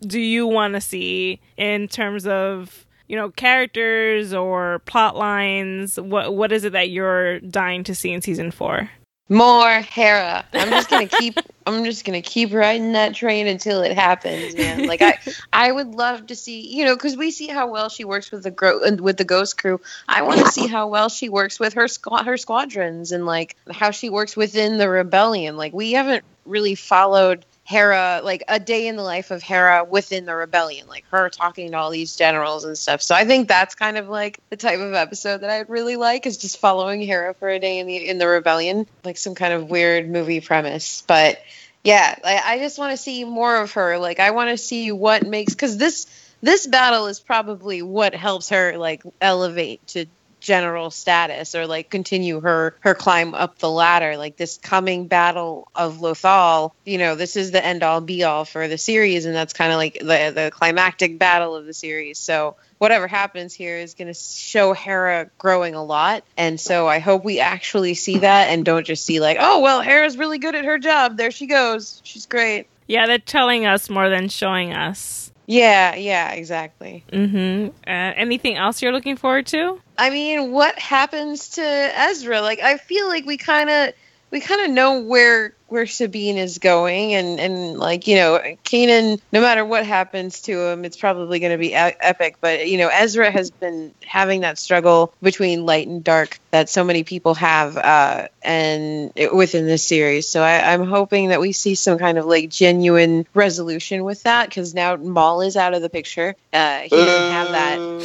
do 0.02 0.20
you 0.20 0.46
want 0.46 0.74
to 0.74 0.80
see 0.80 1.40
in 1.56 1.88
terms 1.88 2.26
of 2.26 2.86
you 3.08 3.16
know 3.16 3.30
characters 3.30 4.32
or 4.32 4.80
plot 4.80 5.16
lines? 5.16 5.98
What 5.98 6.34
what 6.34 6.52
is 6.52 6.64
it 6.64 6.72
that 6.72 6.90
you're 6.90 7.40
dying 7.40 7.84
to 7.84 7.94
see 7.94 8.12
in 8.12 8.22
season 8.22 8.50
4 8.50 8.90
More 9.30 9.80
Hera. 9.80 10.44
I'm 10.52 10.70
just 10.70 10.90
gonna 10.90 11.06
keep. 11.06 11.38
I'm 11.66 11.84
just 11.84 12.04
gonna 12.04 12.20
keep 12.20 12.52
riding 12.52 12.92
that 12.92 13.14
train 13.14 13.46
until 13.46 13.82
it 13.82 13.94
happens, 13.94 14.56
man. 14.56 14.88
Like 14.88 15.02
I, 15.02 15.18
I 15.52 15.70
would 15.70 15.94
love 15.94 16.26
to 16.26 16.34
see, 16.34 16.66
you 16.66 16.84
know, 16.84 16.96
because 16.96 17.16
we 17.16 17.30
see 17.30 17.46
how 17.46 17.68
well 17.70 17.88
she 17.88 18.04
works 18.04 18.32
with 18.32 18.42
the 18.42 18.50
gro- 18.50 18.80
with 18.96 19.18
the 19.18 19.24
Ghost 19.24 19.56
Crew. 19.56 19.80
I 20.08 20.22
want 20.22 20.40
to 20.40 20.48
see 20.48 20.66
how 20.66 20.88
well 20.88 21.08
she 21.08 21.28
works 21.28 21.60
with 21.60 21.74
her 21.74 21.86
squad, 21.86 22.26
her 22.26 22.36
squadrons, 22.36 23.12
and 23.12 23.24
like 23.24 23.54
how 23.70 23.92
she 23.92 24.10
works 24.10 24.36
within 24.36 24.78
the 24.78 24.88
rebellion. 24.88 25.56
Like 25.56 25.72
we 25.72 25.92
haven't 25.92 26.24
really 26.44 26.74
followed 26.74 27.44
Hera, 27.70 28.20
like 28.24 28.42
a 28.48 28.58
day 28.58 28.88
in 28.88 28.96
the 28.96 29.04
life 29.04 29.30
of 29.30 29.44
Hera 29.44 29.84
within 29.84 30.24
the 30.24 30.34
rebellion, 30.34 30.88
like 30.88 31.04
her 31.12 31.28
talking 31.28 31.70
to 31.70 31.76
all 31.76 31.90
these 31.90 32.16
generals 32.16 32.64
and 32.64 32.76
stuff. 32.76 33.00
So 33.00 33.14
I 33.14 33.24
think 33.24 33.46
that's 33.46 33.76
kind 33.76 33.96
of 33.96 34.08
like 34.08 34.40
the 34.50 34.56
type 34.56 34.80
of 34.80 34.92
episode 34.92 35.42
that 35.42 35.50
I'd 35.50 35.70
really 35.70 35.94
like 35.94 36.26
is 36.26 36.36
just 36.36 36.58
following 36.58 37.00
Hera 37.00 37.32
for 37.32 37.48
a 37.48 37.60
day 37.60 37.78
in 37.78 37.86
the 37.86 38.08
in 38.08 38.18
the 38.18 38.26
rebellion, 38.26 38.88
like 39.04 39.16
some 39.16 39.36
kind 39.36 39.54
of 39.54 39.70
weird 39.70 40.10
movie 40.10 40.40
premise. 40.40 41.04
But 41.06 41.40
yeah, 41.84 42.18
I, 42.24 42.42
I 42.44 42.58
just 42.58 42.76
want 42.76 42.90
to 42.90 42.96
see 42.96 43.22
more 43.24 43.60
of 43.60 43.70
her. 43.74 43.98
Like 43.98 44.18
I 44.18 44.32
want 44.32 44.50
to 44.50 44.58
see 44.58 44.90
what 44.90 45.24
makes 45.24 45.54
because 45.54 45.76
this 45.76 46.08
this 46.42 46.66
battle 46.66 47.06
is 47.06 47.20
probably 47.20 47.82
what 47.82 48.16
helps 48.16 48.48
her 48.48 48.78
like 48.78 49.04
elevate 49.20 49.86
to 49.88 50.06
general 50.40 50.90
status 50.90 51.54
or 51.54 51.66
like 51.66 51.90
continue 51.90 52.40
her 52.40 52.74
her 52.80 52.94
climb 52.94 53.34
up 53.34 53.58
the 53.58 53.70
ladder. 53.70 54.16
Like 54.16 54.36
this 54.36 54.58
coming 54.58 55.06
battle 55.06 55.68
of 55.74 55.98
lothal 55.98 56.72
you 56.84 56.98
know 56.98 57.14
this 57.14 57.36
is 57.36 57.50
the 57.50 57.64
end 57.64 57.82
all 57.82 58.00
be 58.00 58.24
all 58.24 58.44
for 58.44 58.68
the 58.68 58.78
series 58.78 59.26
and 59.26 59.34
that's 59.34 59.52
kind 59.52 59.72
of 59.72 59.76
like 59.76 59.94
the 60.00 60.32
the 60.34 60.50
climactic 60.52 61.18
battle 61.18 61.54
of 61.54 61.66
the 61.66 61.74
series. 61.74 62.18
So 62.18 62.56
whatever 62.80 63.06
happens 63.06 63.52
here 63.52 63.76
is 63.76 63.92
going 63.92 64.08
to 64.08 64.14
show 64.14 64.72
hera 64.72 65.30
growing 65.36 65.74
a 65.74 65.84
lot 65.84 66.24
and 66.38 66.58
so 66.58 66.88
i 66.88 66.98
hope 66.98 67.22
we 67.22 67.38
actually 67.38 67.92
see 67.92 68.20
that 68.20 68.48
and 68.48 68.64
don't 68.64 68.86
just 68.86 69.04
see 69.04 69.20
like 69.20 69.36
oh 69.38 69.60
well 69.60 69.82
hera's 69.82 70.16
really 70.16 70.38
good 70.38 70.54
at 70.54 70.64
her 70.64 70.78
job. 70.78 71.16
There 71.16 71.30
she 71.30 71.46
goes. 71.46 72.00
She's 72.04 72.26
great. 72.26 72.66
Yeah 72.86 73.06
they're 73.06 73.18
telling 73.18 73.66
us 73.66 73.90
more 73.90 74.08
than 74.08 74.28
showing 74.28 74.72
us 74.72 75.29
yeah 75.50 75.94
yeah 75.96 76.30
exactly. 76.32 77.04
Mm-hmm. 77.12 77.68
Uh, 77.86 78.12
anything 78.16 78.56
else 78.56 78.82
you're 78.82 78.92
looking 78.92 79.16
forward 79.16 79.46
to? 79.48 79.80
I 79.98 80.10
mean, 80.10 80.52
what 80.52 80.78
happens 80.78 81.50
to 81.50 81.62
Ezra? 81.62 82.40
Like, 82.40 82.60
I 82.60 82.76
feel 82.76 83.08
like 83.08 83.26
we 83.26 83.36
kind 83.36 83.68
of 83.68 83.92
we 84.30 84.40
kind 84.40 84.60
of 84.62 84.70
know 84.70 85.00
where 85.00 85.54
where 85.66 85.86
Sabine 85.86 86.36
is 86.36 86.58
going, 86.58 87.14
and 87.14 87.40
and 87.40 87.78
like 87.78 88.06
you 88.06 88.16
know, 88.16 88.40
Kanan. 88.64 89.20
No 89.32 89.40
matter 89.40 89.64
what 89.64 89.84
happens 89.86 90.42
to 90.42 90.68
him, 90.68 90.84
it's 90.84 90.96
probably 90.96 91.40
going 91.40 91.52
to 91.52 91.58
be 91.58 91.74
epic. 91.74 92.36
But 92.40 92.68
you 92.68 92.78
know, 92.78 92.88
Ezra 92.88 93.30
has 93.30 93.50
been 93.50 93.92
having 94.04 94.42
that 94.42 94.58
struggle 94.58 95.12
between 95.22 95.66
light 95.66 95.88
and 95.88 96.02
dark 96.04 96.38
that 96.50 96.68
so 96.68 96.84
many 96.84 97.02
people 97.02 97.34
have, 97.34 97.76
uh, 97.76 98.28
and 98.42 99.12
it, 99.16 99.34
within 99.34 99.66
this 99.66 99.84
series. 99.86 100.28
So 100.28 100.42
I, 100.42 100.72
I'm 100.72 100.86
hoping 100.86 101.28
that 101.28 101.40
we 101.40 101.52
see 101.52 101.74
some 101.74 101.98
kind 101.98 102.18
of 102.18 102.26
like 102.26 102.50
genuine 102.50 103.26
resolution 103.34 104.04
with 104.04 104.22
that, 104.24 104.48
because 104.48 104.74
now 104.74 104.96
Maul 104.96 105.40
is 105.40 105.56
out 105.56 105.74
of 105.74 105.82
the 105.82 105.90
picture. 105.90 106.36
Uh, 106.52 106.80
he 106.80 106.88
doesn't 106.90 107.32
have 107.32 107.52
that 107.52 108.00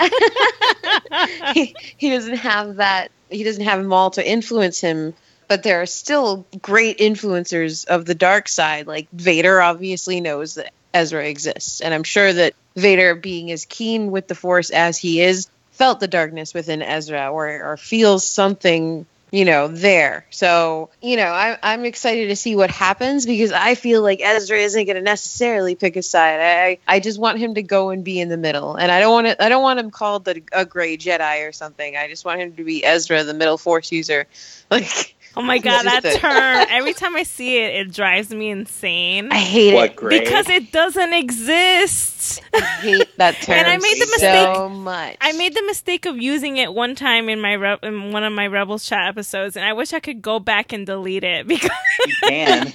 he, 1.54 1.74
he 1.96 2.10
doesn't 2.10 2.36
have 2.36 2.76
that 2.76 3.10
he 3.30 3.44
doesn't 3.44 3.64
have 3.64 3.84
Maul 3.84 4.10
to 4.10 4.28
influence 4.28 4.80
him 4.80 5.14
but 5.50 5.64
there 5.64 5.82
are 5.82 5.86
still 5.86 6.46
great 6.62 6.98
influencers 6.98 7.84
of 7.84 8.04
the 8.04 8.14
dark 8.14 8.46
side. 8.46 8.86
Like 8.86 9.08
Vader 9.10 9.60
obviously 9.60 10.20
knows 10.20 10.54
that 10.54 10.72
Ezra 10.94 11.26
exists 11.26 11.80
and 11.80 11.92
I'm 11.92 12.04
sure 12.04 12.32
that 12.32 12.54
Vader 12.76 13.16
being 13.16 13.50
as 13.50 13.64
keen 13.64 14.12
with 14.12 14.28
the 14.28 14.36
force 14.36 14.70
as 14.70 14.96
he 14.96 15.20
is 15.20 15.48
felt 15.72 15.98
the 15.98 16.06
darkness 16.06 16.54
within 16.54 16.82
Ezra 16.82 17.32
or, 17.32 17.72
or 17.72 17.76
feels 17.76 18.24
something 18.24 19.06
you 19.32 19.44
know 19.44 19.66
there. 19.66 20.24
So 20.30 20.90
you 21.02 21.16
know 21.16 21.26
I, 21.26 21.58
i'm 21.62 21.84
excited 21.84 22.28
to 22.28 22.36
see 22.36 22.54
what 22.54 22.70
happens 22.70 23.26
because 23.26 23.52
i 23.52 23.76
feel 23.76 24.02
like 24.02 24.20
ezra 24.20 24.58
isn't 24.58 24.84
going 24.84 24.96
to 24.96 25.02
necessarily 25.02 25.74
pick 25.74 25.96
a 25.96 26.02
side. 26.02 26.40
I, 26.40 26.78
I 26.96 27.00
just 27.00 27.18
want 27.18 27.38
him 27.38 27.54
to 27.54 27.62
go 27.62 27.90
and 27.90 28.04
be 28.04 28.20
in 28.20 28.28
the 28.28 28.36
middle. 28.36 28.76
And 28.76 28.90
i 28.92 29.00
don't 29.00 29.12
want 29.12 29.26
to 29.26 29.42
i 29.42 29.48
don't 29.48 29.62
want 29.62 29.80
him 29.80 29.90
called 29.90 30.24
the, 30.24 30.42
a 30.52 30.64
gray 30.64 30.96
jedi 30.96 31.48
or 31.48 31.52
something. 31.52 31.96
I 31.96 32.06
just 32.06 32.24
want 32.24 32.40
him 32.40 32.54
to 32.54 32.64
be 32.64 32.84
ezra 32.84 33.24
the 33.24 33.34
middle 33.34 33.58
force 33.58 33.90
user. 33.90 34.26
Like 34.70 35.16
oh 35.36 35.42
my 35.42 35.58
god 35.58 35.84
that 35.84 36.02
term 36.02 36.66
every 36.70 36.92
time 36.92 37.14
i 37.16 37.22
see 37.22 37.58
it 37.58 37.74
it 37.86 37.92
drives 37.92 38.30
me 38.30 38.50
insane 38.50 39.30
i 39.30 39.36
hate 39.38 39.74
What 39.74 39.90
it 39.90 39.96
grade? 39.96 40.24
because 40.24 40.48
it 40.48 40.72
doesn't 40.72 41.12
exist 41.12 42.42
i 42.52 42.60
hate 42.60 43.16
that 43.18 43.34
term 43.36 43.54
And 43.58 43.66
I 43.68 43.76
made 43.76 43.94
the 43.94 44.06
mistake. 44.12 44.54
so 44.54 44.68
much 44.68 45.16
I 45.20 45.32
made 45.32 45.54
the 45.54 45.62
mistake 45.66 46.06
of 46.06 46.16
using 46.16 46.56
it 46.56 46.72
one 46.74 46.94
time 46.94 47.28
in 47.28 47.40
my 47.40 47.52
Re- 47.52 47.78
in 47.82 48.12
one 48.12 48.24
of 48.24 48.32
my 48.32 48.46
Rebels 48.46 48.84
chat 48.86 49.06
episodes, 49.08 49.56
and 49.56 49.64
I 49.64 49.72
wish 49.72 49.92
I 49.92 50.00
could 50.00 50.20
go 50.22 50.38
back 50.40 50.72
and 50.72 50.84
delete 50.86 51.24
it 51.24 51.46
because. 51.48 51.70
you 52.06 52.14
can 52.24 52.72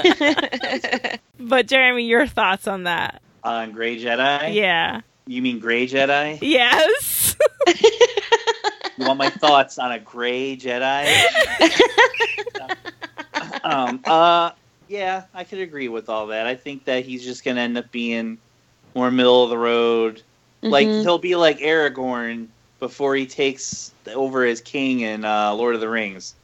but 1.40 1.68
Jeremy, 1.68 2.06
your 2.06 2.26
thoughts 2.28 2.68
on 2.68 2.84
that? 2.84 3.22
on 3.44 3.72
Gray 3.74 3.98
Jedi. 4.02 4.54
Yeah. 4.56 5.02
You 5.28 5.42
mean 5.42 5.60
Gray 5.60 5.88
Jedi? 5.88 6.40
Yes. 6.42 7.36
You 8.98 9.06
want 9.06 9.20
my 9.20 9.30
thoughts 9.30 9.78
on 9.78 9.92
a 9.92 10.00
Gray 10.00 10.58
Jedi? 10.58 11.06
um. 13.64 14.00
Uh. 14.06 14.52
Yeah, 14.88 15.24
I 15.34 15.44
could 15.46 15.60
agree 15.60 15.88
with 15.88 16.10
all 16.10 16.28
that. 16.28 16.46
I 16.46 16.56
think 16.56 16.86
that 16.86 17.06
he's 17.06 17.24
just 17.24 17.44
gonna 17.44 17.62
end 17.62 17.78
up 17.78 17.92
being 17.92 18.38
more 18.94 19.10
middle 19.10 19.44
of 19.44 19.50
the 19.50 19.58
road. 19.58 20.22
Like 20.62 20.88
Mhm. 20.88 21.02
he'll 21.02 21.18
be 21.18 21.36
like 21.36 21.60
Aragorn 21.60 22.48
before 22.80 23.16
he 23.16 23.26
takes 23.26 23.92
over 24.14 24.46
as 24.46 24.62
king 24.62 25.00
in 25.02 25.26
uh, 25.26 25.54
Lord 25.54 25.76
of 25.76 25.82
the 25.82 25.90
Rings. 25.90 26.36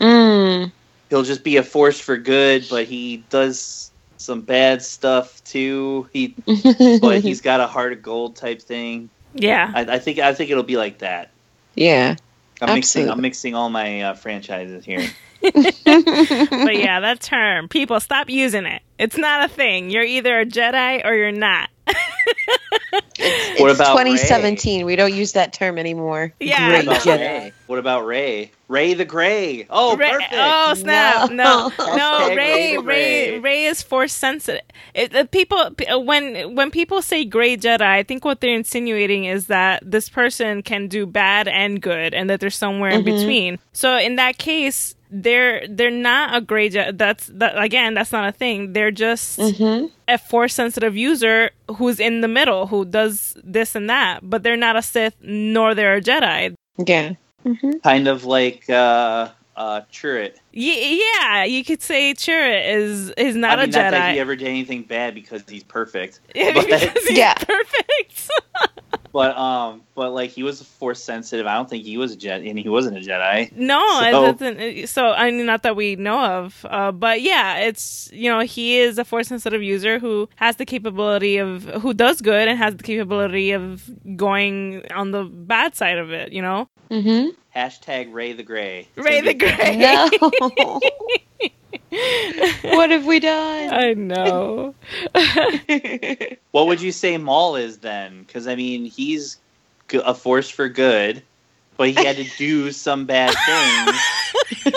Mm. 0.00 0.70
He'll 1.10 1.22
just 1.24 1.42
be 1.42 1.56
a 1.56 1.62
force 1.62 1.98
for 1.98 2.16
good, 2.16 2.66
but 2.70 2.86
he 2.86 3.18
does 3.30 3.90
some 4.16 4.42
bad 4.42 4.82
stuff 4.82 5.42
too. 5.44 6.08
He 6.12 6.36
but 7.00 7.20
he's 7.20 7.40
got 7.40 7.60
a 7.60 7.66
heart 7.66 7.92
of 7.92 8.02
gold 8.02 8.36
type 8.36 8.62
thing. 8.62 9.10
Yeah. 9.34 9.70
I, 9.74 9.80
I 9.94 9.98
think 9.98 10.18
I 10.20 10.34
think 10.34 10.50
it'll 10.50 10.62
be 10.62 10.76
like 10.76 11.00
that. 11.00 11.30
Yeah. 11.74 12.16
I'm 12.60 12.74
mixing 12.74 13.08
I'm 13.08 13.20
mixing 13.20 13.54
all 13.54 13.70
my 13.70 14.02
uh, 14.02 14.14
franchises 14.14 14.84
here. 14.84 15.08
but 15.40 16.76
yeah, 16.76 17.00
that 17.00 17.20
term, 17.20 17.68
people 17.68 18.00
stop 18.00 18.28
using 18.28 18.66
it. 18.66 18.82
It's 18.98 19.16
not 19.16 19.44
a 19.44 19.48
thing. 19.48 19.90
You're 19.90 20.02
either 20.02 20.40
a 20.40 20.46
Jedi 20.46 21.04
or 21.04 21.14
you're 21.14 21.30
not. 21.30 21.70
It's, 23.18 23.60
What 23.60 23.70
it's 23.70 23.80
about 23.80 23.92
2017. 23.98 24.86
We 24.86 24.96
don't 24.96 25.14
use 25.14 25.32
that 25.32 25.52
term 25.52 25.78
anymore. 25.78 26.32
Yeah, 26.40 26.72
What 26.72 26.84
about 26.84 27.06
Rey? 27.06 27.52
What 27.66 27.78
about 27.78 28.06
Rey? 28.06 28.50
Rey 28.68 28.94
the 28.94 29.04
Gray. 29.04 29.66
Oh, 29.70 29.96
Rey- 29.96 30.10
perfect. 30.10 30.34
Oh 30.34 30.74
snap! 30.74 31.30
No, 31.30 31.72
No. 31.78 31.96
no, 31.96 32.28
Rey, 32.28 32.36
Rey 32.36 32.78
Rey, 32.78 33.30
Rey. 33.30 33.38
Rey 33.38 33.64
is 33.64 33.82
force 33.82 34.12
sensitive. 34.12 34.62
It, 34.94 35.14
uh, 35.14 35.24
people 35.24 35.70
when 36.04 36.54
when 36.54 36.70
people 36.70 37.00
say 37.02 37.24
gray 37.24 37.56
Jedi, 37.56 37.80
I 37.80 38.02
think 38.02 38.24
what 38.24 38.40
they're 38.40 38.54
insinuating 38.54 39.24
is 39.24 39.46
that 39.46 39.82
this 39.84 40.08
person 40.08 40.62
can 40.62 40.88
do 40.88 41.06
bad 41.06 41.48
and 41.48 41.80
good, 41.80 42.12
and 42.14 42.28
that 42.28 42.40
there's 42.40 42.56
somewhere 42.56 42.90
in 42.90 43.04
between. 43.04 43.58
So 43.72 43.96
in 43.96 44.16
that 44.16 44.36
case, 44.38 44.94
they're 45.10 45.66
they're 45.68 45.90
not 45.90 46.36
a 46.36 46.40
gray 46.40 46.68
Jedi. 46.70 46.96
That's 46.96 47.26
that 47.34 47.60
again. 47.62 47.94
That's 47.94 48.12
not 48.12 48.28
a 48.28 48.32
thing. 48.32 48.72
They're 48.72 48.90
just 48.90 49.38
a 49.38 50.18
force 50.28 50.54
sensitive 50.54 50.96
user 50.96 51.50
who's 51.76 51.98
in 52.00 52.20
the 52.20 52.28
middle, 52.28 52.66
who 52.66 52.84
does 52.84 53.36
this 53.44 53.74
and 53.74 53.88
that, 53.90 54.20
but 54.22 54.42
they're 54.42 54.56
not 54.56 54.76
a 54.76 54.82
Sith 54.82 55.14
nor 55.22 55.74
they're 55.74 55.96
a 55.96 56.00
Jedi. 56.00 56.54
Yeah. 56.86 57.14
kind 57.82 58.08
of 58.08 58.24
like 58.24 58.68
uh, 58.70 59.30
uh, 59.56 59.80
Chirrut. 59.92 60.34
Y- 60.54 61.00
yeah, 61.22 61.44
you 61.44 61.64
could 61.64 61.82
say 61.82 62.14
Chirrut 62.14 62.68
is 62.76 63.10
is 63.16 63.34
not 63.36 63.58
I 63.58 63.66
mean, 63.66 63.74
a 63.74 63.78
Jedi. 63.78 63.82
not 63.82 63.90
that 63.92 64.12
he 64.14 64.20
ever 64.20 64.36
did 64.36 64.48
anything 64.48 64.82
bad 64.82 65.14
because 65.14 65.42
he's 65.48 65.64
perfect. 65.64 66.20
Yeah, 66.34 66.52
but, 66.54 66.66
because 66.66 66.82
he's 67.06 67.18
Yeah. 67.18 67.34
perfect. 67.34 68.30
but 69.18 69.36
um, 69.36 69.82
but 69.96 70.12
like 70.12 70.30
he 70.30 70.44
was 70.44 70.60
a 70.60 70.64
force 70.64 71.02
sensitive. 71.02 71.44
I 71.44 71.54
don't 71.56 71.68
think 71.68 71.82
he 71.84 71.98
was 71.98 72.12
a 72.12 72.16
Jedi, 72.16 72.48
and 72.48 72.56
he 72.56 72.68
wasn't 72.68 72.98
a 72.98 73.00
Jedi. 73.00 73.50
no, 73.56 73.80
So- 74.00 74.32
doesn't. 74.32 74.86
So 74.86 75.10
I 75.10 75.32
mean, 75.32 75.44
not 75.44 75.64
that 75.64 75.74
we 75.74 75.96
know 75.96 76.20
of, 76.24 76.64
uh, 76.70 76.92
but 76.92 77.20
yeah, 77.20 77.58
it's 77.58 78.08
you 78.12 78.30
know 78.30 78.40
he 78.40 78.78
is 78.78 78.96
a 78.96 79.04
force 79.04 79.26
sensitive 79.26 79.60
user 79.60 79.98
who 79.98 80.28
has 80.36 80.54
the 80.54 80.64
capability 80.64 81.38
of 81.38 81.64
who 81.82 81.92
does 81.94 82.20
good 82.20 82.46
and 82.46 82.56
has 82.58 82.76
the 82.76 82.84
capability 82.84 83.50
of 83.50 83.90
going 84.16 84.84
on 84.94 85.10
the 85.10 85.24
bad 85.24 85.74
side 85.74 85.98
of 85.98 86.12
it. 86.12 86.32
You 86.32 86.42
know, 86.42 86.68
Mm-hmm. 86.88 87.30
Hashtag 87.58 88.12
Rey 88.14 88.34
the 88.34 88.44
Gray. 88.44 88.86
It's 88.96 89.04
Rey 89.04 89.20
the 89.20 89.34
Gray. 89.34 89.76
No. 89.76 90.80
what 92.62 92.90
have 92.90 93.06
we 93.06 93.20
done? 93.20 93.72
I 93.72 93.94
know. 93.94 94.74
What 96.50 96.66
would 96.66 96.80
you 96.80 96.92
say 96.92 97.18
Maul 97.18 97.56
is 97.56 97.78
then? 97.78 98.24
Because 98.24 98.48
I 98.48 98.56
mean, 98.56 98.86
he's 98.86 99.36
a 99.92 100.14
force 100.14 100.48
for 100.48 100.68
good, 100.68 101.22
but 101.76 101.88
he 101.88 101.94
had 101.94 102.16
to 102.16 102.24
do 102.36 102.72
some 102.72 103.04
bad 103.04 103.34
things 103.46 104.74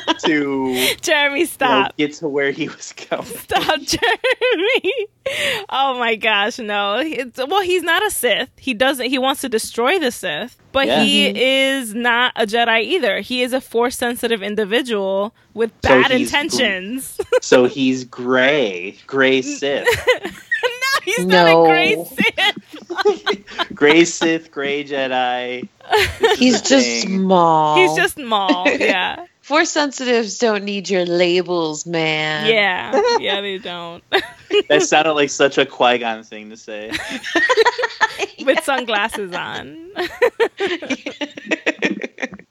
to 0.22 0.94
Jeremy, 1.02 1.40
you 1.40 1.44
know, 1.46 1.50
stop. 1.50 1.96
get 1.96 2.12
to 2.14 2.28
where 2.28 2.50
he 2.50 2.68
was 2.68 2.92
going. 3.10 3.24
Stop, 3.26 3.80
Jeremy. 3.80 5.06
Oh 5.68 5.96
my 5.98 6.16
gosh, 6.16 6.58
no. 6.58 6.98
It's, 6.98 7.38
well, 7.38 7.62
he's 7.62 7.82
not 7.82 8.04
a 8.04 8.10
Sith. 8.10 8.50
He 8.56 8.74
doesn't. 8.74 9.06
He 9.06 9.18
wants 9.18 9.40
to 9.42 9.48
destroy 9.48 9.98
the 9.98 10.10
Sith, 10.10 10.56
but 10.72 10.86
Yeah. 10.86 11.02
he 11.02 11.28
mm-hmm. 11.28 11.36
is 11.36 11.94
not 11.94 12.32
a 12.36 12.46
Jedi 12.46 12.82
either. 12.82 13.20
He 13.20 13.42
is 13.42 13.52
a 13.52 13.60
force-sensitive 13.60 14.42
individual 14.42 15.34
with 15.54 15.78
bad 15.82 16.10
he's 16.10 16.28
intentions. 16.28 17.18
So 17.42 17.64
he's 17.66 18.04
gray, 18.04 18.96
gray 19.06 19.42
Sith, 19.42 19.84
no, 20.24 20.30
he's 21.04 21.26
not 21.26 21.46
a 21.48 21.50
No. 21.50 21.64
great 21.66 21.98
Sith. 22.06 23.74
gray 23.74 24.04
Sith, 24.04 24.50
gray 24.52 24.84
Jedi. 24.84 25.68
He's 26.38 26.62
just 26.62 26.86
thing. 26.86 27.18
small. 27.18 27.76
He's 27.76 27.94
just 27.94 28.16
Maul. 28.18 28.68
Yeah, 28.68 29.26
Force 29.52 29.68
sensitives 29.68 30.38
don't 30.38 30.64
need 30.64 30.88
your 30.88 31.04
labels, 31.04 31.84
man. 31.84 32.46
yeah, 32.46 32.98
yeah. 33.20 33.42
They 33.42 33.58
don't. 33.58 34.02
That 34.70 34.82
sounded 34.82 35.12
like 35.12 35.28
such 35.28 35.58
a 35.58 35.66
Qui 35.66 35.98
Gon 35.98 36.22
thing 36.22 36.48
to 36.48 36.56
say. 36.56 36.90
with 38.46 38.64
sunglasses 38.64 39.34
on. 39.34 39.90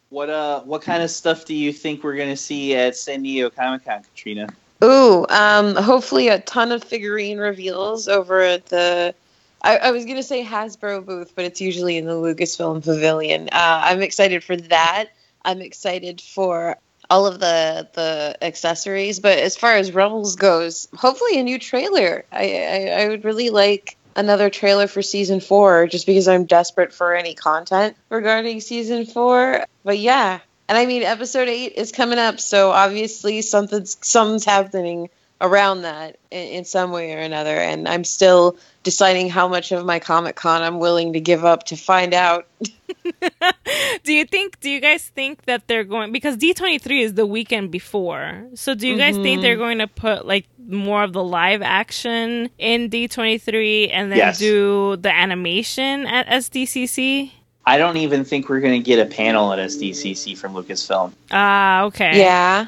What 0.09 0.29
uh, 0.29 0.61
what 0.61 0.83
kind 0.83 1.01
of 1.01 1.09
stuff 1.09 1.45
do 1.45 1.55
you 1.55 1.73
think 1.73 2.03
we're 2.03 2.17
gonna 2.17 2.37
see 2.37 2.75
at 2.75 2.95
San 2.95 3.23
Diego 3.23 3.49
Comic 3.49 3.85
Con, 3.85 4.03
Katrina? 4.03 4.49
Ooh, 4.83 5.25
um, 5.29 5.73
hopefully 5.75 6.27
a 6.27 6.39
ton 6.41 6.71
of 6.71 6.83
figurine 6.83 7.39
reveals 7.39 8.07
over 8.07 8.41
at 8.41 8.67
the. 8.67 9.15
I, 9.63 9.77
I 9.77 9.91
was 9.91 10.05
gonna 10.05 10.21
say 10.21 10.45
Hasbro 10.45 11.03
booth, 11.05 11.31
but 11.33 11.45
it's 11.45 11.61
usually 11.61 11.97
in 11.97 12.05
the 12.05 12.13
Lucasfilm 12.13 12.83
Pavilion. 12.83 13.49
Uh, 13.51 13.81
I'm 13.85 14.03
excited 14.03 14.43
for 14.43 14.55
that. 14.57 15.05
I'm 15.43 15.61
excited 15.61 16.21
for 16.21 16.77
all 17.11 17.27
of 17.27 17.41
the 17.41 17.89
the 17.93 18.37
accessories, 18.41 19.19
but 19.19 19.37
as 19.37 19.57
far 19.57 19.73
as 19.73 19.91
Rebels 19.91 20.37
goes, 20.37 20.87
hopefully 20.95 21.37
a 21.39 21.43
new 21.43 21.59
trailer. 21.59 22.23
I, 22.31 22.55
I 22.55 23.03
I 23.03 23.07
would 23.09 23.25
really 23.25 23.49
like 23.49 23.97
another 24.15 24.49
trailer 24.49 24.87
for 24.87 25.01
season 25.01 25.41
four, 25.41 25.87
just 25.87 26.05
because 26.05 26.29
I'm 26.29 26.45
desperate 26.45 26.93
for 26.93 27.13
any 27.13 27.35
content 27.35 27.97
regarding 28.09 28.61
season 28.61 29.05
four. 29.05 29.65
But 29.83 29.99
yeah, 29.99 30.39
and 30.69 30.77
I 30.77 30.85
mean, 30.85 31.03
episode 31.03 31.49
eight 31.49 31.73
is 31.75 31.91
coming 31.91 32.17
up, 32.17 32.39
so 32.39 32.71
obviously 32.71 33.41
something's 33.41 33.97
something's 34.01 34.45
happening 34.45 35.09
around 35.41 35.81
that 35.81 36.17
in, 36.31 36.47
in 36.47 36.65
some 36.65 36.91
way 36.91 37.13
or 37.13 37.19
another. 37.19 37.57
And 37.57 37.89
I'm 37.89 38.05
still 38.05 38.55
deciding 38.83 39.29
how 39.29 39.47
much 39.47 39.71
of 39.71 39.85
my 39.85 39.99
Comic 39.99 40.35
Con 40.35 40.61
I'm 40.61 40.79
willing 40.79 41.13
to 41.13 41.19
give 41.19 41.45
up 41.45 41.63
to 41.65 41.75
find 41.75 42.13
out. 42.13 42.47
do 44.03 44.13
you 44.13 44.25
think 44.25 44.59
do 44.59 44.69
you 44.69 44.79
guys 44.79 45.07
think 45.09 45.45
that 45.45 45.67
they're 45.67 45.83
going 45.83 46.11
because 46.11 46.37
D23 46.37 47.01
is 47.01 47.13
the 47.13 47.25
weekend 47.25 47.71
before. 47.71 48.43
So 48.55 48.75
do 48.75 48.87
you 48.87 48.97
guys 48.97 49.15
think 49.15 49.41
they're 49.41 49.57
going 49.57 49.79
to 49.79 49.87
put 49.87 50.25
like 50.25 50.45
more 50.67 51.03
of 51.03 51.13
the 51.13 51.23
live 51.23 51.61
action 51.61 52.49
in 52.57 52.89
D23 52.89 53.89
and 53.91 54.11
then 54.11 54.17
Yes. 54.17 54.39
do 54.39 54.97
the 54.97 55.13
animation 55.13 56.05
at 56.05 56.27
SDCC? 56.27 57.31
I 57.65 57.77
don't 57.77 57.97
even 57.97 58.25
think 58.25 58.49
we're 58.49 58.59
gonna 58.59 58.79
get 58.79 58.99
a 58.99 59.05
panel 59.05 59.53
at 59.53 59.59
SDCC 59.59 60.37
from 60.37 60.53
Lucasfilm. 60.53 61.13
Ah, 61.29 61.83
okay. 61.83 62.19
Yeah. 62.19 62.65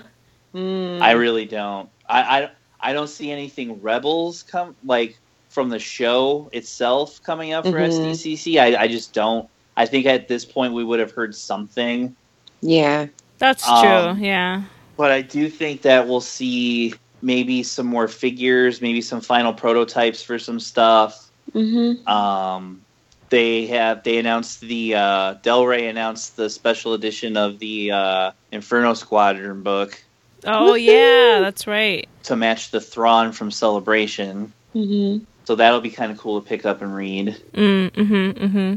Mm. 0.53 1.01
I 1.01 1.11
really 1.11 1.45
don't. 1.45 1.89
I, 2.07 2.21
I 2.21 2.49
I 2.79 2.93
don't 2.93 3.07
see 3.09 3.31
anything 3.31 3.81
Rebels 3.81 4.43
come 4.43 4.75
like 4.85 5.17
from 5.53 5.69
the 5.69 5.79
show 5.79 6.49
itself 6.51 7.21
coming 7.23 7.53
up 7.53 7.65
for 7.65 7.71
Mhm. 7.73 7.87
SDCC. 7.89 8.59
I, 8.59 8.83
I 8.83 8.87
just 8.87 9.13
don't. 9.13 9.47
I 9.77 9.85
think 9.85 10.05
at 10.05 10.27
this 10.27 10.45
point 10.45 10.73
we 10.73 10.83
would 10.83 10.99
have 10.99 11.11
heard 11.11 11.35
something, 11.35 12.15
Yeah. 12.61 13.07
That's 13.39 13.67
Um, 13.67 14.15
true. 14.15 14.25
Yeah. 14.25 14.61
but 14.97 15.11
I 15.11 15.21
do 15.21 15.49
think 15.49 15.81
that 15.81 16.07
we'll 16.07 16.21
see 16.21 16.93
maybe 17.21 17.61
some 17.63 17.85
more 17.87 18.07
figures, 18.07 18.81
maybe 18.81 19.01
some 19.01 19.19
final 19.21 19.53
prototypes 19.53 20.21
for 20.23 20.39
some 20.39 20.59
stuff. 20.59 21.29
Mm-hmm. 21.53 22.07
Um, 22.07 22.81
they 23.29 23.65
have 23.67 24.03
they 24.03 24.17
announced 24.17 24.61
the 24.61 24.95
uh, 24.95 25.33
Del 25.43 25.65
Rey 25.65 25.87
announced 25.87 26.35
the 26.37 26.49
special 26.49 26.93
edition 26.93 27.35
of 27.35 27.59
the 27.59 27.91
uh, 27.91 28.31
Inferno 28.51 28.93
Squadron 28.93 29.61
book 29.63 30.01
Oh 30.45 30.75
yeah, 30.75 31.39
that's 31.41 31.65
right. 31.67 32.07
to 32.23 32.35
match 32.35 32.71
the 32.71 32.79
Thrawn 32.81 33.31
from 33.31 33.49
Celebration. 33.51 34.53
Mm-hmm. 34.75 35.23
So 35.45 35.55
that'll 35.55 35.81
be 35.81 35.89
kind 35.89 36.11
of 36.11 36.17
cool 36.17 36.41
to 36.41 36.47
pick 36.47 36.65
up 36.65 36.81
and 36.81 36.95
read. 36.95 37.35
Mm, 37.53 37.91
mm-hmm, 37.91 38.45
mm-hmm. 38.45 38.75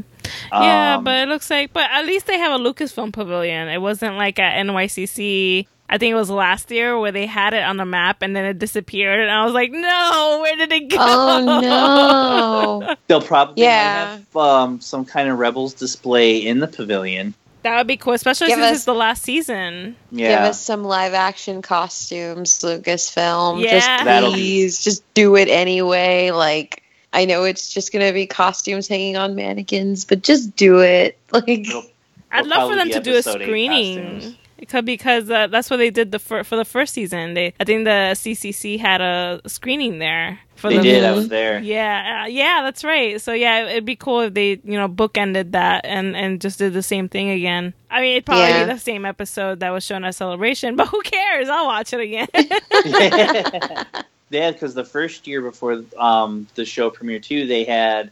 yeah, 0.51 0.95
Um, 0.97 1.03
but 1.03 1.15
it 1.19 1.29
looks 1.29 1.49
like, 1.49 1.71
but 1.73 1.89
at 1.89 2.05
least 2.05 2.27
they 2.27 2.37
have 2.37 2.59
a 2.59 2.63
Lucasfilm 2.63 3.13
pavilion. 3.13 3.69
It 3.69 3.81
wasn't 3.81 4.15
like 4.17 4.37
at 4.39 4.65
NYCC. 4.65 5.65
I 5.89 5.97
think 5.97 6.11
it 6.11 6.15
was 6.15 6.29
last 6.29 6.69
year 6.69 6.99
where 6.99 7.13
they 7.13 7.25
had 7.25 7.53
it 7.53 7.63
on 7.63 7.77
the 7.77 7.85
map 7.85 8.21
and 8.21 8.35
then 8.35 8.43
it 8.43 8.59
disappeared, 8.59 9.21
and 9.21 9.31
I 9.31 9.45
was 9.45 9.53
like, 9.53 9.71
no, 9.71 10.39
where 10.41 10.55
did 10.57 10.73
it 10.73 10.89
go? 10.89 10.97
Oh 10.99 11.61
no. 11.61 12.95
they'll 13.07 13.21
probably 13.21 13.63
Yeah. 13.63 14.17
have 14.17 14.35
um, 14.35 14.81
some 14.81 15.05
kind 15.05 15.29
of 15.29 15.39
Rebels 15.39 15.73
display 15.73 16.37
in 16.45 16.59
the 16.59 16.67
pavilion. 16.67 17.33
That 17.69 17.77
would 17.77 17.87
be 17.87 17.97
cool, 17.97 18.13
especially 18.13 18.47
Give 18.47 18.57
since 18.57 18.65
us- 18.71 18.75
it's 18.77 18.85
the 18.85 18.93
last 18.93 19.23
season. 19.23 19.95
Give 20.13 20.29
us 20.31 20.61
some 20.61 20.83
live 20.83 21.13
action 21.13 21.61
costumes, 21.61 22.59
Lucasfilm. 22.59 23.61
Yeah. 23.63 23.71
Just 23.71 23.87
That'll 24.05 24.29
be- 24.31 24.35
please, 24.35 24.83
just 24.83 25.03
do 25.13 25.35
it 25.35 25.47
anyway. 25.49 26.31
Like 26.31 26.83
I 27.13 27.25
know 27.25 27.43
it's 27.43 27.73
just 27.73 27.91
gonna 27.93 28.13
be 28.13 28.25
costumes 28.27 28.87
hanging 28.87 29.17
on 29.17 29.35
mannequins, 29.35 30.05
but 30.05 30.21
just 30.23 30.55
do 30.55 30.79
it. 30.81 31.17
Like 31.31 31.47
It'll- 31.49 31.83
I'd 32.31 32.45
love 32.47 32.69
for 32.69 32.75
them 32.75 32.89
to 32.89 32.99
do 32.99 33.15
a 33.15 33.23
screening. 33.23 34.19
costumes. 34.19 34.35
Because 34.59 34.83
because 34.83 35.29
uh, 35.29 35.47
that's 35.47 35.69
what 35.69 35.77
they 35.77 35.89
did 35.91 36.11
the 36.11 36.19
fir- 36.19 36.43
for 36.43 36.55
the 36.55 36.65
first 36.65 36.93
season. 36.93 37.33
They 37.35 37.53
I 37.59 37.63
think 37.63 37.85
the 37.85 38.13
CCC 38.15 38.79
had 38.79 39.01
a 39.01 39.39
screening 39.47 39.99
there 39.99 40.39
for 40.55 40.69
They 40.69 40.77
the 40.77 40.83
did. 40.83 41.03
I 41.03 41.11
was 41.11 41.27
there. 41.29 41.59
Yeah, 41.59 42.23
uh, 42.23 42.27
yeah, 42.27 42.61
that's 42.63 42.83
right. 42.83 43.21
So 43.21 43.33
yeah, 43.33 43.67
it'd 43.69 43.85
be 43.85 43.95
cool 43.95 44.21
if 44.21 44.33
they, 44.33 44.59
you 44.63 44.77
know, 44.77 44.89
bookended 44.89 45.51
that 45.51 45.85
and 45.85 46.15
and 46.15 46.41
just 46.41 46.57
did 46.57 46.73
the 46.73 46.81
same 46.81 47.07
thing 47.07 47.29
again. 47.29 47.73
I 47.91 48.01
mean, 48.01 48.11
it'd 48.13 48.25
probably 48.25 48.45
Yeah. 48.47 48.65
be 48.65 48.73
the 48.73 48.79
same 48.79 49.05
episode 49.05 49.59
that 49.59 49.69
was 49.69 49.83
shown 49.83 50.03
at 50.03 50.15
Celebration, 50.15 50.75
but 50.77 50.87
who 50.87 51.01
cares? 51.01 51.47
I'll 51.49 51.67
watch 51.67 51.93
it 51.93 51.99
again. 51.99 52.27
had 54.31 54.53
because 54.53 54.73
the 54.73 54.83
first 54.85 55.27
year 55.27 55.41
before 55.41 55.83
um, 55.97 56.47
the 56.55 56.65
show 56.65 56.89
premiere 56.89 57.19
too, 57.19 57.47
they 57.47 57.63
had 57.63 58.11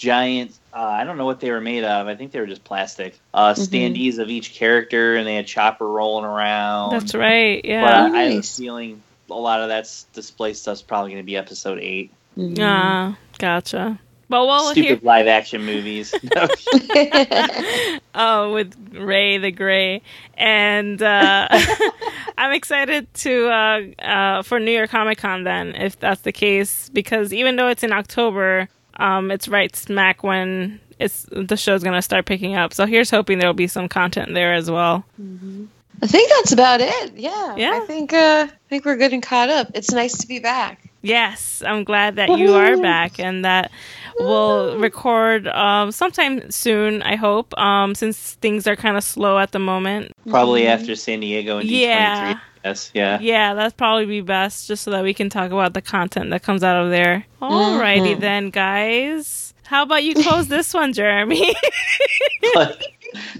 giant. 0.00 0.52
Uh, 0.72 0.78
I 0.80 1.04
don't 1.04 1.16
know 1.18 1.26
what 1.26 1.40
they 1.40 1.50
were 1.50 1.60
made 1.60 1.84
of. 1.84 2.06
I 2.08 2.14
think 2.16 2.32
they 2.32 2.40
were 2.40 2.46
just 2.46 2.64
plastic 2.64 3.18
uh, 3.34 3.52
Mm-hmm. 3.54 3.62
standees 3.62 4.18
of 4.18 4.28
each 4.30 4.54
character, 4.54 5.14
and 5.16 5.26
they 5.26 5.34
had 5.36 5.46
Chopper 5.46 5.86
rolling 5.86 6.24
around. 6.24 6.92
that's 6.92 7.14
right. 7.14 7.62
But 7.62 7.68
Yeah. 7.68 8.04
I, 8.12 8.18
I 8.18 8.22
have 8.30 8.38
a 8.40 8.42
feeling 8.42 9.02
a 9.30 9.34
lot 9.34 9.60
of 9.60 9.68
that's 9.68 10.04
display 10.14 10.54
stuff's 10.54 10.82
probably 10.82 11.10
going 11.12 11.22
to 11.22 11.26
be 11.26 11.36
episode 11.36 11.78
eight. 11.80 12.10
Ah, 12.58 13.16
gotcha. 13.38 14.00
But 14.28 14.46
well, 14.46 14.70
Stupid 14.70 14.84
here, 14.88 14.98
live 15.02 15.26
action 15.26 15.64
movies. 15.64 16.14
No. 16.34 16.46
oh, 18.14 18.52
with 18.54 18.74
Rey 18.94 19.38
the 19.38 19.50
Gray, 19.50 20.02
and 20.36 21.02
uh, 21.02 21.48
I'm 22.38 22.52
excited 22.52 23.12
to 23.14 23.48
uh, 23.48 23.80
uh, 24.02 24.42
for 24.42 24.60
New 24.60 24.70
York 24.70 24.90
Comic 24.90 25.18
Con 25.18 25.42
then, 25.44 25.74
if 25.74 25.98
that's 25.98 26.20
the 26.22 26.32
case, 26.32 26.88
because 26.90 27.32
even 27.32 27.56
though 27.56 27.68
it's 27.68 27.82
in 27.82 27.92
October, 27.92 28.68
um, 29.00 29.30
it's 29.30 29.48
right 29.48 29.74
smack 29.74 30.22
when 30.22 30.80
it's 30.98 31.26
the 31.32 31.56
show's 31.56 31.82
gonna 31.82 32.02
start 32.02 32.26
picking 32.26 32.54
up. 32.54 32.72
So 32.74 32.86
here's 32.86 33.10
hoping 33.10 33.38
there'll 33.38 33.54
be 33.54 33.66
some 33.66 33.88
content 33.88 34.34
there 34.34 34.54
as 34.54 34.70
well. 34.70 35.04
I 36.02 36.06
think 36.06 36.30
that's 36.30 36.52
about 36.52 36.80
it. 36.80 37.14
Yeah. 37.14 37.56
Yeah. 37.56 37.80
I 37.82 37.86
think 37.86 38.12
uh, 38.12 38.46
I 38.48 38.68
think 38.68 38.84
we're 38.84 38.96
good 38.96 39.12
and 39.12 39.22
caught 39.22 39.48
up. 39.48 39.70
It's 39.74 39.90
nice 39.90 40.16
to 40.18 40.26
be 40.26 40.38
back. 40.38 40.90
Yes, 41.02 41.62
I'm 41.66 41.84
glad 41.84 42.16
that 42.16 42.28
you 42.38 42.52
are 42.52 42.76
back 42.76 43.18
and 43.18 43.42
that 43.44 43.70
we'll 44.18 44.78
record 44.78 45.48
um, 45.48 45.92
sometime 45.92 46.50
soon. 46.50 47.02
I 47.02 47.16
hope, 47.16 47.56
um, 47.58 47.94
since 47.94 48.34
things 48.34 48.66
are 48.66 48.76
kind 48.76 48.98
of 48.98 49.02
slow 49.02 49.38
at 49.38 49.52
the 49.52 49.58
moment. 49.58 50.12
probably 50.28 50.66
after 50.66 50.94
San 50.94 51.20
Diego 51.20 51.56
and 51.56 51.68
D23. 51.68 51.80
Yeah. 51.80 52.40
Yes, 52.64 52.90
yeah. 52.94 53.18
Yeah, 53.20 53.54
that'd 53.54 53.76
probably 53.76 54.06
be 54.06 54.20
best, 54.20 54.68
just 54.68 54.84
so 54.84 54.90
that 54.90 55.02
we 55.02 55.14
can 55.14 55.30
talk 55.30 55.50
about 55.50 55.74
the 55.74 55.82
content 55.82 56.30
that 56.30 56.42
comes 56.42 56.62
out 56.62 56.84
of 56.84 56.90
there. 56.90 57.24
Alrighty 57.40 58.12
mm-hmm. 58.12 58.20
then, 58.20 58.50
guys. 58.50 59.54
How 59.64 59.82
about 59.84 60.04
you 60.04 60.14
close 60.14 60.48
this 60.48 60.74
one, 60.74 60.92
Jeremy? 60.92 61.54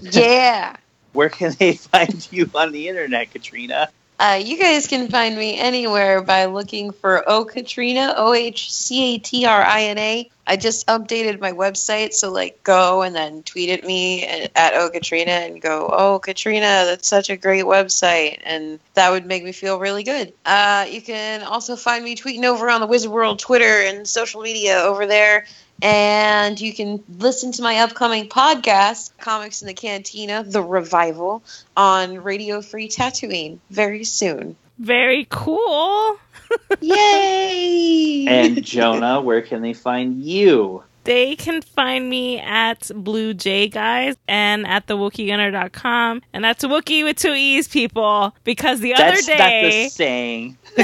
Yeah. 0.01 0.75
where 1.13 1.29
can 1.29 1.53
they 1.57 1.73
find 1.73 2.27
you 2.29 2.49
on 2.53 2.73
the 2.73 2.89
internet, 2.89 3.31
Katrina? 3.31 3.89
Uh, 4.21 4.35
you 4.35 4.55
guys 4.55 4.85
can 4.85 5.07
find 5.07 5.35
me 5.35 5.57
anywhere 5.57 6.21
by 6.21 6.45
looking 6.45 6.91
for 6.91 7.27
O 7.27 7.43
Katrina, 7.43 8.13
O 8.15 8.33
H 8.33 8.71
C 8.71 9.15
A 9.15 9.17
T 9.17 9.45
R 9.47 9.63
I 9.63 9.85
N 9.85 9.97
A. 9.97 10.29
I 10.45 10.57
just 10.57 10.85
updated 10.85 11.39
my 11.39 11.53
website, 11.53 12.13
so 12.13 12.31
like 12.31 12.61
go 12.61 13.01
and 13.01 13.15
then 13.15 13.41
tweet 13.41 13.71
at 13.71 13.83
me 13.83 14.23
at, 14.55 14.75
O 14.75 14.91
Katrina 14.91 15.31
and 15.31 15.59
go, 15.59 15.89
Oh 15.91 16.19
Katrina, 16.19 16.83
that's 16.85 17.07
such 17.07 17.31
a 17.31 17.35
great 17.35 17.63
website, 17.63 18.37
and 18.43 18.79
that 18.93 19.09
would 19.09 19.25
make 19.25 19.43
me 19.43 19.53
feel 19.53 19.79
really 19.79 20.03
good. 20.03 20.33
Uh, 20.45 20.85
you 20.87 21.01
can 21.01 21.41
also 21.41 21.75
find 21.75 22.05
me 22.05 22.15
tweeting 22.15 22.43
over 22.43 22.69
on 22.69 22.79
the 22.79 22.85
Wizard 22.85 23.11
World 23.11 23.39
Twitter 23.39 23.81
and 23.87 24.07
social 24.07 24.41
media 24.41 24.81
over 24.81 25.07
there. 25.07 25.47
And 25.81 26.61
you 26.61 26.73
can 26.73 27.03
listen 27.17 27.51
to 27.53 27.63
my 27.63 27.77
upcoming 27.79 28.29
podcast, 28.29 29.11
Comics 29.19 29.61
in 29.61 29.67
the 29.67 29.73
Cantina, 29.73 30.43
The 30.43 30.61
Revival, 30.61 31.43
on 31.75 32.21
Radio 32.23 32.61
Free 32.61 32.87
Tatooine 32.87 33.57
very 33.69 34.03
soon. 34.03 34.55
Very 34.77 35.25
cool. 35.29 36.17
Yay! 36.81 38.25
And 38.27 38.63
Jonah, 38.63 39.21
where 39.21 39.41
can 39.41 39.61
they 39.61 39.73
find 39.73 40.23
you? 40.23 40.83
They 41.03 41.35
can 41.35 41.61
find 41.61 42.09
me 42.09 42.39
at 42.39 42.91
Blue 42.93 43.33
Jay 43.33 43.67
Guys 43.67 44.15
and 44.27 44.67
at 44.67 44.87
the 44.87 44.95
WookieeGunner.com. 44.95 46.21
And 46.33 46.43
that's 46.43 46.63
Wookiee 46.63 47.03
with 47.03 47.17
two 47.17 47.33
E's, 47.33 47.67
people. 47.67 48.35
Because 48.43 48.81
the 48.81 48.93
other 48.93 49.03
That's 49.03 49.25
day, 49.25 49.89
saying. 49.91 50.57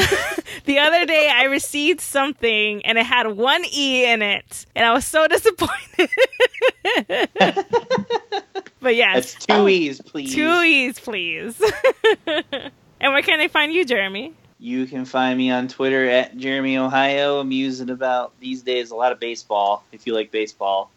the 0.66 0.80
other 0.80 1.06
day 1.06 1.32
I 1.34 1.44
received 1.44 2.02
something 2.02 2.84
and 2.86 2.98
it 2.98 3.06
had 3.06 3.28
one 3.28 3.64
E 3.72 4.06
in 4.06 4.22
it. 4.22 4.66
And 4.76 4.86
I 4.86 4.94
was 4.94 5.06
so 5.06 5.28
disappointed. 5.28 6.10
but 8.80 8.96
yes, 8.96 9.34
That's 9.34 9.46
two 9.46 9.54
oh, 9.54 9.68
E's, 9.68 10.02
please. 10.02 10.34
two 10.34 10.62
E's, 10.62 11.00
please. 11.00 11.62
and 12.28 13.14
where 13.14 13.22
can 13.22 13.38
they 13.38 13.48
find 13.48 13.72
you, 13.72 13.86
Jeremy? 13.86 14.34
You 14.60 14.88
can 14.88 15.06
find 15.06 15.38
me 15.38 15.52
on 15.52 15.68
Twitter 15.68 16.10
at 16.10 16.36
Jeremy 16.38 16.78
Ohio. 16.78 17.40
I'm 17.40 17.52
using 17.52 17.90
about 17.90 18.34
these 18.40 18.64
days 18.64 18.92
a 18.92 18.96
lot 18.96 19.12
of 19.12 19.20
baseball. 19.20 19.84
If 19.92 20.08
you 20.08 20.14
like 20.14 20.32
baseball, 20.32 20.90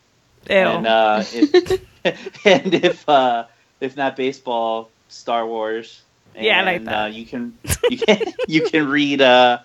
Ew. 0.49 0.57
and 0.57 0.87
uh, 0.87 1.23
if, 1.27 1.83
and 2.47 2.75
if 2.75 3.09
uh, 3.09 3.45
if 3.81 3.97
not 3.97 4.17
baseball, 4.17 4.91
Star 5.09 5.47
Wars. 5.47 6.03
And, 6.35 6.45
Yeah, 6.47 6.61
I 6.61 6.65
like 6.65 6.85
that. 6.85 7.03
Uh, 7.03 7.07
you 7.07 7.27
can 7.27 7.59
you 7.91 7.99
can 7.99 8.23
you 8.49 8.63
can 8.67 8.89
read 8.89 9.21
uh 9.21 9.59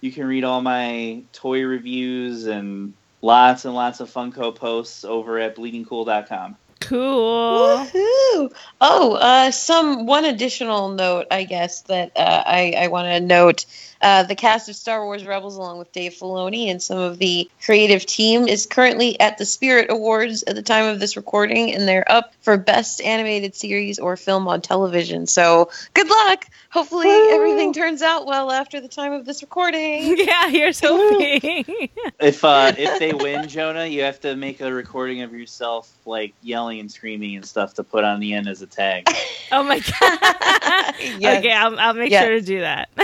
you 0.00 0.12
can 0.12 0.26
read 0.26 0.44
all 0.44 0.62
my 0.62 1.22
toy 1.32 1.62
reviews 1.62 2.46
and 2.46 2.94
lots 3.20 3.64
and 3.64 3.74
lots 3.74 4.00
of 4.00 4.10
Funko 4.10 4.54
posts 4.54 5.04
over 5.04 5.38
at 5.38 5.56
bleedingcool.com. 5.56 6.56
cool. 6.82 7.78
Woohoo! 7.78 8.52
Oh, 8.80 9.14
uh, 9.14 9.50
some 9.50 10.06
one 10.06 10.24
additional 10.24 10.90
note, 10.90 11.26
I 11.30 11.44
guess 11.44 11.82
that 11.82 12.12
uh, 12.16 12.42
I 12.46 12.74
I 12.78 12.88
want 12.88 13.06
to 13.06 13.20
note. 13.20 13.66
Uh, 14.02 14.24
the 14.24 14.34
cast 14.34 14.68
of 14.68 14.74
Star 14.74 15.04
Wars 15.04 15.24
Rebels, 15.24 15.56
along 15.56 15.78
with 15.78 15.92
Dave 15.92 16.14
Filoni 16.14 16.66
and 16.66 16.82
some 16.82 16.98
of 16.98 17.18
the 17.18 17.48
creative 17.64 18.04
team, 18.04 18.48
is 18.48 18.66
currently 18.66 19.18
at 19.20 19.38
the 19.38 19.44
Spirit 19.46 19.92
Awards 19.92 20.42
at 20.48 20.56
the 20.56 20.62
time 20.62 20.86
of 20.86 20.98
this 20.98 21.16
recording, 21.16 21.72
and 21.72 21.86
they're 21.86 22.10
up 22.10 22.34
for 22.40 22.56
Best 22.56 23.00
Animated 23.00 23.54
Series 23.54 24.00
or 24.00 24.16
Film 24.16 24.48
on 24.48 24.60
Television. 24.60 25.28
So, 25.28 25.70
good 25.94 26.08
luck! 26.08 26.46
Hopefully, 26.70 27.10
everything 27.10 27.72
turns 27.72 28.02
out 28.02 28.26
well 28.26 28.50
after 28.50 28.80
the 28.80 28.88
time 28.88 29.12
of 29.12 29.24
this 29.24 29.42
recording. 29.42 30.16
Yeah, 30.22 30.48
here's 30.48 30.80
hoping. 30.80 31.64
If 32.20 32.44
uh, 32.44 32.72
if 32.76 32.98
they 32.98 33.12
win, 33.12 33.48
Jonah, 33.48 33.86
you 33.86 34.02
have 34.02 34.20
to 34.20 34.36
make 34.36 34.60
a 34.60 34.72
recording 34.72 35.22
of 35.22 35.32
yourself 35.32 35.92
like 36.06 36.34
yelling 36.42 36.71
and 36.80 36.90
screaming 36.90 37.36
and 37.36 37.44
stuff 37.44 37.74
to 37.74 37.84
put 37.84 38.04
on 38.04 38.20
the 38.20 38.34
end 38.34 38.48
as 38.48 38.62
a 38.62 38.66
tag. 38.66 39.06
oh 39.52 39.62
my 39.62 39.78
god. 39.78 40.18
Yes. 41.18 41.38
Okay, 41.38 41.52
I'll, 41.52 41.78
I'll 41.80 41.94
make 41.94 42.10
Yes. 42.10 42.24
sure 42.24 42.32
to 42.34 42.40
do 42.40 42.60
that. 42.60 42.88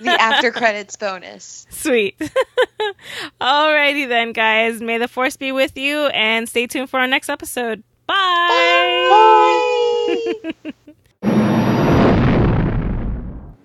the 0.00 0.10
after 0.20 0.50
credits 0.50 0.96
bonus. 0.96 1.66
Sweet. 1.70 2.18
Alrighty 3.40 4.08
then, 4.08 4.32
guys. 4.32 4.80
May 4.80 4.98
the 4.98 5.08
force 5.08 5.36
be 5.36 5.52
with 5.52 5.76
you, 5.76 6.06
and 6.08 6.48
stay 6.48 6.66
tuned 6.66 6.90
for 6.90 6.98
our 7.00 7.06
next 7.06 7.28
episode. 7.28 7.82
Bye. 8.06 8.14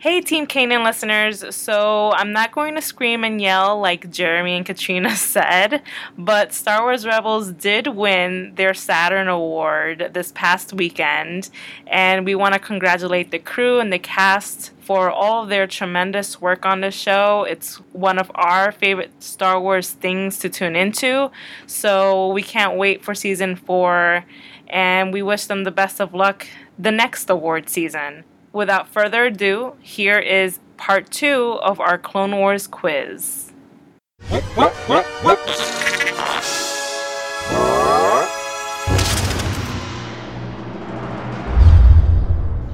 Hey, 0.04 0.20
Team 0.20 0.48
Kanan 0.48 0.84
listeners. 0.84 1.56
So, 1.56 2.12
I'm 2.12 2.34
not 2.34 2.52
going 2.52 2.76
to 2.76 2.82
scream 2.82 3.24
and 3.24 3.40
yell 3.40 3.80
like 3.80 4.12
Jeremy 4.12 4.58
and 4.58 4.66
Katrina 4.66 5.16
said, 5.16 5.82
but 6.18 6.52
Star 6.52 6.82
Wars 6.82 7.06
Rebels 7.06 7.54
did 7.54 7.88
win 7.88 8.54
their 8.56 8.74
Saturn 8.74 9.30
Award 9.30 10.10
this 10.14 10.34
past 10.34 10.74
weekend, 10.74 11.50
and 11.88 12.26
we 12.26 12.36
want 12.36 12.54
to 12.54 12.60
congratulate 12.60 13.32
the 13.32 13.40
crew 13.40 13.80
and 13.80 13.94
the 13.94 13.98
cast 13.98 14.72
for 14.82 15.10
all 15.10 15.44
of 15.44 15.48
their 15.48 15.68
tremendous 15.68 16.42
work 16.42 16.66
on 16.66 16.82
the 16.82 16.92
show. 16.92 17.46
It's 17.46 17.78
one 17.94 18.20
of 18.20 18.30
our 18.36 18.74
favorite 18.74 19.24
Star 19.24 19.58
Wars 19.58 19.92
things 19.92 20.38
to 20.40 20.50
tune 20.50 20.76
into, 20.76 21.32
so 21.66 22.28
we 22.34 22.44
can't 22.44 22.76
wait 22.76 23.06
for 23.06 23.16
season 23.16 23.56
four, 23.56 24.26
and 24.68 25.14
we 25.14 25.22
wish 25.22 25.46
them 25.46 25.64
the 25.64 25.72
best 25.72 26.02
of 26.02 26.14
luck 26.14 26.46
the 26.78 26.92
next 26.92 27.30
award 27.30 27.70
season. 27.70 28.26
Without 28.54 28.88
further 28.88 29.26
ado, 29.26 29.74
here 29.82 30.20
is 30.20 30.60
part 30.78 31.10
two 31.10 31.58
of 31.64 31.80
our 31.80 31.98
Clone 31.98 32.38
Wars 32.38 32.68
quiz. 32.68 33.52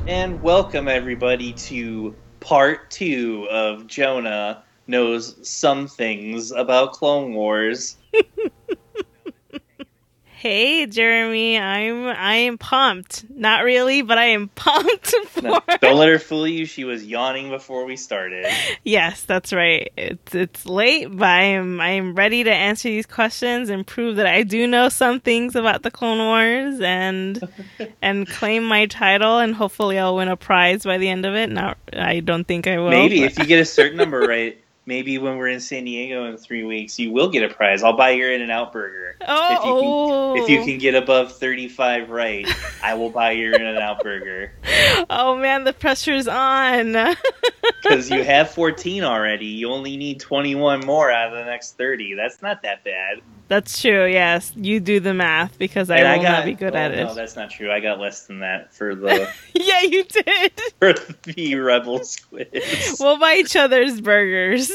And 0.05 0.41
welcome 0.41 0.89
everybody 0.89 1.53
to 1.53 2.13
part 2.41 2.91
two 2.91 3.47
of 3.49 3.87
Jonah 3.87 4.63
knows 4.87 5.47
some 5.47 5.87
things 5.87 6.51
about 6.51 6.91
Clone 6.91 7.33
Wars. 7.33 7.95
Hey, 10.39 10.85
Jeremy. 10.85 11.59
I'm 11.59 12.05
I 12.05 12.35
am 12.35 12.57
pumped. 12.57 13.25
Not 13.29 13.65
really, 13.65 14.01
but 14.03 14.17
I 14.17 14.27
am 14.27 14.47
pumped 14.55 15.13
for. 15.27 15.41
No, 15.41 15.59
don't 15.81 15.97
let 15.97 16.07
her 16.07 16.17
fool 16.17 16.47
you. 16.47 16.65
She 16.65 16.85
was 16.85 17.05
yawning 17.05 17.49
before 17.49 17.83
we 17.83 17.97
started. 17.97 18.45
Yes, 18.85 19.23
that's 19.23 19.51
right. 19.51 19.91
It's 19.97 20.33
it's 20.33 20.65
late, 20.65 21.07
but 21.11 21.27
I 21.27 21.41
am 21.41 21.81
I 21.81 21.89
am 21.89 22.15
ready 22.15 22.45
to 22.45 22.51
answer 22.51 22.87
these 22.87 23.05
questions 23.05 23.69
and 23.69 23.85
prove 23.85 24.15
that 24.15 24.27
I 24.27 24.43
do 24.43 24.65
know 24.65 24.87
some 24.87 25.19
things 25.19 25.57
about 25.57 25.83
the 25.83 25.91
Clone 25.91 26.19
Wars 26.19 26.79
and 26.79 27.41
and 28.01 28.25
claim 28.25 28.63
my 28.63 28.85
title 28.85 29.39
and 29.39 29.53
hopefully 29.53 29.99
I'll 29.99 30.15
win 30.15 30.29
a 30.29 30.37
prize 30.37 30.83
by 30.85 30.97
the 30.97 31.09
end 31.09 31.25
of 31.25 31.35
it. 31.35 31.49
Not 31.51 31.77
I 31.91 32.21
don't 32.21 32.45
think 32.45 32.65
I 32.65 32.77
will. 32.79 32.91
Maybe 32.91 33.19
but- 33.19 33.31
if 33.33 33.39
you 33.39 33.45
get 33.45 33.59
a 33.59 33.65
certain 33.65 33.97
number 33.97 34.21
right, 34.21 34.57
maybe 34.89 35.19
when 35.19 35.37
we're 35.37 35.47
in 35.47 35.61
San 35.61 35.85
Diego 35.85 36.25
in 36.25 36.35
three 36.35 36.63
weeks, 36.63 36.97
you 36.97 37.11
will 37.11 37.29
get 37.29 37.49
a 37.49 37.53
prize. 37.53 37.83
I'll 37.83 37.95
buy 37.95 38.09
your 38.09 38.33
In 38.33 38.41
and 38.41 38.51
Out 38.51 38.73
burger. 38.73 39.15
Oh, 39.25 40.33
If 40.35 40.39
you 40.43 40.43
can, 40.43 40.43
if 40.43 40.49
you 40.49 40.61
oh. 40.61 40.65
can 40.65 40.79
get 40.79 40.95
above 40.95 41.31
thirty-five 41.37 42.09
right, 42.09 42.47
I 42.83 42.95
will 42.95 43.11
buy 43.11 43.31
your 43.31 43.53
In 43.53 43.65
and 43.65 43.77
Out 43.77 44.03
burger 44.03 44.51
Oh 45.09 45.37
man, 45.37 45.63
the 45.63 45.73
pressure's 45.73 46.27
on. 46.27 46.93
because 47.81 48.09
you 48.09 48.23
have 48.23 48.49
fourteen 48.49 49.03
already. 49.03 49.45
You 49.45 49.69
only 49.71 49.95
need 49.95 50.19
twenty-one 50.19 50.81
more 50.81 51.11
out 51.11 51.31
of 51.31 51.33
the 51.33 51.45
next 51.45 51.77
thirty. 51.77 52.15
That's 52.15 52.41
not 52.41 52.63
that 52.63 52.83
bad. 52.83 53.21
That's 53.49 53.81
true. 53.81 54.05
Yes, 54.05 54.53
you 54.55 54.79
do 54.79 54.99
the 54.99 55.15
math 55.15 55.57
because 55.57 55.89
I 55.89 55.97
And 55.97 56.21
will 56.21 56.29
not 56.29 56.45
be 56.45 56.53
good 56.53 56.75
oh, 56.75 56.77
at 56.77 56.91
it. 56.91 57.03
No, 57.03 57.15
that's 57.15 57.35
not 57.35 57.49
true. 57.49 57.71
I 57.71 57.79
got 57.79 57.99
less 57.99 58.27
than 58.27 58.41
that 58.41 58.71
for 58.71 58.93
the 58.93 59.27
yeah, 59.55 59.81
you 59.81 60.03
did. 60.03 60.51
for 60.79 60.93
the 61.23 61.55
Rebels 61.55 62.15
quiz. 62.29 62.97
We'll 62.99 63.17
buy 63.17 63.37
each 63.37 63.55
other's 63.55 63.99
burgers. 64.01 64.71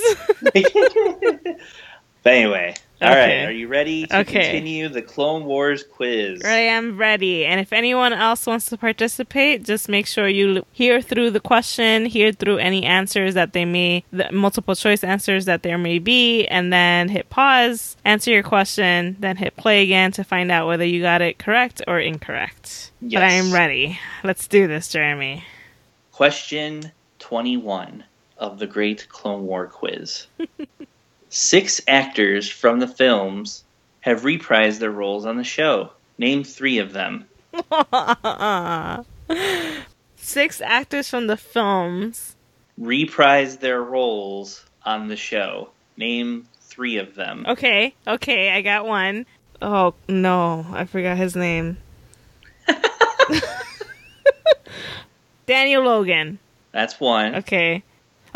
But 2.24 2.32
anyway, 2.32 2.74
all 3.02 3.10
right. 3.10 3.18
Okay. 3.24 3.44
Are 3.44 3.50
you 3.50 3.68
ready 3.68 4.06
to 4.06 4.20
Okay. 4.20 4.44
continue 4.44 4.88
the 4.88 5.02
Clone 5.02 5.44
Wars 5.44 5.82
quiz? 5.84 6.42
I 6.42 6.56
am 6.56 6.96
ready. 6.96 7.44
And 7.44 7.60
if 7.60 7.70
anyone 7.70 8.14
else 8.14 8.46
wants 8.46 8.64
to 8.70 8.78
participate, 8.78 9.62
just 9.62 9.90
make 9.90 10.06
sure 10.06 10.26
you 10.26 10.64
hear 10.72 11.02
through 11.02 11.32
the 11.32 11.40
question, 11.40 12.06
hear 12.06 12.32
through 12.32 12.56
any 12.58 12.82
answers 12.84 13.34
that 13.34 13.52
they 13.52 13.66
may, 13.66 14.04
the 14.10 14.32
multiple 14.32 14.74
choice 14.74 15.04
answers 15.04 15.44
that 15.44 15.62
there 15.62 15.76
may 15.76 15.98
be, 15.98 16.46
and 16.46 16.72
then 16.72 17.10
hit 17.10 17.28
pause, 17.28 17.94
answer 18.06 18.30
your 18.30 18.42
question, 18.42 19.16
then 19.20 19.36
hit 19.36 19.54
play 19.56 19.82
again 19.82 20.10
to 20.12 20.24
find 20.24 20.50
out 20.50 20.66
whether 20.66 20.84
you 20.86 21.02
got 21.02 21.20
it 21.20 21.38
correct 21.38 21.82
or 21.86 22.00
incorrect. 22.00 22.90
Yes. 23.02 23.20
But 23.20 23.22
I 23.24 23.32
am 23.32 23.52
ready. 23.52 23.98
Let's 24.22 24.48
do 24.48 24.66
this, 24.66 24.88
Jeremy. 24.88 25.44
Question 26.10 26.90
21 27.18 28.04
of 28.38 28.58
the 28.58 28.66
Great 28.66 29.08
Clone 29.10 29.46
War 29.46 29.66
quiz. 29.66 30.26
Six 31.36 31.80
actors 31.88 32.48
from 32.48 32.78
the 32.78 32.86
films 32.86 33.64
have 34.02 34.20
reprised 34.20 34.78
their 34.78 34.92
roles 34.92 35.26
on 35.26 35.36
the 35.36 35.42
show. 35.42 35.90
Name 36.16 36.44
three 36.44 36.78
of 36.78 36.92
them. 36.92 37.24
Six 40.16 40.60
actors 40.60 41.08
from 41.08 41.26
the 41.26 41.36
films. 41.36 42.36
Reprised 42.80 43.58
their 43.58 43.82
roles 43.82 44.64
on 44.84 45.08
the 45.08 45.16
show. 45.16 45.70
Name 45.96 46.46
three 46.60 46.98
of 46.98 47.16
them. 47.16 47.44
Okay, 47.48 47.96
okay, 48.06 48.52
I 48.52 48.60
got 48.60 48.86
one. 48.86 49.26
Oh, 49.60 49.94
no, 50.08 50.64
I 50.70 50.84
forgot 50.84 51.16
his 51.16 51.34
name. 51.34 51.78
Daniel 55.46 55.82
Logan. 55.82 56.38
That's 56.70 57.00
one. 57.00 57.34
Okay. 57.34 57.82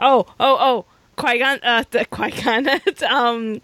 Oh, 0.01 0.27
oh, 0.41 0.57
oh. 0.59 0.85
Qui 1.19 1.39
Gon. 1.39 1.59
Uh, 1.63 1.85
Qui 2.11 2.31
Gon. 2.31 2.69
um, 3.11 3.61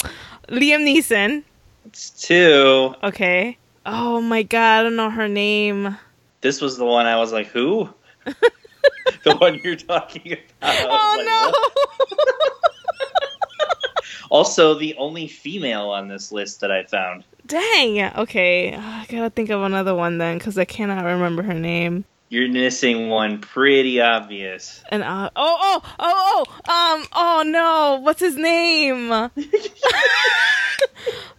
Liam 0.49 0.85
Neeson. 0.85 1.45
It's 1.87 2.11
two. 2.11 2.95
Okay. 3.03 3.57
Oh 3.87 4.21
my 4.21 4.43
god, 4.43 4.81
I 4.81 4.83
don't 4.83 4.97
know 4.97 5.11
her 5.11 5.29
name. 5.29 5.97
This 6.41 6.61
was 6.61 6.77
the 6.77 6.85
one 6.85 7.07
I 7.07 7.17
was 7.17 7.33
like, 7.33 7.47
who? 7.49 7.89
the 8.25 9.37
one 9.37 9.61
you're 9.63 9.77
talking 9.77 10.33
about. 10.33 10.47
Oh 10.63 11.17
like, 11.19 11.27
what? 11.27 11.75
Also, 14.31 14.75
the 14.75 14.97
only 14.97 15.29
female 15.29 15.91
on 15.91 16.09
this 16.09 16.33
list 16.33 16.61
that 16.61 16.73
I 16.73 16.85
found. 16.85 17.23
Dang. 17.47 18.01
Okay, 18.17 18.75
I 18.75 19.07
gotta 19.09 19.31
think 19.31 19.51
of 19.51 19.63
another 19.63 19.95
one 19.95 20.19
then, 20.19 20.39
because 20.39 20.59
I 20.59 20.65
cannot 20.65 21.05
remember 21.05 21.43
her 21.43 21.55
name. 21.55 22.05
You're 22.29 22.51
missing 22.51 23.09
one 23.11 23.39
pretty 23.39 24.01
obvious. 24.01 24.83
And 24.89 25.03
uh, 25.03 25.31
oh, 25.37 25.59
oh, 25.61 25.95
oh, 25.99 26.45
oh, 26.67 26.97
um, 26.97 27.07
oh 27.13 27.43
no, 27.47 28.01
what's 28.03 28.21
his 28.21 28.37
name? 28.37 29.13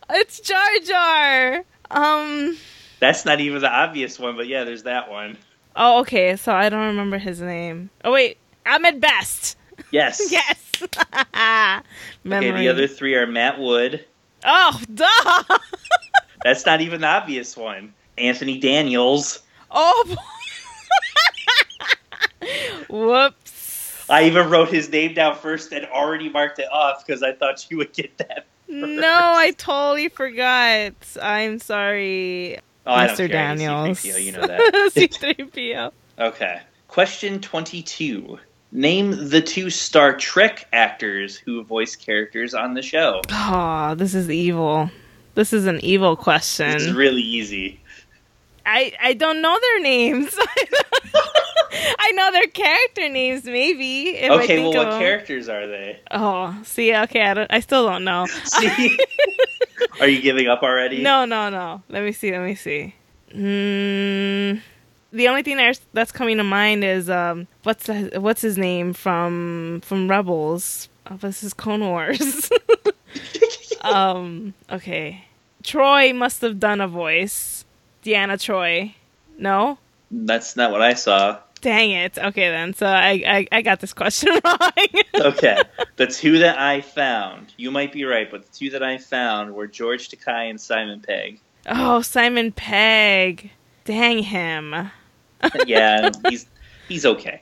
it's 0.09 0.39
Jar 0.39 0.67
Jar. 0.85 1.63
Um. 1.91 2.57
That's 2.99 3.25
not 3.25 3.41
even 3.41 3.61
the 3.61 3.69
obvious 3.69 4.17
one, 4.17 4.37
but 4.37 4.47
yeah, 4.47 4.63
there's 4.63 4.83
that 4.83 5.09
one. 5.09 5.37
Oh, 5.75 5.99
okay. 6.01 6.35
So 6.37 6.53
I 6.53 6.69
don't 6.69 6.87
remember 6.87 7.17
his 7.17 7.41
name. 7.41 7.89
Oh 8.03 8.13
wait, 8.13 8.37
Ahmed 8.65 9.01
Best. 9.01 9.57
Yes. 9.91 10.21
Yes. 10.31 10.61
Okay, 12.27 12.51
the 12.51 12.67
other 12.67 12.87
three 12.87 13.15
are 13.15 13.25
Matt 13.27 13.59
Wood. 13.59 14.03
Oh, 14.43 14.81
duh. 14.93 15.57
That's 16.43 16.65
not 16.65 16.81
even 16.81 17.01
the 17.01 17.07
obvious 17.07 17.55
one. 17.55 17.93
Anthony 18.17 18.59
Daniels. 18.59 19.41
Oh. 19.71 20.15
Whoops. 22.89 24.05
I 24.09 24.23
even 24.25 24.49
wrote 24.49 24.69
his 24.69 24.89
name 24.89 25.13
down 25.13 25.35
first 25.35 25.71
and 25.71 25.85
already 25.87 26.29
marked 26.29 26.59
it 26.59 26.71
off 26.71 27.05
because 27.05 27.23
I 27.23 27.33
thought 27.33 27.65
you 27.71 27.77
would 27.77 27.93
get 27.93 28.17
that. 28.19 28.45
No, 28.67 29.33
I 29.35 29.51
totally 29.57 30.09
forgot. 30.09 30.93
I'm 31.21 31.59
sorry, 31.59 32.59
Oh, 32.87 32.93
I 32.93 33.07
don't 33.07 33.15
Mr. 33.15 33.17
care. 33.17 33.27
Daniels. 33.29 33.99
C-3PO, 33.99 34.23
you 34.23 34.31
know 34.31 34.45
that. 34.47 34.91
C3PO. 34.95 35.91
Okay. 36.19 36.61
Question 36.87 37.41
22. 37.41 38.37
Name 38.71 39.29
the 39.29 39.41
two 39.41 39.69
Star 39.69 40.15
Trek 40.17 40.67
actors 40.73 41.35
who 41.37 41.63
voice 41.63 41.95
characters 41.95 42.53
on 42.53 42.73
the 42.73 42.81
show. 42.81 43.21
Oh, 43.31 43.95
this 43.95 44.13
is 44.13 44.29
evil. 44.29 44.89
This 45.35 45.51
is 45.53 45.65
an 45.65 45.79
evil 45.83 46.15
question. 46.15 46.71
It's 46.75 46.89
really 46.89 47.21
easy. 47.21 47.79
I 48.65 48.91
I 49.01 49.13
don't 49.13 49.41
know 49.41 49.57
their 49.59 49.79
names. 49.81 50.37
I 51.99 52.11
know 52.11 52.31
their 52.31 52.47
character 52.47 53.09
names, 53.09 53.43
maybe. 53.45 54.17
Okay, 54.29 54.59
well, 54.63 54.73
what 54.73 54.87
of 54.87 54.93
'em. 54.93 54.99
characters 54.99 55.49
are 55.49 55.67
they? 55.67 55.99
Oh, 56.11 56.57
see, 56.63 56.95
okay, 56.95 57.21
I, 57.23 57.33
don't, 57.33 57.51
I 57.51 57.59
still 57.59 57.85
don't 57.85 58.03
know. 58.03 58.25
See? 58.27 58.97
are 59.99 60.07
you 60.07 60.21
giving 60.21 60.47
up 60.47 60.63
already? 60.63 61.01
No, 61.01 61.25
no, 61.25 61.49
no. 61.49 61.83
Let 61.89 62.03
me 62.03 62.11
see. 62.11 62.31
Let 62.31 62.41
me 62.43 62.55
see. 62.55 62.95
Mm, 63.31 64.61
the 65.11 65.27
only 65.27 65.43
thing 65.43 65.57
that's, 65.57 65.81
that's 65.93 66.11
coming 66.11 66.37
to 66.37 66.43
mind 66.43 66.83
is 66.83 67.09
um, 67.09 67.47
what's 67.63 67.87
the, 67.87 68.19
what's 68.19 68.41
his 68.41 68.57
name 68.57 68.93
from 68.93 69.81
from 69.83 70.09
Rebels? 70.09 70.89
Oh, 71.09 71.17
this 71.17 71.43
is 71.43 71.53
Clone 71.53 71.81
Wars. 71.81 72.49
um. 73.81 74.53
Okay. 74.71 75.25
Troi 75.63 76.13
must 76.15 76.41
have 76.41 76.59
done 76.59 76.79
a 76.79 76.87
voice. 76.87 77.65
Deanna 78.03 78.37
Troi. 78.37 78.93
No. 79.37 79.77
That's 80.11 80.55
not 80.55 80.71
what 80.71 80.81
I 80.81 80.93
saw. 80.93 81.39
Dang 81.65 81.89
it. 81.89 82.17
Okay 82.19 82.49
then. 82.51 82.75
So 82.75 82.85
I 82.85 83.23
I, 83.25 83.47
I 83.51 83.61
got 83.63 83.79
this 83.79 83.91
question 83.91 84.29
wrong. 84.45 84.59
Okay. 85.15 85.57
the 85.95 86.05
two 86.05 86.37
that 86.37 86.59
I 86.59 86.81
found, 86.81 87.55
you 87.57 87.71
might 87.71 87.91
be 87.91 88.03
right, 88.05 88.29
but 88.29 88.45
the 88.45 88.51
two 88.55 88.69
that 88.69 88.83
I 88.83 88.99
found 88.99 89.51
were 89.55 89.65
George 89.65 90.09
Takei 90.09 90.49
and 90.51 90.61
Simon 90.61 90.99
Pegg. 91.01 91.39
oh, 91.67 92.01
Simon 92.03 92.51
Pegg. 92.51 93.49
Dang 93.83 94.19
him. 94.19 94.91
Yeah, 95.65 96.11
he's 96.29 96.45
he's 96.87 97.05
okay. 97.05 97.41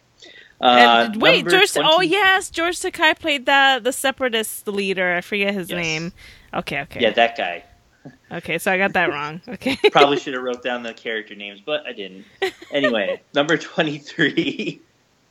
Uh, 0.62 1.09
And- 1.12 1.21
wait, 1.21 1.45
George. 1.47 1.73
20 1.73 1.89
Oh 1.91 1.99
yes, 2.01 2.49
George 2.49 2.79
Takei 2.79 3.19
played 3.19 3.45
the 3.45 3.81
the 3.83 3.91
separatist 3.91 4.67
leader. 4.69 5.15
I 5.15 5.21
forget 5.21 5.53
his 5.53 5.69
Yes. 5.69 5.77
name. 5.83 6.13
Okay, 6.53 6.79
okay, 6.81 7.01
Yeah, 7.01 7.12
that 7.12 7.36
guy. 7.38 7.63
Okay. 8.32 8.58
So 8.58 8.72
I 8.72 8.78
got 8.78 8.94
that 8.94 9.10
wrong. 9.10 9.42
Okay. 9.48 9.78
Probably 9.92 10.18
should 10.20 10.34
have 10.34 10.44
wrote 10.44 10.63
down 10.63 10.84
the 10.84 10.94
character 10.94 11.36
names, 11.36 11.62
but 11.66 11.86
I 11.88 11.94
didn't. 11.94 12.26
Anyway, 12.72 13.22
number 13.34 13.58
23. 13.58 14.80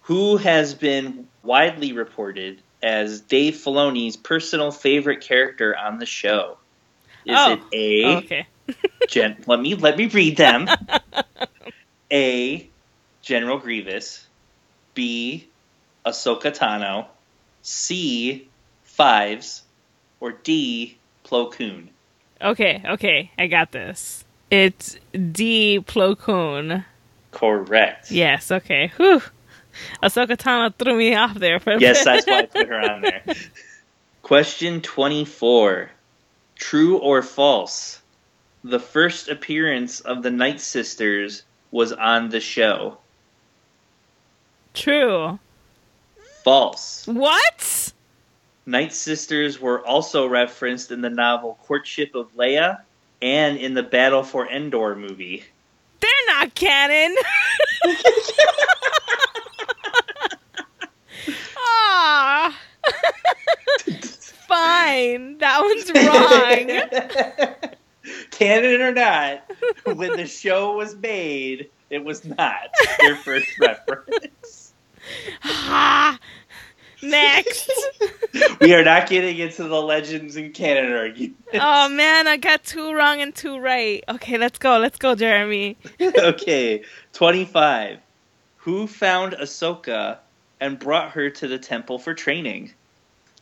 Who 0.03 0.37
has 0.39 0.75
been 0.75 1.29
widely 1.43 1.93
reported 1.93 2.61
as 2.83 3.21
Dave 3.21 3.55
Filoni's 3.55 4.17
personal 4.17 4.71
favorite 4.73 5.21
character 5.21 5.77
on 5.77 5.99
the 5.99 6.07
show? 6.07 6.59
Is 7.25 7.37
Oh. 7.39 7.53
it 7.53 7.61
A, 7.73 8.05
Oh, 8.05 8.17
okay. 8.19 8.47
Gen- 9.09 9.43
let 9.47 9.61
me 9.61 9.75
let 9.75 9.97
me 9.97 10.07
read 10.07 10.37
them. 10.37 10.69
A. 12.13 12.69
General 13.23 13.59
Grievous. 13.59 14.27
B. 14.95 15.49
Ahsoka 16.05 16.57
Tano. 16.57 17.07
C. 17.63 18.49
Fives. 18.85 19.63
Or 20.21 20.33
D. 20.33 20.97
Plo 21.25 21.51
Koon. 21.53 21.89
Okay, 22.43 22.83
okay. 22.85 23.31
I 23.39 23.47
got 23.47 23.73
this. 23.73 24.25
It's 24.51 24.97
D 25.15 25.81
Plo 25.87 26.19
Koon. 26.19 26.85
Correct. 27.31 28.11
Yes. 28.11 28.51
Okay. 28.51 28.93
Whew. 28.97 29.23
Ahsoka 30.03 30.37
Tano 30.37 30.75
threw 30.75 30.97
me 30.97 31.15
off 31.15 31.35
there 31.35 31.59
for 31.61 31.73
a 31.73 31.81
Yes, 31.81 32.05
that's 32.05 32.27
why 32.27 32.41
I 32.41 32.47
put 32.47 32.69
her 32.69 32.81
on 32.81 33.01
there. 33.01 33.23
Question 34.23 34.83
24. 34.83 35.91
True 36.57 36.99
or 36.99 37.23
false? 37.23 38.03
the 38.65 38.79
first 38.79 39.29
appearance 39.29 40.01
of 40.01 40.23
the 40.23 40.31
Night 40.31 40.61
Sisters 40.61 41.43
was 41.71 41.93
on 41.93 42.29
the 42.29 42.41
show? 42.41 42.99
True. 44.75 45.39
False. 46.45 47.07
What? 47.07 47.93
Night 48.67 48.93
Sisters 48.93 49.61
were 49.61 49.85
also 49.85 50.27
referenced 50.27 50.91
in 50.93 51.01
the 51.01 51.11
novel 51.11 51.59
Courtship 51.65 52.15
of 52.15 52.35
Leia 52.37 52.83
and 53.21 53.59
in 53.59 53.75
the 53.75 53.83
Battle 53.83 54.23
for 54.23 54.49
Endor 54.49 54.95
movie. 54.95 55.45
They're 56.01 56.11
not 56.29 56.55
canon. 56.55 57.17
Ah. 61.65 62.59
Fine. 64.49 65.39
That 65.39 65.61
one's 65.63 65.91
wrong. 65.95 67.73
Canon 68.31 68.81
or 68.83 68.93
not, 68.93 69.51
when 69.97 70.17
the 70.17 70.27
show 70.27 70.77
was 70.77 70.97
made, 70.97 71.71
it 71.91 72.05
was 72.05 72.25
not 72.25 72.71
their 72.99 73.17
first 73.17 73.47
reference. 73.61 74.73
Next. 77.03 77.71
We 78.61 78.75
are 78.75 78.85
not 78.85 79.09
getting 79.09 79.39
into 79.39 79.65
the 79.65 79.81
legends 79.81 80.37
and 80.37 80.55
canon 80.55 80.93
argument. 80.93 81.37
Oh 81.55 81.89
man, 81.89 82.27
I 82.27 82.37
got 82.37 82.65
two 82.65 82.95
wrong 82.95 83.21
and 83.21 83.35
two 83.35 83.59
right. 83.59 84.03
Okay, 84.09 84.39
let's 84.39 84.59
go. 84.59 84.79
Let's 84.79 84.99
go, 84.99 85.15
Jeremy. 85.15 85.77
okay, 86.01 86.83
25. 87.13 87.99
Who 88.59 88.87
found 88.87 89.33
Ahsoka 89.35 90.19
and 90.61 90.79
brought 90.79 91.11
her 91.11 91.29
to 91.29 91.49
the 91.49 91.59
temple 91.59 91.99
for 91.99 92.15
training? 92.15 92.73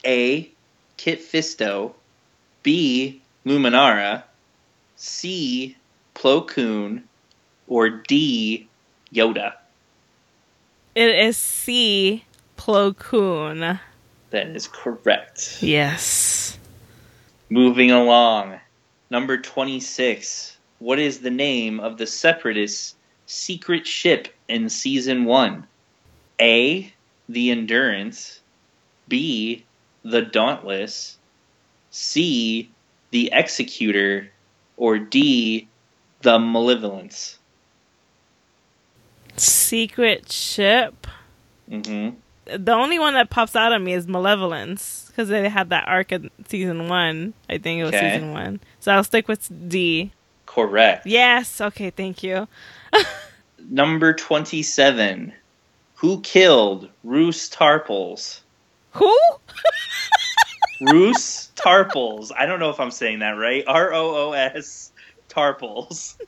A. 0.05 0.51
Kit 0.97 1.21
Fisto. 1.21 1.95
B. 2.63 3.23
Luminara. 3.47 4.25
C. 4.97 5.77
Plo 6.15 6.47
Koon. 6.47 7.05
Or 7.69 7.91
D. 7.91 8.69
Yoda. 9.15 9.55
It 10.95 11.15
is 11.15 11.37
C. 11.37 12.25
Plo 12.57 12.97
Koon. 12.97 13.79
That 14.31 14.49
is 14.49 14.69
correct. 14.69 15.59
Yes. 15.61 16.59
Moving 17.49 17.91
along. 17.91 18.61
Number 19.11 19.37
26. 19.37 20.57
What 20.79 20.99
is 21.01 21.19
the 21.19 21.31
name 21.31 21.81
of 21.81 21.99
the 21.99 22.07
Separatist 22.07 22.97
secret 23.27 23.87
ship 23.87 24.29
in 24.49 24.69
Season 24.69 25.25
1? 25.25 25.67
A. 26.41 26.93
The 27.29 27.51
Endurance. 27.51 28.41
B. 29.09 29.65
The 30.05 30.23
Dauntless. 30.23 31.19
C. 31.91 32.71
The 33.11 33.31
Executor. 33.33 34.31
Or 34.77 34.99
D. 34.99 35.69
The 36.23 36.39
Malevolence. 36.39 37.39
Secret 39.37 40.31
ship. 40.31 41.07
hmm 41.69 42.11
The 42.57 42.73
only 42.73 42.99
one 42.99 43.15
that 43.15 43.31
pops 43.31 43.55
out 43.57 43.73
at 43.73 43.81
me 43.81 43.93
is 43.93 44.07
Malevolence 44.07 45.05
because 45.09 45.29
they 45.29 45.49
had 45.49 45.71
that 45.71 45.87
arc 45.89 46.13
in 46.13 46.31
season 46.49 46.89
one. 46.89 47.35
I 47.49 47.59
think 47.59 47.81
it 47.81 47.85
was 47.85 47.95
Okay. 47.95 48.13
season 48.15 48.33
one. 48.33 48.61
So 48.81 48.93
I'll 48.93 49.05
stick 49.05 49.29
with 49.29 49.49
D. 49.69 50.13
Correct. 50.47 51.07
Yes. 51.07 51.61
Okay. 51.61 51.91
Thank 51.91 52.23
you. 52.23 52.49
Number 53.71 54.13
27. 54.13 55.33
Who 55.97 56.21
killed 56.23 56.89
Roos 57.05 57.49
Tarpals? 57.51 58.41
Who? 58.93 59.17
Roos 60.81 61.51
Tarpals. 61.57 62.31
I 62.37 62.47
don't 62.47 62.59
know 62.59 62.71
if 62.71 62.81
I'm 62.81 62.91
saying 62.91 63.19
that 63.21 63.33
right. 63.33 63.63
R 63.67 63.93
O 63.93 64.29
O 64.31 64.33
S 64.33 64.93
Tarpals. 65.29 66.17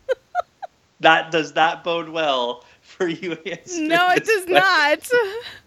That 1.01 1.33
does 1.33 1.55
that 1.55 1.83
bode 1.83 2.09
well 2.11 2.65
for 3.03 3.09
you. 3.09 3.33
answering 3.47 3.89
No, 3.89 4.09
it 4.11 4.25
does 4.25 4.45
question. 4.45 4.53
not. 4.55 5.11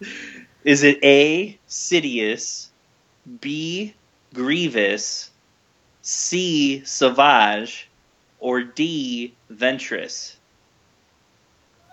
Is 0.64 0.82
it 0.82 0.98
A. 1.04 1.58
Sidious, 1.68 2.68
B. 3.40 3.94
Grievous, 4.34 5.30
C. 6.02 6.82
Savage, 6.84 7.88
or 8.40 8.62
D. 8.62 9.34
Ventress? 9.52 10.34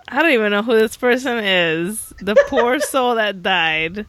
I 0.09 0.21
don't 0.21 0.31
even 0.31 0.51
know 0.51 0.63
who 0.63 0.73
this 0.73 0.97
person 0.97 1.37
is. 1.43 2.13
The 2.19 2.35
poor 2.47 2.79
soul 2.81 3.15
that 3.15 3.41
died 3.41 4.05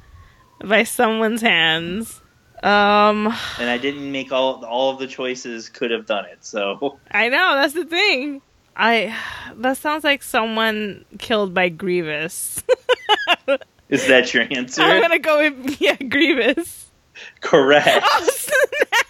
by 0.65 0.83
someone's 0.85 1.41
hands. 1.43 2.21
Um, 2.63 3.27
And 3.59 3.69
I 3.71 3.77
didn't 3.79 4.11
make 4.11 4.33
all 4.33 4.65
all 4.65 4.91
of 4.91 4.99
the 4.99 5.07
choices. 5.07 5.69
Could 5.69 5.91
have 5.91 6.07
done 6.07 6.25
it. 6.25 6.45
So 6.45 6.99
I 7.11 7.29
know 7.29 7.55
that's 7.57 7.75
the 7.75 7.85
thing. 7.85 8.41
I 8.77 9.17
that 9.57 9.77
sounds 9.77 10.05
like 10.05 10.23
someone 10.23 11.05
killed 11.19 11.55
by 11.55 11.69
Grievous. 11.69 12.63
is 13.89 14.07
that 14.09 14.35
your 14.35 14.45
answer? 14.51 14.83
I'm 14.83 15.01
gonna 15.01 15.19
go 15.19 15.39
with 15.51 15.81
yeah, 15.81 15.97
Grievous. 15.97 16.91
Correct. 17.41 18.05
Oh, 18.17 18.29
snap. 18.31 19.07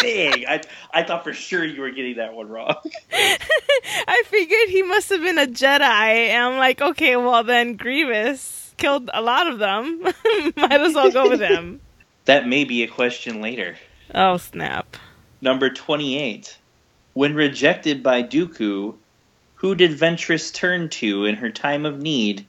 Dang, 0.00 0.46
I 0.46 0.60
I 0.92 1.02
thought 1.02 1.22
for 1.24 1.32
sure 1.32 1.64
you 1.64 1.80
were 1.80 1.90
getting 1.90 2.16
that 2.16 2.34
one 2.34 2.48
wrong. 2.48 2.74
I 3.12 4.22
figured 4.26 4.68
he 4.68 4.82
must 4.82 5.10
have 5.10 5.20
been 5.20 5.38
a 5.38 5.46
Jedi. 5.46 5.80
And 5.80 6.44
I'm 6.44 6.58
like, 6.58 6.80
okay, 6.80 7.16
well 7.16 7.44
then 7.44 7.76
Grievous 7.76 8.74
killed 8.78 9.10
a 9.12 9.20
lot 9.22 9.46
of 9.46 9.58
them. 9.58 10.02
Might 10.56 10.80
as 10.80 10.94
well 10.94 11.10
go 11.10 11.28
with 11.28 11.40
him. 11.40 11.80
That 12.24 12.48
may 12.48 12.64
be 12.64 12.82
a 12.82 12.88
question 12.88 13.40
later. 13.42 13.76
Oh 14.14 14.36
snap! 14.38 14.96
Number 15.40 15.70
28. 15.70 16.56
When 17.14 17.34
rejected 17.34 18.02
by 18.02 18.22
Dooku, 18.22 18.94
who 19.54 19.74
did 19.74 19.98
Ventress 19.98 20.52
turn 20.52 20.88
to 20.90 21.24
in 21.24 21.36
her 21.36 21.50
time 21.50 21.84
of 21.86 22.00
need? 22.00 22.46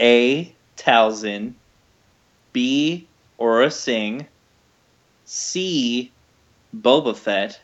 A. 0.00 0.54
Talzin. 0.76 1.54
B. 2.52 3.06
Aurra 3.40 3.72
Sing. 3.72 4.26
C. 5.24 6.10
Boba 6.76 7.16
Fett. 7.16 7.60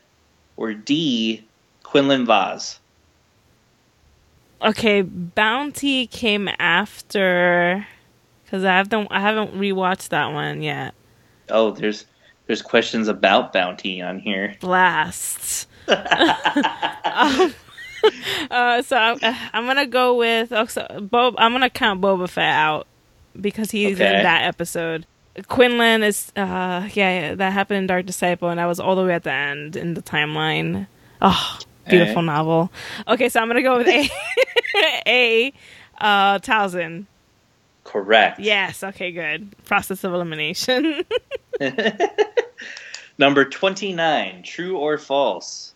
Or 0.57 0.75
D. 0.75 1.45
Quinlan 1.83 2.27
Vos. 2.27 2.81
Okay, 4.61 5.03
Bounty 5.03 6.07
came 6.09 6.49
after 6.59 7.87
because 8.45 8.65
I 8.65 8.77
haven't 8.77 9.07
I 9.11 9.21
haven't 9.21 9.55
rewatched 9.55 10.09
that 10.09 10.33
one 10.33 10.63
yet. 10.63 10.95
Oh, 11.49 11.71
there's 11.71 12.07
there's 12.47 12.61
questions 12.61 13.09
about 13.09 13.53
bounty 13.53 14.03
on 14.03 14.19
here. 14.19 14.57
Blast. 14.61 15.69
Um, 15.89 17.55
uh, 18.51 18.83
so 18.83 18.97
I'm, 18.97 19.19
uh, 19.23 19.35
I'm 19.53 19.67
gonna 19.67 19.87
go 19.87 20.15
with 20.17 20.53
oh, 20.53 20.67
so 20.67 20.87
Bob. 21.11 21.35
I'm 21.39 21.53
gonna 21.53 21.71
count 21.71 22.01
Boba 22.01 22.29
Fett 22.29 22.55
out 22.55 22.87
because 23.41 23.71
he's 23.71 23.97
Okay. 24.01 24.19
in 24.19 24.23
that 24.23 24.45
episode. 24.45 25.07
Quinlan 25.47 26.03
is 26.03 26.33
uh 26.37 26.89
yeah, 26.95 27.21
yeah 27.29 27.35
that 27.35 27.53
happened 27.53 27.79
in 27.79 27.87
Dark 27.87 28.07
Disciple 28.07 28.49
and 28.49 28.59
that 28.59 28.67
was 28.67 28.81
all 28.81 28.97
the 28.97 29.05
way 29.05 29.15
at 29.15 29.23
the 29.25 29.33
end 29.33 29.77
in 29.77 29.95
the 29.95 30.03
timeline. 30.03 30.87
Oh, 31.23 31.59
beautiful 31.89 32.19
Okay. 32.19 32.27
novel. 32.27 32.73
Okay, 33.07 33.29
so 33.29 33.41
I'm 33.41 33.49
gonna 33.49 33.63
go 33.63 33.79
with 33.79 33.89
A. 33.89 34.09
A. 35.07 35.53
Uh, 36.01 36.39
Talzin. 36.39 37.07
Correct. 37.85 38.39
Yes. 38.39 38.85
Okay. 38.85 39.11
Good. 39.13 39.55
Process 39.65 40.05
of 40.05 40.13
elimination. 40.13 41.05
Number 43.19 43.45
29. 43.45 44.43
True 44.45 44.77
or 44.77 44.99
false? 44.99 45.68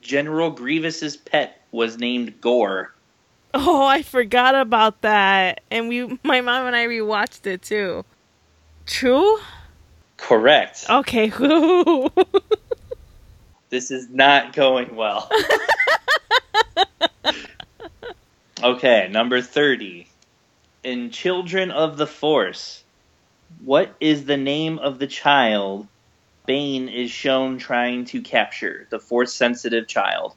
General 0.00 0.50
Grievous's 0.50 1.16
pet 1.16 1.60
was 1.72 1.98
named 1.98 2.40
Gore. 2.40 2.92
oh, 3.54 3.84
I 3.84 4.02
forgot 4.02 4.54
about 4.54 5.02
that. 5.02 5.60
And 5.70 5.88
we, 5.88 6.18
my 6.22 6.40
mom 6.40 6.66
and 6.66 6.76
I 6.76 6.86
rewatched 6.86 7.46
it 7.46 7.62
too. 7.62 8.04
True. 8.86 9.38
Correct. 10.16 10.86
Okay. 10.88 11.30
This 13.70 13.90
is 13.90 14.08
not 14.08 14.54
going 14.54 14.96
well. 14.96 15.30
okay, 18.62 19.08
number 19.10 19.42
30. 19.42 20.08
In 20.84 21.10
Children 21.10 21.70
of 21.70 21.98
the 21.98 22.06
Force, 22.06 22.82
what 23.62 23.94
is 24.00 24.24
the 24.24 24.38
name 24.38 24.78
of 24.78 24.98
the 24.98 25.06
child 25.06 25.86
Bane 26.48 26.88
is 26.88 27.10
shown 27.10 27.58
trying 27.58 28.06
to 28.06 28.22
capture? 28.22 28.86
The 28.88 28.98
Force 28.98 29.34
sensitive 29.34 29.86
child. 29.86 30.34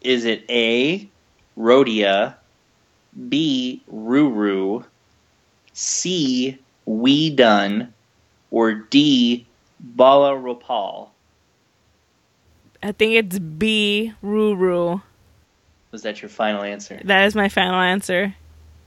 Is 0.00 0.24
it 0.24 0.44
A. 0.48 1.08
Rhodia, 1.58 2.36
B. 3.28 3.82
Ruru, 3.92 4.84
C. 5.72 6.56
Wee 6.86 7.30
Dunn, 7.30 7.92
or 8.52 8.72
D. 8.72 9.46
Bala 9.80 10.30
Rapal? 10.30 11.08
I 12.80 12.92
think 12.92 13.14
it's 13.14 13.40
B. 13.40 14.12
Ruru. 14.22 15.02
Was 15.90 16.02
that 16.02 16.22
your 16.22 16.28
final 16.28 16.62
answer? 16.62 17.00
That 17.02 17.24
is 17.24 17.34
my 17.34 17.48
final 17.48 17.80
answer. 17.80 18.36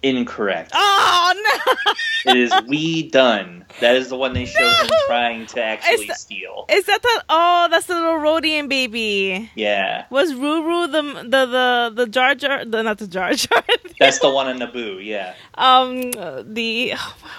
Incorrect. 0.04 0.72
Oh 0.74 1.34
no! 1.66 1.94
It 2.26 2.38
is 2.38 2.54
Wee 2.68 3.10
Dunn. 3.10 3.66
That 3.82 3.98
is 3.98 4.08
the 4.08 4.16
one 4.16 4.34
they 4.34 4.46
showed 4.46 4.72
him 4.86 4.90
trying 5.08 5.46
to 5.48 5.62
actually 5.62 6.06
It's- 6.06 6.22
steal. 6.22 6.66
Is 6.70 6.86
that 6.86 7.02
the? 7.02 7.26
Oh, 7.28 7.68
that's 7.70 7.88
the 7.88 7.96
little 7.96 8.14
Rodian 8.16 8.70
baby. 8.70 9.50
Yeah. 9.56 10.06
Was 10.10 10.32
Ruru 10.34 10.90
the 10.90 11.02
the 11.24 11.46
the 11.46 11.92
the 11.96 12.08
Jar 12.08 12.34
Jar? 12.36 12.64
The, 12.64 12.82
not 12.82 13.00
the 13.00 13.08
Jar 13.08 13.34
Jar. 13.34 13.62
That's 14.00 14.20
the 14.20 14.30
one 14.30 14.50
in 14.50 14.58
Naboo, 14.60 15.04
yeah. 15.06 15.34
um 15.56 16.12
the. 16.54 16.94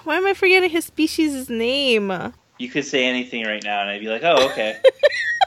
Why 0.04 0.16
am 0.16 0.26
I 0.26 0.34
forgetting 0.34 0.70
his 0.70 0.84
species' 0.86 1.48
name? 1.48 2.12
You 2.58 2.68
could 2.68 2.84
say 2.84 3.04
anything 3.06 3.44
right 3.44 3.62
now 3.62 3.80
and 3.82 3.90
I'd 3.90 4.00
be 4.00 4.06
like, 4.08 4.22
oh, 4.22 4.46
okay. 4.50 4.76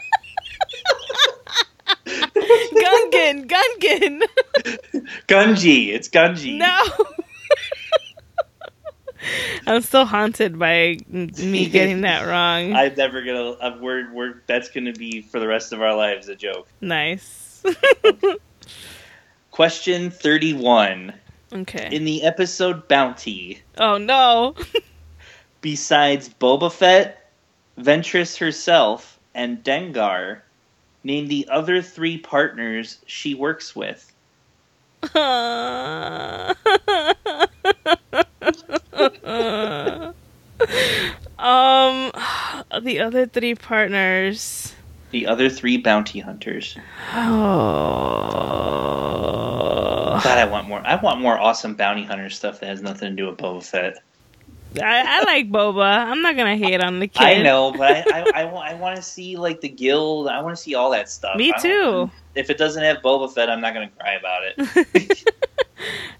Gungan, 2.73 3.47
Gungan. 3.47 4.21
Gunji. 5.27 5.89
It's 5.89 6.09
Gunji. 6.09 6.57
No. 6.57 6.81
I'm 9.67 9.81
still 9.81 10.05
haunted 10.05 10.57
by 10.57 10.97
me 11.09 11.67
getting 11.67 12.01
that 12.01 12.25
wrong. 12.25 12.73
I'm 12.73 12.95
never 12.95 13.21
gonna. 13.23 13.49
Uh, 13.51 13.77
we're, 13.81 14.13
we're, 14.13 14.41
that's 14.47 14.69
gonna 14.69 14.93
be 14.93 15.21
for 15.21 15.39
the 15.39 15.47
rest 15.47 15.73
of 15.73 15.81
our 15.81 15.95
lives 15.95 16.29
a 16.29 16.35
joke. 16.35 16.67
nice. 16.79 17.63
Question 19.51 20.11
31. 20.11 21.13
okay. 21.51 21.89
In 21.91 22.05
the 22.05 22.23
episode 22.23 22.87
Bounty, 22.87 23.61
oh 23.79 23.97
no. 23.97 24.55
besides 25.61 26.29
Boba 26.29 26.71
Fett, 26.71 27.31
Ventress 27.77 28.37
herself, 28.37 29.19
and 29.33 29.63
Dengar, 29.63 30.41
name 31.03 31.27
the 31.27 31.47
other 31.49 31.81
three 31.81 32.17
partners 32.17 32.99
she 33.05 33.33
works 33.33 33.75
with. 33.75 34.11
um, 35.13 36.55
the 42.81 42.99
other 42.99 43.25
three 43.25 43.55
partners. 43.55 44.73
The 45.11 45.27
other 45.27 45.49
three 45.49 45.77
bounty 45.77 46.19
hunters. 46.19 46.77
Oh, 47.13 47.39
God, 50.23 50.37
I 50.37 50.45
want 50.45 50.67
more. 50.67 50.81
I 50.85 50.95
want 50.95 51.21
more 51.21 51.39
awesome 51.39 51.75
bounty 51.75 52.03
hunter 52.03 52.29
stuff 52.29 52.59
that 52.59 52.67
has 52.67 52.81
nothing 52.81 53.11
to 53.11 53.15
do 53.15 53.27
with 53.27 53.37
Boba 53.37 53.63
Fett. 53.63 54.03
I, 54.81 55.19
I 55.19 55.23
like 55.23 55.49
Boba. 55.51 55.83
I'm 56.07 56.21
not 56.21 56.35
gonna 56.35 56.57
hate 56.57 56.81
on 56.81 56.99
the 56.99 57.07
kid. 57.07 57.21
I 57.23 57.41
know, 57.41 57.71
but 57.71 58.11
I, 58.13 58.21
I, 58.21 58.31
I, 58.41 58.45
want, 58.45 58.69
I 58.69 58.73
want 58.75 58.95
to 58.97 59.01
see 59.01 59.35
like 59.37 59.61
the 59.61 59.69
guild. 59.69 60.27
I 60.27 60.41
want 60.41 60.55
to 60.55 60.61
see 60.61 60.75
all 60.75 60.91
that 60.91 61.09
stuff. 61.09 61.37
Me 61.37 61.53
too. 61.61 62.09
If 62.35 62.49
it 62.49 62.57
doesn't 62.57 62.83
have 62.83 62.97
Boba 62.97 63.33
Fett, 63.33 63.49
I'm 63.49 63.61
not 63.61 63.73
gonna 63.73 63.89
cry 63.89 64.13
about 64.13 64.41
it. 64.45 65.23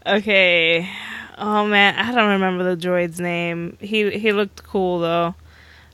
Okay. 0.06 0.90
Oh 1.38 1.68
man, 1.68 1.96
I 1.96 2.14
don't 2.14 2.30
remember 2.30 2.64
the 2.76 2.88
droid's 2.88 3.20
name. 3.20 3.78
He 3.82 4.10
he 4.18 4.32
looked 4.32 4.64
cool 4.64 5.00
though. 5.00 5.36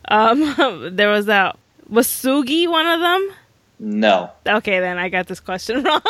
Um, 0.07 0.91
there 0.95 1.09
was 1.09 1.25
that 1.25 1.57
was 1.89 2.07
Sugi 2.07 2.69
one 2.69 2.85
of 2.85 2.99
them. 2.99 3.29
no. 3.79 4.31
Okay, 4.45 4.79
then 4.79 4.97
I 4.97 5.09
got 5.09 5.27
this 5.27 5.39
question 5.39 5.83
wrong. 5.83 6.01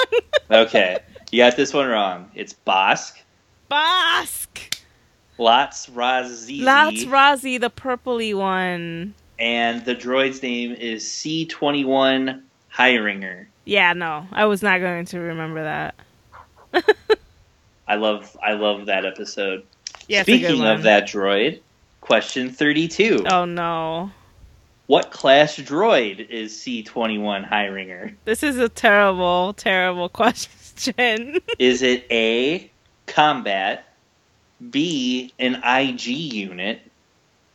Okay, 0.51 0.99
you 1.31 1.37
got 1.43 1.55
this 1.55 1.73
one 1.73 1.87
wrong. 1.87 2.29
It's 2.35 2.53
Bossk, 2.67 3.21
Bossk. 3.71 4.72
Latts 5.43 5.87
Razzi, 5.87 6.63
That's 6.63 7.03
Razzi, 7.05 7.59
the 7.59 7.69
purpley 7.69 8.33
one. 8.35 9.13
and 9.37 9.83
the 9.85 9.93
droid's 9.95 10.41
name 10.41 10.71
is 10.73 11.03
C21 11.05 12.41
Highsinger. 12.73 13.45
Yeah, 13.65 13.93
no, 13.93 14.27
I 14.31 14.45
was 14.45 14.61
not 14.63 14.79
going 14.79 15.05
to 15.05 15.19
remember 15.19 15.63
that. 15.63 15.95
I 17.87 17.95
love 17.95 18.35
I 18.41 18.53
love 18.53 18.85
that 18.87 19.05
episode. 19.05 19.63
Yeah, 20.07 20.21
it's 20.21 20.29
a 20.29 20.37
good 20.39 20.47
Speaking 20.47 20.65
of 20.65 20.83
that 20.83 21.03
droid, 21.07 21.59
question 22.01 22.49
32. 22.49 23.25
Oh 23.29 23.45
no, 23.45 24.11
What 24.87 25.11
class 25.11 25.55
droid 25.57 26.27
is 26.29 26.53
C21 26.53 27.49
Highsinger? 27.49 28.15
this 28.25 28.43
is 28.43 28.57
a 28.57 28.69
terrible, 28.69 29.53
terrible 29.53 30.09
question. 30.21 31.39
Is 31.59 31.81
it 31.81 32.05
A, 32.09 32.69
combat, 33.05 33.85
B, 34.69 35.33
an 35.39 35.61
IG 35.63 36.07
unit, 36.07 36.81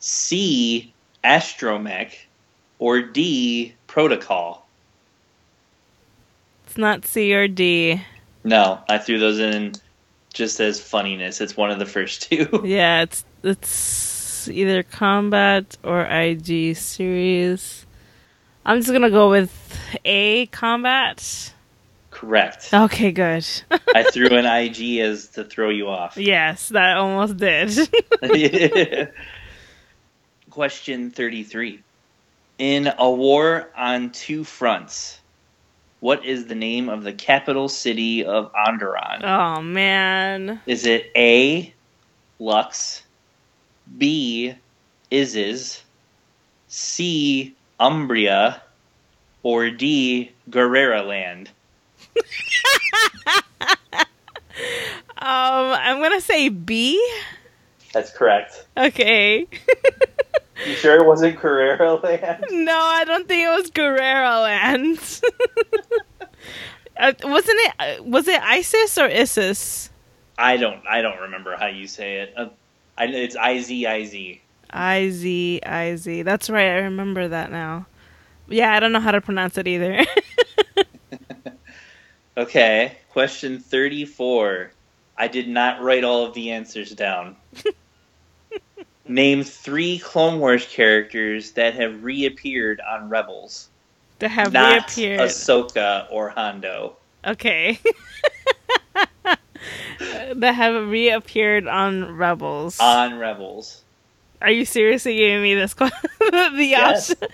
C, 0.00 0.92
astromech, 1.24 2.14
or 2.78 3.00
D, 3.02 3.74
protocol? 3.86 4.66
it's 6.66 6.76
not 6.76 7.06
C 7.06 7.34
or 7.34 7.48
D. 7.48 8.02
No, 8.44 8.78
I 8.88 8.98
threw 8.98 9.18
those 9.18 9.38
in 9.38 9.72
just 10.34 10.60
as 10.60 10.80
funniness. 10.80 11.40
It's 11.40 11.56
one 11.56 11.70
of 11.70 11.78
the 11.78 11.86
first 11.86 12.22
two. 12.30 12.62
Yeah, 12.64 13.02
it's 13.02 13.24
it's 13.42 14.48
either 14.48 14.82
combat 14.82 15.76
or 15.82 16.02
IG 16.04 16.76
series. 16.76 17.86
I'm 18.66 18.80
just 18.80 18.92
gonna 18.92 19.10
go 19.10 19.30
with 19.30 19.50
A 20.04 20.46
combat. 20.46 21.52
Correct. 22.18 22.70
Okay, 22.74 23.12
good. 23.12 23.46
I 23.94 24.02
threw 24.02 24.26
an 24.30 24.44
IG 24.44 24.98
as 24.98 25.28
to 25.28 25.44
throw 25.44 25.68
you 25.68 25.88
off. 25.88 26.16
yes, 26.16 26.68
that 26.70 26.96
almost 26.96 27.36
did. 27.36 27.78
Question 30.50 31.12
33. 31.12 31.80
In 32.58 32.92
A 32.98 33.08
War 33.08 33.70
on 33.76 34.10
Two 34.10 34.42
Fronts, 34.42 35.20
what 36.00 36.24
is 36.24 36.48
the 36.48 36.56
name 36.56 36.88
of 36.88 37.04
the 37.04 37.12
capital 37.12 37.68
city 37.68 38.24
of 38.24 38.52
Onderon? 38.52 39.22
oh 39.22 39.62
man. 39.62 40.60
Is 40.66 40.86
it 40.86 41.12
A, 41.14 41.72
Lux, 42.40 43.04
B, 43.96 44.56
Iziz, 45.12 45.82
C, 46.66 47.54
Umbria, 47.78 48.60
or 49.44 49.70
D, 49.70 50.32
Guerrera 50.50 51.06
Land? 51.06 51.50
Um, 55.20 55.26
I'm 55.26 56.00
gonna 56.00 56.20
say 56.20 56.48
B. 56.48 56.96
That's 57.92 58.10
correct. 58.10 58.66
Okay. 58.76 59.46
You 60.66 60.74
sure 60.74 60.96
it 60.96 61.06
wasn't 61.06 61.38
Guerrera 61.38 62.02
Land? 62.02 62.44
no, 62.50 62.76
I 62.76 63.04
don't 63.04 63.28
think 63.28 63.44
it 63.44 63.48
was 63.48 63.70
Guerrero 63.70 64.40
Land. 64.40 64.98
uh, 66.96 67.12
wasn't 67.22 67.58
it? 67.60 67.72
uh, 67.78 68.02
Was 68.02 68.26
it 68.26 68.42
ISIS 68.42 68.98
or 68.98 69.04
ISIS? 69.04 69.88
I 70.36 70.56
don't. 70.56 70.84
I 70.84 71.00
don't 71.00 71.20
remember 71.20 71.54
how 71.56 71.66
you 71.66 71.86
say 71.86 72.22
it. 72.22 72.34
Uh, 72.36 72.48
I, 72.96 73.04
it's 73.06 73.36
I 73.36 73.60
Z 73.60 73.86
I 73.86 74.04
Z. 74.04 74.40
I 74.70 75.10
Z 75.10 75.60
I 75.64 75.94
Z. 75.94 76.22
That's 76.22 76.50
right. 76.50 76.70
I 76.70 76.78
remember 76.78 77.28
that 77.28 77.52
now. 77.52 77.86
Yeah, 78.48 78.72
I 78.74 78.80
don't 78.80 78.90
know 78.90 78.98
how 79.00 79.12
to 79.12 79.20
pronounce 79.20 79.58
it 79.58 79.68
either. 79.68 80.04
Okay, 82.38 82.96
question 83.10 83.58
34. 83.58 84.70
I 85.16 85.26
did 85.26 85.48
not 85.48 85.82
write 85.82 86.04
all 86.04 86.24
of 86.24 86.34
the 86.34 86.52
answers 86.52 86.92
down. 86.92 87.34
Name 89.08 89.42
three 89.42 89.98
Clone 89.98 90.38
Wars 90.38 90.64
characters 90.64 91.50
that 91.52 91.74
have 91.74 92.04
reappeared 92.04 92.80
on 92.80 93.08
Rebels. 93.08 93.68
to 94.20 94.28
have 94.28 94.52
not 94.52 94.96
reappeared. 94.96 95.18
Ahsoka 95.18 96.06
or 96.12 96.28
Hondo. 96.28 96.96
Okay. 97.26 97.80
that 100.36 100.54
have 100.54 100.88
reappeared 100.88 101.66
on 101.66 102.16
Rebels. 102.16 102.78
On 102.78 103.18
Rebels. 103.18 103.82
Are 104.40 104.50
you 104.50 104.64
seriously 104.64 105.16
giving 105.16 105.42
me 105.42 105.56
this 105.56 105.74
question? 105.74 106.08
the 106.30 106.66
Yes. 106.70 107.10
option? 107.10 107.28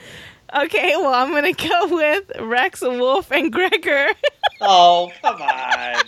Okay, 0.54 0.94
well, 0.96 1.12
I'm 1.14 1.32
gonna 1.32 1.52
go 1.52 1.88
with 1.94 2.30
Rex, 2.40 2.80
Wolf, 2.80 3.30
and 3.32 3.52
Gregor. 3.52 4.08
Oh, 4.60 5.10
come 5.20 5.42
on. 5.42 6.04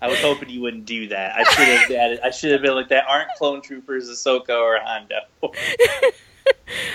I 0.00 0.08
was 0.08 0.18
hoping 0.20 0.48
you 0.48 0.60
wouldn't 0.60 0.84
do 0.86 1.06
that. 1.08 1.36
I 1.36 1.44
should 1.44 1.68
have 1.68 1.90
added, 1.92 2.20
I 2.24 2.30
should 2.30 2.50
have 2.50 2.62
been 2.62 2.74
like 2.74 2.88
that 2.88 3.04
aren't 3.08 3.28
clone 3.38 3.62
troopers 3.62 4.08
Ahsoka 4.08 4.58
or 4.58 4.78
Hondo. 4.82 5.16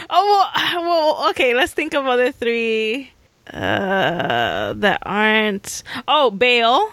Oh 0.09 0.49
well, 0.75 0.81
well, 0.83 1.29
okay. 1.29 1.53
Let's 1.53 1.71
think 1.73 1.93
of 1.93 2.05
other 2.05 2.31
three 2.31 3.11
uh, 3.53 4.73
that 4.73 4.99
aren't. 5.03 5.83
Oh, 6.07 6.31
Bail, 6.31 6.91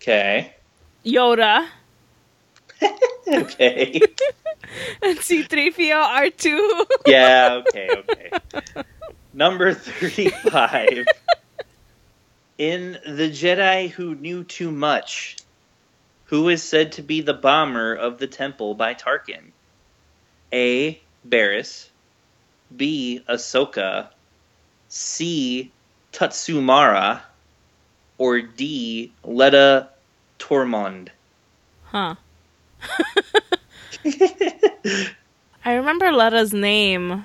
Okay. 0.00 0.54
Yoda, 1.04 1.68
Okay. 3.28 4.00
and 5.02 5.18
C-3PO 5.18 5.94
R 5.94 6.30
two. 6.30 6.86
Yeah, 7.06 7.62
okay, 7.66 7.88
okay. 7.96 8.82
Number 9.32 9.74
35. 9.74 11.06
In 12.58 12.92
The 13.04 13.30
Jedi 13.30 13.90
Who 13.90 14.14
Knew 14.14 14.44
Too 14.44 14.70
Much, 14.70 15.36
who 16.26 16.48
is 16.48 16.62
said 16.62 16.92
to 16.92 17.02
be 17.02 17.20
the 17.20 17.34
bomber 17.34 17.94
of 17.94 18.18
the 18.18 18.26
temple 18.26 18.74
by 18.74 18.94
Tarkin? 18.94 19.50
A. 20.52 21.00
Barris. 21.24 21.90
B. 22.76 23.22
Ahsoka. 23.28 24.08
C. 24.88 25.72
Tatsumara. 26.12 27.22
or 28.18 28.40
D. 28.40 29.12
Letta 29.24 29.88
Turmond? 30.38 31.08
Huh. 31.86 32.14
I 35.64 35.72
remember 35.74 36.12
Letta's 36.12 36.52
name, 36.52 37.24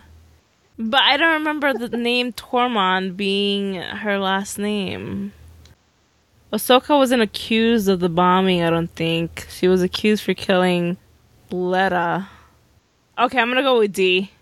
but 0.77 1.01
I 1.01 1.17
don't 1.17 1.34
remember 1.39 1.73
the 1.73 1.97
name 1.97 2.32
Turmond 2.34 3.17
being 3.17 3.75
her 3.75 4.17
last 4.17 4.57
name. 4.57 5.34
Ahsoka 6.53 6.97
wasn't 6.97 7.21
accused 7.21 7.88
of 7.89 7.99
the 7.99 8.09
bombing, 8.09 8.63
I 8.63 8.69
don't 8.69 8.89
think. 8.89 9.45
She 9.49 9.67
was 9.67 9.84
accused 9.84 10.23
for 10.23 10.34
killing 10.34 10.97
Letta. 11.51 12.27
Okay, 13.17 13.38
I'm 13.39 13.49
gonna 13.49 13.61
go 13.61 13.80
with 13.80 13.93
D. 13.93 14.32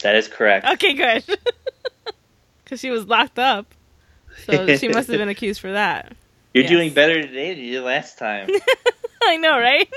That 0.00 0.14
is 0.14 0.28
correct. 0.28 0.66
Okay, 0.66 0.92
good. 0.92 1.24
Because 2.62 2.80
she 2.80 2.90
was 2.90 3.06
locked 3.06 3.38
up. 3.38 3.72
So 4.44 4.76
she 4.76 4.88
must 4.88 5.08
have 5.08 5.18
been 5.18 5.28
accused 5.28 5.60
for 5.60 5.72
that. 5.72 6.12
You're 6.52 6.64
Yes. 6.64 6.70
doing 6.70 6.92
better 6.92 7.22
today 7.22 7.54
than 7.54 7.62
you 7.64 7.72
did 7.74 7.82
last 7.82 8.18
time. 8.18 8.48
I 9.22 9.36
know, 9.36 9.56
right? 9.58 9.88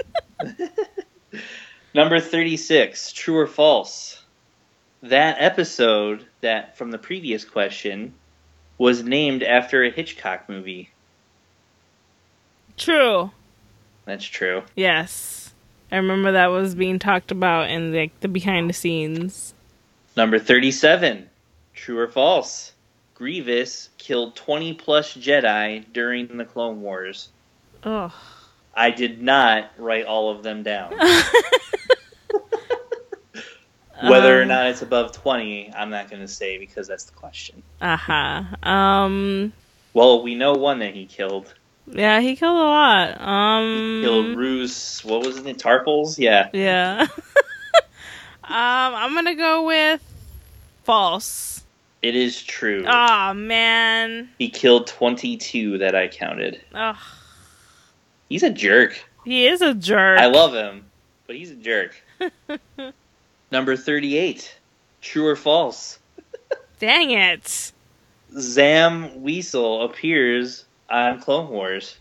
Number 1.94 2.20
36, 2.20 3.12
true 3.14 3.38
or 3.38 3.48
false? 3.48 4.22
That 5.02 5.38
episode 5.40 6.26
that 6.42 6.78
from 6.78 6.92
the 6.92 6.98
previous 6.98 7.46
question 7.46 8.14
was 8.78 9.04
named 9.04 9.44
after 9.44 9.84
a 9.84 9.90
Hitchcock 9.92 10.48
movie. 10.48 10.90
True. 12.78 13.32
That's 14.06 14.26
true. 14.26 14.64
Yes. 14.76 15.54
I 15.92 15.98
remember 15.98 16.32
that 16.32 16.48
was 16.48 16.76
being 16.76 17.00
talked 17.00 17.32
about 17.32 17.70
in 17.70 17.94
like 17.94 18.20
the 18.20 18.28
behind 18.28 18.70
the 18.70 18.74
scenes. 18.74 19.54
Number 20.16 20.38
37, 20.40 21.30
true 21.74 21.98
or 21.98 22.08
false? 22.08 22.74
Grievous 23.16 23.90
killed 23.98 24.36
20 24.36 24.76
plus 24.76 25.14
Jedi 25.16 25.86
during 25.92 26.38
the 26.38 26.46
Clone 26.46 26.82
Wars. 26.82 27.30
Oh. 27.84 28.14
I 28.76 28.92
did 28.92 29.22
not 29.22 29.72
write 29.78 30.06
all 30.06 30.32
of 30.32 30.44
them 30.44 30.64
down. 30.64 30.94
Whether 34.04 34.40
or 34.40 34.42
Um, 34.44 34.48
not 34.48 34.68
it's 34.68 34.82
above 34.82 35.12
20, 35.12 35.74
I'm 35.76 35.90
not 35.90 36.10
going 36.10 36.22
to 36.22 36.28
say 36.28 36.58
because 36.58 36.88
that's 36.88 37.04
the 37.06 37.14
question. 37.14 37.62
Uh-huh. 37.82 38.44
Um 38.68 39.52
Well, 39.94 40.22
we 40.24 40.36
know 40.36 40.54
one 40.54 40.80
that 40.80 40.94
he 40.94 41.06
killed. 41.06 41.54
yeah, 41.88 42.20
he 42.22 42.36
killed 42.36 42.58
a 42.58 42.64
lot. 42.64 43.20
Um 43.22 43.96
he 43.98 44.02
killed 44.04 44.38
Roos, 44.38 45.02
what 45.04 45.26
was 45.26 45.38
it? 45.38 45.58
Tarpals? 45.58 46.18
Yeah. 46.18 46.50
Yeah. 46.54 47.08
um 48.44 48.50
I'm 48.54 49.14
going 49.14 49.26
to 49.26 49.36
go 49.36 49.66
with 49.66 50.02
false. 50.84 51.64
It 52.02 52.16
is 52.16 52.42
true. 52.42 52.86
Oh 52.88 53.34
man. 53.34 54.30
He 54.40 54.50
killed 54.50 54.88
22 54.88 55.80
that 55.80 55.96
I 55.96 56.08
counted. 56.08 56.62
Ugh. 56.74 56.96
He's 58.30 58.44
a 58.44 58.50
jerk. 58.50 59.04
He 59.26 59.48
is 59.48 59.62
a 59.62 59.74
jerk. 59.74 60.20
I 60.20 60.28
love 60.28 60.54
him, 60.54 60.86
but 61.28 61.36
he's 61.36 61.52
a 61.52 61.56
jerk. 61.56 62.02
Number 63.52 63.76
38. 63.76 64.56
True 65.02 65.28
or 65.28 65.36
false? 65.36 66.00
Dang 66.80 67.12
it. 67.12 67.72
Zam 68.38 69.22
Weasel 69.24 69.84
appears 69.84 70.66
on 70.90 71.20
Clone 71.20 71.50
Wars. 71.50 71.98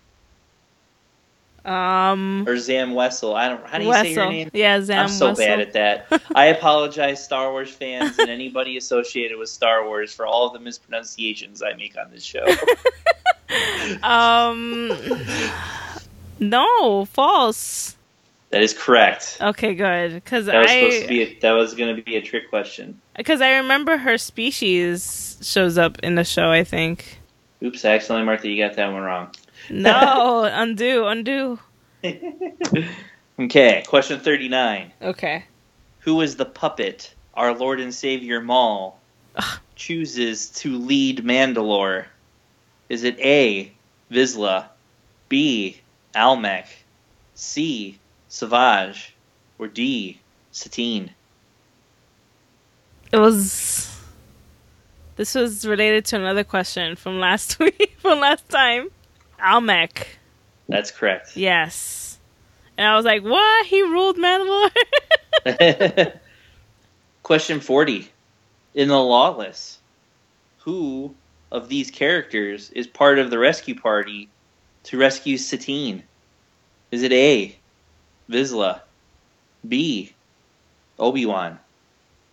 Um 1.65 2.45
Or 2.47 2.57
Zam 2.57 2.93
Wesell. 2.93 3.35
I 3.35 3.49
don't 3.49 3.67
how 3.67 3.79
do 3.79 3.85
you 3.85 3.93
say 3.93 4.15
her 4.15 4.21
Wesell. 4.23 4.31
name? 4.31 4.51
Yeah, 4.55 4.81
Zam 4.81 4.99
Wesell. 4.99 5.03
I'm 5.03 5.09
so 5.09 5.33
Wesell. 5.33 5.37
bad 5.39 5.61
at 5.61 5.73
that. 5.75 6.23
I 6.35 6.47
apologize, 6.57 7.23
Star 7.23 7.51
Wars 7.51 7.71
fans 7.71 8.19
and 8.19 8.31
anybody 8.31 8.77
associated 8.77 9.37
with 9.39 9.49
Star 9.49 9.85
Wars 9.87 10.13
for 10.15 10.25
all 10.27 10.47
of 10.47 10.53
the 10.53 10.61
mispronunciations 10.61 11.63
I 11.63 11.75
make 11.75 11.97
on 11.99 12.11
this 12.11 12.23
show. 12.25 12.47
Um 14.03 14.93
No, 16.39 17.07
false. 17.07 17.97
That 18.51 18.63
is 18.63 18.73
correct. 18.75 19.39
Okay, 19.41 19.75
good. 19.75 20.25
Cuz 20.25 20.47
That 20.47 20.63
was 20.63 20.71
supposed 20.71 20.99
to 21.01 21.05
I 21.05 21.09
be 21.09 21.23
a, 21.23 21.39
that 21.41 21.53
was 21.53 21.75
going 21.75 21.95
to 21.95 22.03
be 22.03 22.17
a 22.17 22.23
trick 22.23 22.49
question. 22.49 23.01
cuz 23.25 23.41
I 23.41 23.57
remember 23.57 23.97
her 23.99 24.19
species 24.19 25.39
shows 25.43 25.79
up 25.79 25.99
in 26.03 26.15
the 26.15 26.25
show, 26.25 26.51
I 26.51 26.65
think. 26.65 27.19
Oops, 27.63 27.85
I 27.85 27.91
accidentally 27.91 28.25
marked 28.27 28.43
that 28.43 28.49
you 28.51 28.65
got 28.65 28.77
that 28.77 28.93
one 28.93 29.03
wrong. 29.03 29.35
No, 29.71 30.45
undo, 30.53 31.07
undo. 31.07 31.59
Okay, 33.41 33.85
question 33.87 34.19
39. 34.19 34.93
Okay. 35.01 35.45
Who 36.01 36.21
is 36.23 36.35
the 36.35 36.45
puppet 36.45 37.15
our 37.35 37.55
Lord 37.55 37.79
and 37.79 37.95
Savior 37.95 38.41
Maul 38.41 38.99
chooses 39.77 40.51
to 40.51 40.77
lead 40.77 41.25
Mandalore? 41.25 42.07
Is 42.89 43.05
it 43.05 43.17
A. 43.21 43.73
Vizsla, 44.11 44.67
B. 45.29 45.81
Almec, 46.17 46.67
C. 47.35 47.99
Savage, 48.29 49.15
or 49.59 49.67
D. 49.69 50.21
Satine? 50.53 51.15
It 53.13 53.17
was 53.19 53.89
This 55.17 55.35
was 55.35 55.67
related 55.67 56.05
to 56.07 56.17
another 56.17 56.45
question 56.45 56.95
from 56.97 57.19
last 57.21 57.59
week, 57.61 57.97
from 57.99 58.21
last 58.21 58.49
time. 58.49 58.91
Almec. 59.41 60.19
That's 60.69 60.91
correct. 60.91 61.37
Yes. 61.37 62.19
And 62.77 62.87
I 62.87 62.95
was 62.97 63.05
like, 63.05 63.23
"What? 63.23 63.67
He 63.67 63.83
ruled 63.83 64.17
Mandalore?" 64.17 64.71
Question 67.23 67.61
40. 67.61 68.09
In 68.75 68.89
The 68.89 68.99
Lawless, 68.99 69.79
who 70.59 71.15
of 71.51 71.69
these 71.69 71.91
characters 71.91 72.71
is 72.71 72.87
part 72.87 73.19
of 73.19 73.31
the 73.31 73.39
rescue 73.39 73.75
party 73.75 74.29
to 74.85 74.99
rescue 74.99 75.39
Satine? 75.39 76.03
Is 76.91 77.03
it 77.03 77.13
A. 77.13 77.57
Vizsla, 78.31 78.81
B. 79.67 80.13
Obi 80.99 81.27
Wan, 81.27 81.59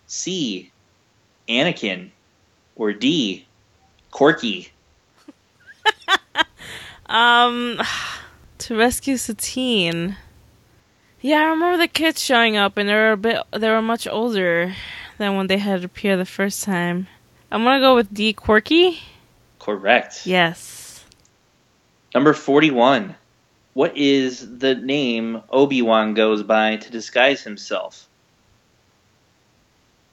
C. 0.07 0.71
Anakin, 1.47 2.09
or 2.75 2.93
D. 2.93 3.45
Korkie? 4.11 4.69
Um, 7.07 7.79
to 8.57 8.75
rescue 8.75 9.17
Satine. 9.17 10.17
Yeah, 11.21 11.37
I 11.37 11.45
remember 11.45 11.77
the 11.77 11.87
kids 11.87 12.21
showing 12.21 12.57
up, 12.57 12.77
and 12.77 12.89
they 12.89 12.93
were 12.93 13.11
a 13.11 13.17
bit. 13.17 13.37
They 13.51 13.69
were 13.69 13.81
much 13.81 14.07
older 14.07 14.73
than 15.17 15.35
when 15.35 15.47
they 15.47 15.57
had 15.57 15.83
appeared 15.83 16.19
the 16.19 16.25
first 16.25 16.63
time. 16.63 17.07
I'm 17.51 17.63
gonna 17.63 17.79
go 17.79 17.95
with 17.95 18.13
D. 18.13 18.33
Quirky. 18.33 18.99
Correct. 19.59 20.25
Yes. 20.25 21.03
Number 22.13 22.33
41. 22.33 23.15
What 23.75 23.95
is 23.97 24.57
the 24.59 24.73
name 24.73 25.43
Obi 25.49 25.81
Wan 25.81 26.13
goes 26.13 26.43
by 26.43 26.77
to 26.77 26.89
disguise 26.89 27.43
himself? 27.43 28.07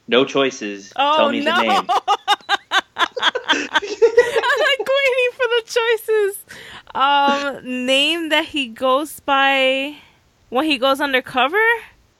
No 0.08 0.24
choices. 0.24 0.92
Oh 0.96 1.16
Tell 1.16 1.30
me 1.30 1.44
no! 1.44 1.54
the 1.54 1.62
name. 1.62 1.72
I'm 1.78 1.86
like 4.58 4.80
waiting 4.80 5.30
for 5.30 5.46
the 5.46 5.62
choices. 5.64 6.44
Um, 6.92 7.60
name 7.86 8.30
that 8.30 8.46
he 8.46 8.66
goes 8.66 9.20
by 9.20 9.94
when 10.48 10.64
he 10.64 10.76
goes 10.76 11.00
undercover. 11.00 11.62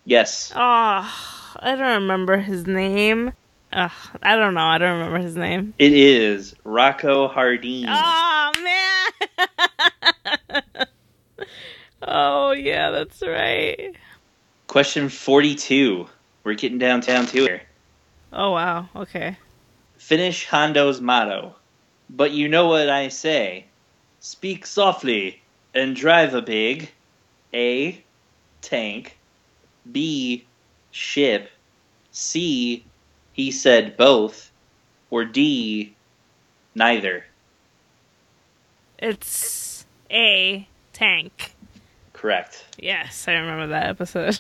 Yes. 0.05 0.53
Oh, 0.55 0.61
I 0.61 1.75
don't 1.75 2.03
remember 2.03 2.37
his 2.37 2.69
name. 2.69 3.33
Ugh, 3.73 3.91
I 4.23 4.37
don't 4.37 4.55
know. 4.55 4.61
I 4.61 4.79
don't 4.79 4.97
remember 4.99 5.19
his 5.19 5.35
name. 5.35 5.75
It 5.77 5.93
is 5.93 6.55
Rako 6.65 7.35
Hardeen. 7.35 7.87
Oh 7.89 8.53
man. 8.63 9.11
oh 12.07 12.53
yeah, 12.53 12.91
that's 12.91 13.23
right. 13.23 13.95
Question 14.67 15.09
42. 15.09 16.07
We're 16.45 16.55
getting 16.55 16.79
downtown 16.79 17.27
to 17.27 17.33
here. 17.33 17.63
Oh 18.33 18.53
wow. 18.53 18.89
Okay. 18.97 19.37
Finish 19.97 20.47
Hondo's 20.47 21.01
motto. 21.01 21.55
But 22.11 22.33
you 22.33 22.49
know 22.49 22.67
what 22.67 22.89
I 22.89 23.09
say. 23.09 23.67
Speak 24.21 24.67
softly 24.67 25.41
and 25.75 25.97
drive 25.97 26.35
a 26.35 26.43
big 26.43 26.91
A. 27.55 28.03
Tank. 28.61 29.17
B. 29.91 30.45
Ship. 30.91 31.51
C. 32.11 32.85
He 33.33 33.51
said 33.51 33.97
both. 33.97 34.51
Or 35.11 35.25
D. 35.25 35.95
Neither. 36.75 37.25
It's 38.99 39.85
a 40.11 40.67
tank. 40.93 41.55
Correct. 42.23 42.65
Yes, 42.79 43.27
I 43.27 43.33
remember 43.33 43.67
that 43.67 43.89
episode. 43.89 44.39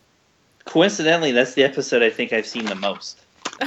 Coincidentally, 0.64 1.30
that's 1.30 1.54
the 1.54 1.62
episode 1.62 2.02
I 2.02 2.10
think 2.10 2.32
I've 2.32 2.48
seen 2.48 2.64
the 2.64 2.74
most. 2.74 3.20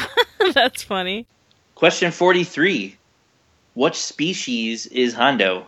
that's 0.53 0.83
funny. 0.83 1.25
Question 1.73 2.11
43. 2.11 2.97
What 3.75 3.95
species 3.95 4.87
is 4.87 5.13
Hondo? 5.13 5.67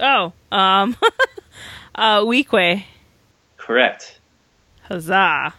Oh, 0.00 0.32
um, 0.50 0.96
uh, 1.94 2.20
Weequay. 2.20 2.84
Correct. 3.58 4.18
Huzzah. 4.84 5.12
I 5.12 5.52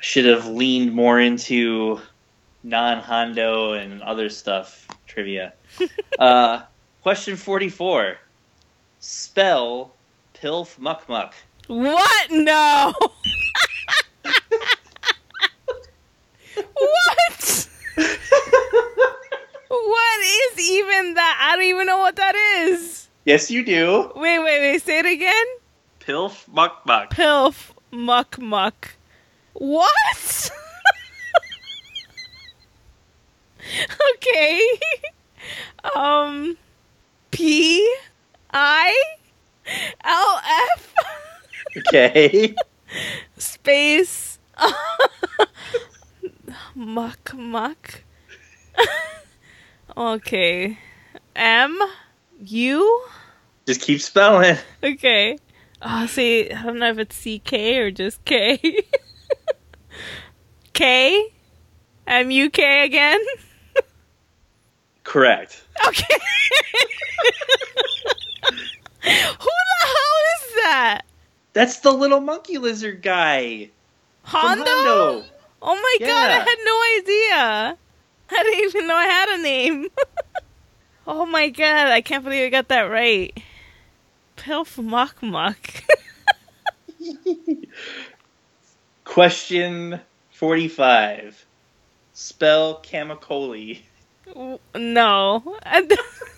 should 0.00 0.26
have 0.26 0.48
leaned 0.48 0.92
more 0.92 1.18
into 1.18 2.02
non 2.62 2.98
Hondo 2.98 3.72
and 3.72 4.02
other 4.02 4.28
stuff 4.28 4.86
trivia. 5.06 5.54
uh, 6.18 6.60
question 7.00 7.36
44. 7.36 8.18
Spell 9.00 9.92
Pilf 10.34 10.78
Muck 10.78 11.08
Muck. 11.08 11.34
What? 11.66 12.30
No. 12.30 12.94
what? 16.74 17.68
what 19.68 20.20
is 20.20 20.58
even 20.60 21.14
that? 21.14 21.38
I 21.40 21.56
don't 21.56 21.64
even 21.64 21.86
know 21.86 21.98
what 21.98 22.16
that 22.16 22.34
is. 22.34 23.08
Yes, 23.24 23.50
you 23.50 23.64
do. 23.64 24.12
Wait, 24.14 24.38
wait, 24.38 24.60
wait. 24.60 24.82
Say 24.82 25.00
it 25.00 25.06
again. 25.06 25.46
Pilf 26.00 26.46
Muck 26.48 26.86
Muck. 26.86 27.10
Pilf 27.10 27.72
muck 27.90 28.38
muck. 28.38 28.94
What? 29.54 30.50
okay. 34.14 34.60
Um 35.94 36.56
P 37.30 37.96
I 38.50 39.02
L 40.04 40.40
F 40.74 40.94
Okay. 41.76 42.54
space 43.38 44.38
muck 46.74 47.34
muck. 47.34 48.02
okay. 49.96 50.78
M 51.34 51.78
U 52.40 53.04
Just 53.66 53.82
keep 53.82 54.00
spelling. 54.00 54.56
Okay. 54.82 55.38
Oh, 55.82 56.06
see, 56.06 56.50
I 56.50 56.62
don't 56.62 56.78
know 56.78 56.90
if 56.90 56.98
it's 56.98 57.22
CK 57.22 57.52
or 57.78 57.90
just 57.90 58.24
K. 58.24 58.58
K? 60.72 61.32
M 62.06 62.30
U 62.30 62.50
K 62.50 62.84
again? 62.84 63.20
Correct. 65.04 65.62
Okay. 65.86 66.16
Who 68.52 68.60
the 69.02 69.86
hell 69.86 70.18
is 70.34 70.54
that? 70.62 71.02
That's 71.52 71.78
the 71.78 71.92
little 71.92 72.20
monkey 72.20 72.58
lizard 72.58 73.02
guy. 73.02 73.70
Hondo? 74.22 74.64
Hondo. 74.64 75.24
Oh 75.62 75.74
my 75.74 76.06
god, 76.06 76.30
I 76.30 76.38
had 76.38 76.58
no 76.64 76.82
idea. 77.00 77.78
I 78.30 78.42
didn't 78.42 78.64
even 78.64 78.86
know 78.86 78.94
I 78.94 79.06
had 79.06 79.28
a 79.38 79.42
name. 79.42 79.88
oh 81.06 81.26
my 81.26 81.48
god, 81.48 81.88
I 81.88 82.00
can't 82.00 82.24
believe 82.24 82.46
I 82.46 82.50
got 82.50 82.68
that 82.68 82.82
right. 82.82 83.36
Pilf 84.36 84.82
Muck 84.82 85.22
Muck. 85.22 85.82
Question 89.04 90.00
45. 90.32 91.46
Spell 92.12 92.82
Kamikoli. 92.82 93.80
no. 94.74 95.58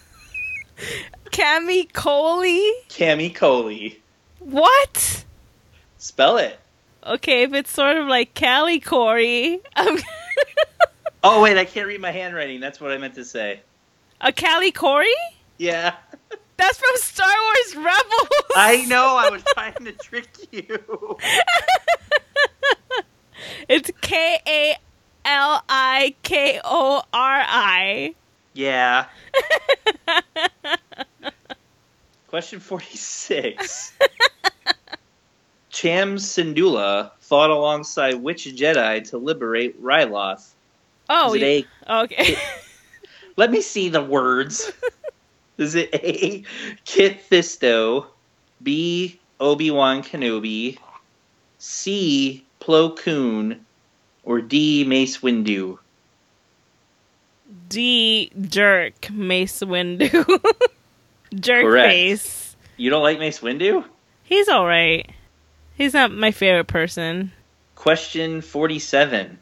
Cami 1.27 1.93
Coley? 1.93 2.61
Kamikoli. 2.89 3.97
What? 4.39 5.25
Spell 5.99 6.37
it. 6.39 6.59
Okay, 7.07 7.43
if 7.43 7.53
it's 7.55 7.71
sort 7.71 7.97
of 7.97 8.07
like 8.07 8.35
kalikori, 8.35 9.61
I'm 9.77 9.99
Oh, 11.25 11.43
wait, 11.43 11.57
I 11.59 11.65
can't 11.65 11.87
read 11.87 12.01
my 12.01 12.13
handwriting. 12.13 12.61
That's 12.61 12.81
what 12.81 12.93
I 12.93 12.99
meant 12.99 13.15
to 13.17 13.25
say. 13.25 13.61
a 14.21 14.31
kalikori? 14.33 15.07
Yeah. 15.59 15.95
That's 16.57 16.79
from 16.79 16.91
Star 16.97 17.27
Wars 17.29 17.77
Rebels. 17.77 18.29
I 18.57 18.85
know. 18.87 19.17
I 19.17 19.31
was 19.31 19.43
trying 19.55 19.85
to 19.85 19.93
trick 19.93 20.29
you. 20.53 21.17
It's 23.69 23.91
K 24.01 24.39
A 24.47 24.77
L 25.25 25.63
I 25.69 26.15
K 26.23 26.61
O 26.65 27.03
R 27.13 27.45
I. 27.47 28.15
Yeah. 28.55 29.07
Question 32.29 32.61
46. 32.61 33.93
Cham 35.71 36.17
Syndulla 36.17 37.13
fought 37.21 37.51
alongside 37.51 38.15
which 38.17 38.45
Jedi 38.45 39.09
to 39.11 39.19
liberate 39.19 39.81
Ryloth? 39.83 40.49
Oh, 41.09 41.35
Is 41.35 41.43
it 41.43 41.67
A? 41.89 42.03
okay. 42.03 42.37
Let 43.37 43.51
me 43.51 43.61
see 43.61 43.89
the 43.89 44.03
words. 44.03 44.73
Is 45.59 45.75
it 45.75 45.91
A. 45.95 46.45
Kit 46.85 47.21
Fisto, 47.29 48.07
B. 48.63 49.19
Obi 49.41 49.71
Wan 49.71 50.03
Kenobi, 50.03 50.79
C. 51.59 52.45
Plo 52.61 52.97
Koon, 52.97 53.65
or 54.25 54.41
D. 54.41 54.85
Mace 54.85 55.19
Windu? 55.19 55.79
D 57.69 58.31
Jerk 58.41 59.11
Mace 59.11 59.61
Windu. 59.61 60.11
Jerk 61.35 61.65
Correct. 61.65 61.89
face. 61.91 62.57
You 62.77 62.91
don't 62.91 63.03
like 63.03 63.19
Mace 63.19 63.41
Windu? 63.41 63.85
He's 64.25 64.49
alright. 64.49 65.11
He's 65.77 65.95
not 65.95 66.11
my 66.11 66.31
favorite 66.31 66.67
person. 66.67 67.33
Question 67.75 68.41
47. 68.41 69.39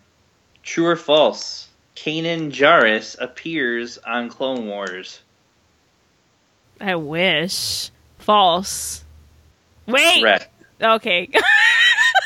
True 0.62 0.86
or 0.86 0.96
false? 0.96 1.68
Kanan 1.94 2.50
Jarrus 2.52 3.16
appears 3.18 3.98
on 3.98 4.28
Clone 4.28 4.66
Wars. 4.66 5.20
I 6.80 6.94
wish. 6.96 7.90
False. 8.18 9.04
Wait. 9.86 10.20
Correct. 10.20 10.48
Okay. 10.80 11.28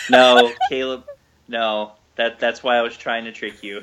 No, 0.08 0.52
Caleb. 0.68 1.04
No, 1.46 1.92
that 2.20 2.38
that's 2.38 2.62
why 2.62 2.76
I 2.76 2.82
was 2.82 2.94
trying 2.96 3.24
to 3.24 3.32
trick 3.32 3.62
you. 3.62 3.80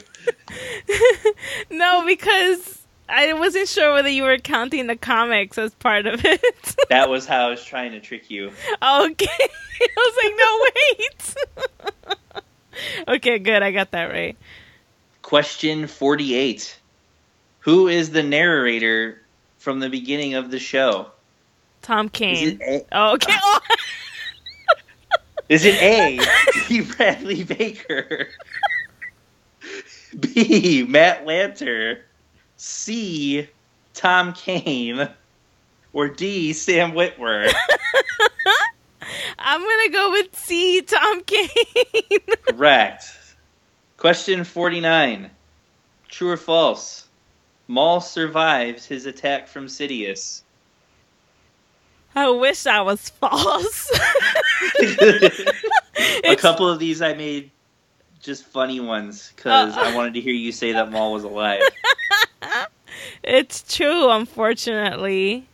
no, 1.72 2.06
because 2.06 2.84
I 3.10 3.34
wasn't 3.34 3.68
sure 3.68 3.94
whether 3.94 4.10
you 4.10 4.22
were 4.24 4.38
counting 4.38 4.86
the 4.86 4.96
comics 4.96 5.58
as 5.58 5.74
part 5.74 6.06
of 6.06 6.24
it. 6.24 6.44
That 6.90 7.10
was 7.10 7.26
how 7.26 7.48
I 7.48 7.50
was 7.50 7.66
trying 7.66 7.92
to 7.92 8.00
trick 8.00 8.30
you. 8.30 8.48
okay. 8.48 8.80
I 8.82 9.90
was 9.98 10.16
like, 10.24 10.34
no, 10.38 10.60
wait. 12.46 13.18
okay, 13.18 13.40
good. 13.40 13.62
I 13.62 13.72
got 13.72 13.92
that 13.92 14.06
right. 14.06 14.38
Question 15.22 15.88
48. 15.88 16.80
Who 17.62 17.88
is 17.90 18.12
the 18.12 18.24
narrator 18.24 19.22
from 19.58 19.80
the 19.82 19.90
beginning 19.90 20.36
of 20.36 20.50
the 20.50 20.60
show? 20.60 21.08
Tom 21.82 22.08
Kane. 22.08 22.60
A? 22.62 22.86
Oh, 22.92 23.16
okay. 23.16 23.34
Oh. 23.36 23.60
Is 25.50 25.66
it 25.66 25.82
A. 25.82 26.20
D. 26.68 26.82
Bradley 26.82 27.44
Baker? 27.44 28.28
B. 30.20 30.86
Matt 30.88 31.26
Lanter? 31.26 32.02
C. 32.58 33.48
Tom 33.94 34.34
Kane? 34.34 35.10
Or 35.94 36.08
D. 36.10 36.54
Sam 36.54 36.92
Witwer? 36.92 37.52
I'm 39.40 39.62
gonna 39.62 39.90
go 39.92 40.12
with 40.12 40.36
C. 40.36 40.82
Tom 40.82 41.24
Kane. 41.24 41.48
Correct. 42.48 43.06
Question 43.96 44.44
49. 44.44 45.30
True 46.10 46.32
or 46.32 46.38
false? 46.38 47.08
Maul 47.68 48.02
survives 48.02 48.86
his 48.86 49.06
attack 49.06 49.48
from 49.48 49.68
Sidious. 49.68 50.42
I 52.18 52.30
wish 52.32 52.64
that 52.64 52.84
was 52.84 53.10
false. 53.10 53.92
A 56.26 56.36
couple 56.36 56.68
of 56.68 56.80
these 56.80 57.00
I 57.00 57.14
made 57.14 57.52
just 58.24 58.44
funny 58.46 58.80
ones 58.80 59.32
because 59.36 59.78
Uh. 59.78 59.82
I 59.82 59.96
wanted 59.96 60.16
to 60.16 60.22
hear 60.22 60.34
you 60.34 60.52
say 60.52 60.72
that 60.72 60.90
Maul 60.92 61.14
was 61.14 61.24
alive. 61.24 61.62
It's 63.24 63.62
true, 63.76 64.10
unfortunately. 64.10 65.46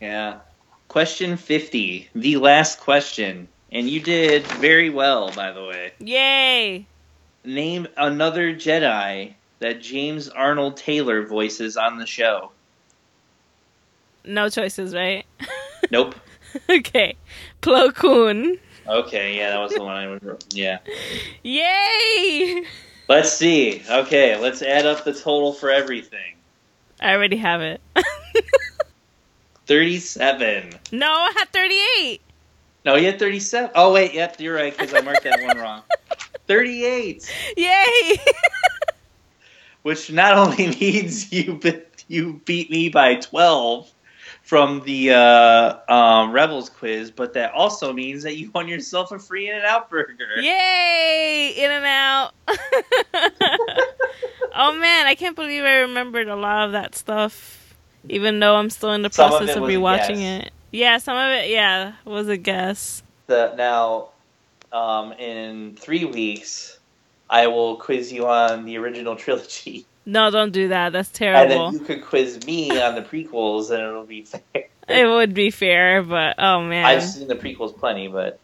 Yeah. 0.00 0.38
Question 0.88 1.36
50. 1.36 2.08
The 2.14 2.36
last 2.38 2.80
question. 2.80 3.46
And 3.70 3.88
you 3.88 4.00
did 4.00 4.44
very 4.46 4.90
well, 4.90 5.30
by 5.32 5.52
the 5.52 5.62
way. 5.64 5.92
Yay! 6.00 6.86
Name 7.44 7.86
another 7.96 8.52
Jedi 8.52 9.34
that 9.60 9.80
James 9.80 10.28
Arnold 10.30 10.76
Taylor 10.76 11.24
voices 11.24 11.76
on 11.76 11.98
the 11.98 12.06
show. 12.06 12.50
No 14.24 14.48
choices, 14.48 14.92
right? 14.94 15.24
Nope. 15.90 16.14
okay. 16.70 17.16
Plo 17.62 17.94
Koon. 17.94 18.58
Okay, 18.86 19.36
yeah, 19.36 19.50
that 19.50 19.58
was 19.58 19.72
the 19.72 19.82
one 19.82 19.96
I 19.96 20.08
would. 20.08 20.44
Yeah. 20.50 20.78
Yay! 21.42 22.64
Let's 23.08 23.32
see. 23.32 23.82
Okay, 23.88 24.38
let's 24.38 24.62
add 24.62 24.86
up 24.86 25.04
the 25.04 25.12
total 25.12 25.52
for 25.52 25.70
everything. 25.70 26.34
I 27.00 27.14
already 27.14 27.36
have 27.36 27.60
it. 27.60 27.80
37. 29.66 30.70
no, 30.92 31.06
I 31.06 31.32
had 31.36 31.48
38. 31.52 32.20
No, 32.86 32.94
you 32.94 33.06
had 33.06 33.18
37. 33.18 33.70
Oh, 33.74 33.92
wait, 33.92 34.14
yep, 34.14 34.36
you're 34.38 34.54
right, 34.54 34.76
because 34.76 34.94
I 34.94 35.02
marked 35.02 35.24
that 35.24 35.42
one 35.42 35.58
wrong. 35.58 35.82
38. 36.46 37.30
Yay! 37.56 38.16
Which 39.82 40.10
not 40.10 40.36
only 40.36 40.68
means 40.80 41.30
you 41.30 41.54
be- 41.54 41.82
you 42.08 42.40
beat 42.46 42.70
me 42.70 42.88
by 42.88 43.16
12 43.16 43.90
from 44.48 44.80
the 44.84 45.12
uh, 45.12 45.76
um, 45.92 46.32
Rebels 46.32 46.70
quiz, 46.70 47.10
but 47.10 47.34
that 47.34 47.52
also 47.52 47.92
means 47.92 48.22
that 48.22 48.38
you 48.38 48.50
won 48.54 48.66
yourself 48.66 49.12
a 49.12 49.18
free 49.18 49.48
In 49.48 49.56
and 49.56 49.64
Out 49.66 49.90
burger. 49.90 50.40
Yay! 50.40 51.52
In 51.56 51.70
and 51.70 51.84
out. 51.84 52.32
Oh 54.60 54.76
man, 54.76 55.06
I 55.06 55.14
can't 55.14 55.36
believe 55.36 55.62
I 55.62 55.76
remembered 55.82 56.26
a 56.26 56.34
lot 56.34 56.66
of 56.66 56.72
that 56.72 56.96
stuff, 56.96 57.76
even 58.08 58.40
though 58.40 58.56
I'm 58.56 58.70
still 58.70 58.92
in 58.92 59.02
the 59.02 59.10
Some 59.10 59.30
process 59.30 59.50
it 59.50 59.62
of, 59.62 59.68
rewatching 59.68 60.20
it. 60.20 60.50
Yeah, 60.72 60.98
some 60.98 61.16
of 61.16 61.30
it, 61.30 61.48
yeah, 61.48 61.92
was 62.04 62.28
a 62.28 62.36
guess. 62.36 63.04
The, 63.28 63.54
now, 63.56 64.08
um, 64.72 65.12
in 65.12 65.76
three 65.76 66.04
weeks, 66.04 66.80
I 67.30 67.46
will 67.46 67.76
quiz 67.76 68.12
you 68.12 68.26
on 68.26 68.64
the 68.64 68.78
original 68.78 69.14
trilogy, 69.14 69.86
No, 70.08 70.30
don't 70.30 70.52
do 70.52 70.68
that. 70.68 70.94
That's 70.94 71.10
terrible. 71.10 71.66
and 71.66 71.74
then 71.74 71.80
you 71.80 71.86
could 71.86 72.02
quiz 72.02 72.46
me 72.46 72.70
on 72.80 72.94
the 72.94 73.02
prequels, 73.02 73.70
and 73.70 73.82
it'll 73.82 74.04
be 74.04 74.22
fair. 74.24 74.64
It 74.88 75.06
would 75.06 75.34
be 75.34 75.50
fair, 75.50 76.02
but 76.02 76.36
oh 76.38 76.62
man, 76.62 76.86
I've 76.86 77.02
seen 77.02 77.28
the 77.28 77.34
prequels 77.34 77.76
plenty, 77.78 78.08
but 78.08 78.40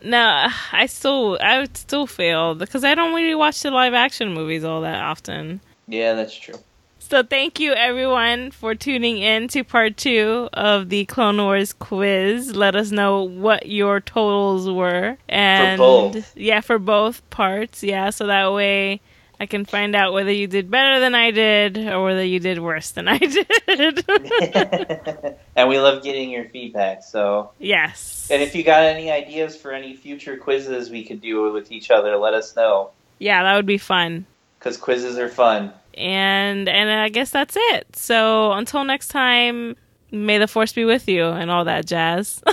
no, 0.00 0.46
I 0.70 0.86
still, 0.86 1.38
I 1.42 1.58
would 1.58 1.76
still 1.76 2.06
fail 2.06 2.54
because 2.54 2.84
I 2.84 2.94
don't 2.94 3.14
really 3.14 3.34
watch 3.34 3.60
the 3.62 3.72
live 3.72 3.94
action 3.94 4.32
movies 4.32 4.62
all 4.62 4.82
that 4.82 5.02
often. 5.02 5.60
yeah, 5.88 6.14
that's 6.14 6.36
true. 6.36 6.54
So 7.00 7.24
thank 7.24 7.58
you 7.58 7.72
everyone 7.72 8.52
for 8.52 8.76
tuning 8.76 9.18
in 9.18 9.48
to 9.48 9.64
part 9.64 9.96
two 9.96 10.48
of 10.52 10.88
the 10.88 11.04
Clone 11.06 11.36
Wars 11.38 11.72
quiz. 11.72 12.54
Let 12.54 12.76
us 12.76 12.92
know 12.92 13.24
what 13.24 13.66
your 13.66 14.00
totals 14.00 14.70
were. 14.70 15.18
And 15.28 15.78
both. 15.78 16.36
yeah, 16.36 16.60
for 16.60 16.78
both 16.78 17.28
parts. 17.30 17.82
Yeah, 17.82 18.10
so 18.10 18.28
that 18.28 18.52
way 18.52 19.00
I 19.42 19.46
can 19.46 19.64
find 19.64 19.96
out 19.96 20.12
whether 20.12 20.30
you 20.30 20.46
did 20.46 20.70
better 20.70 21.00
than 21.00 21.16
I 21.16 21.32
did 21.32 21.76
or 21.76 22.04
whether 22.04 22.24
you 22.24 22.38
did 22.38 22.60
worse 22.60 22.92
than 22.92 23.08
I 23.08 23.18
did. 23.18 23.44
and 25.56 25.68
we 25.68 25.80
love 25.80 26.04
getting 26.04 26.30
your 26.30 26.44
feedback. 26.44 27.02
So, 27.02 27.50
yes. 27.58 28.28
and 28.30 28.40
if 28.40 28.54
you 28.54 28.62
got 28.62 28.84
any 28.84 29.10
ideas 29.10 29.56
for 29.56 29.72
any 29.72 29.96
future 29.96 30.36
quizzes 30.36 30.90
we 30.90 31.02
could 31.04 31.20
do 31.20 31.50
with 31.52 31.72
each 31.72 31.90
other, 31.90 32.16
let 32.18 32.34
us 32.34 32.54
know 32.54 32.90
Yeah, 33.18 33.42
that 33.42 33.56
would 33.56 33.66
be 33.66 33.78
fun. 33.78 34.26
because 34.60 34.76
quizzes 34.76 35.18
are 35.18 35.28
fun. 35.28 35.72
And 35.98 36.68
and 36.68 36.88
I 36.88 37.08
guess 37.08 37.30
that's 37.30 37.56
it. 37.58 37.96
So 37.96 38.52
until 38.52 38.84
next 38.84 39.08
time, 39.08 39.74
may 40.12 40.38
the 40.38 40.46
force 40.46 40.72
be 40.72 40.84
with 40.84 41.08
you 41.08 41.24
and 41.24 41.50
all 41.50 41.64
that 41.64 41.84
jazz. 41.84 42.40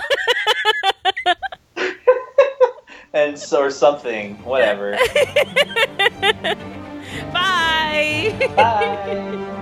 And 3.11 3.39
so, 3.39 3.61
or 3.63 3.71
something, 3.71 4.35
whatever. 4.43 4.95
Bye. 7.33 8.51
Bye. 8.55 9.45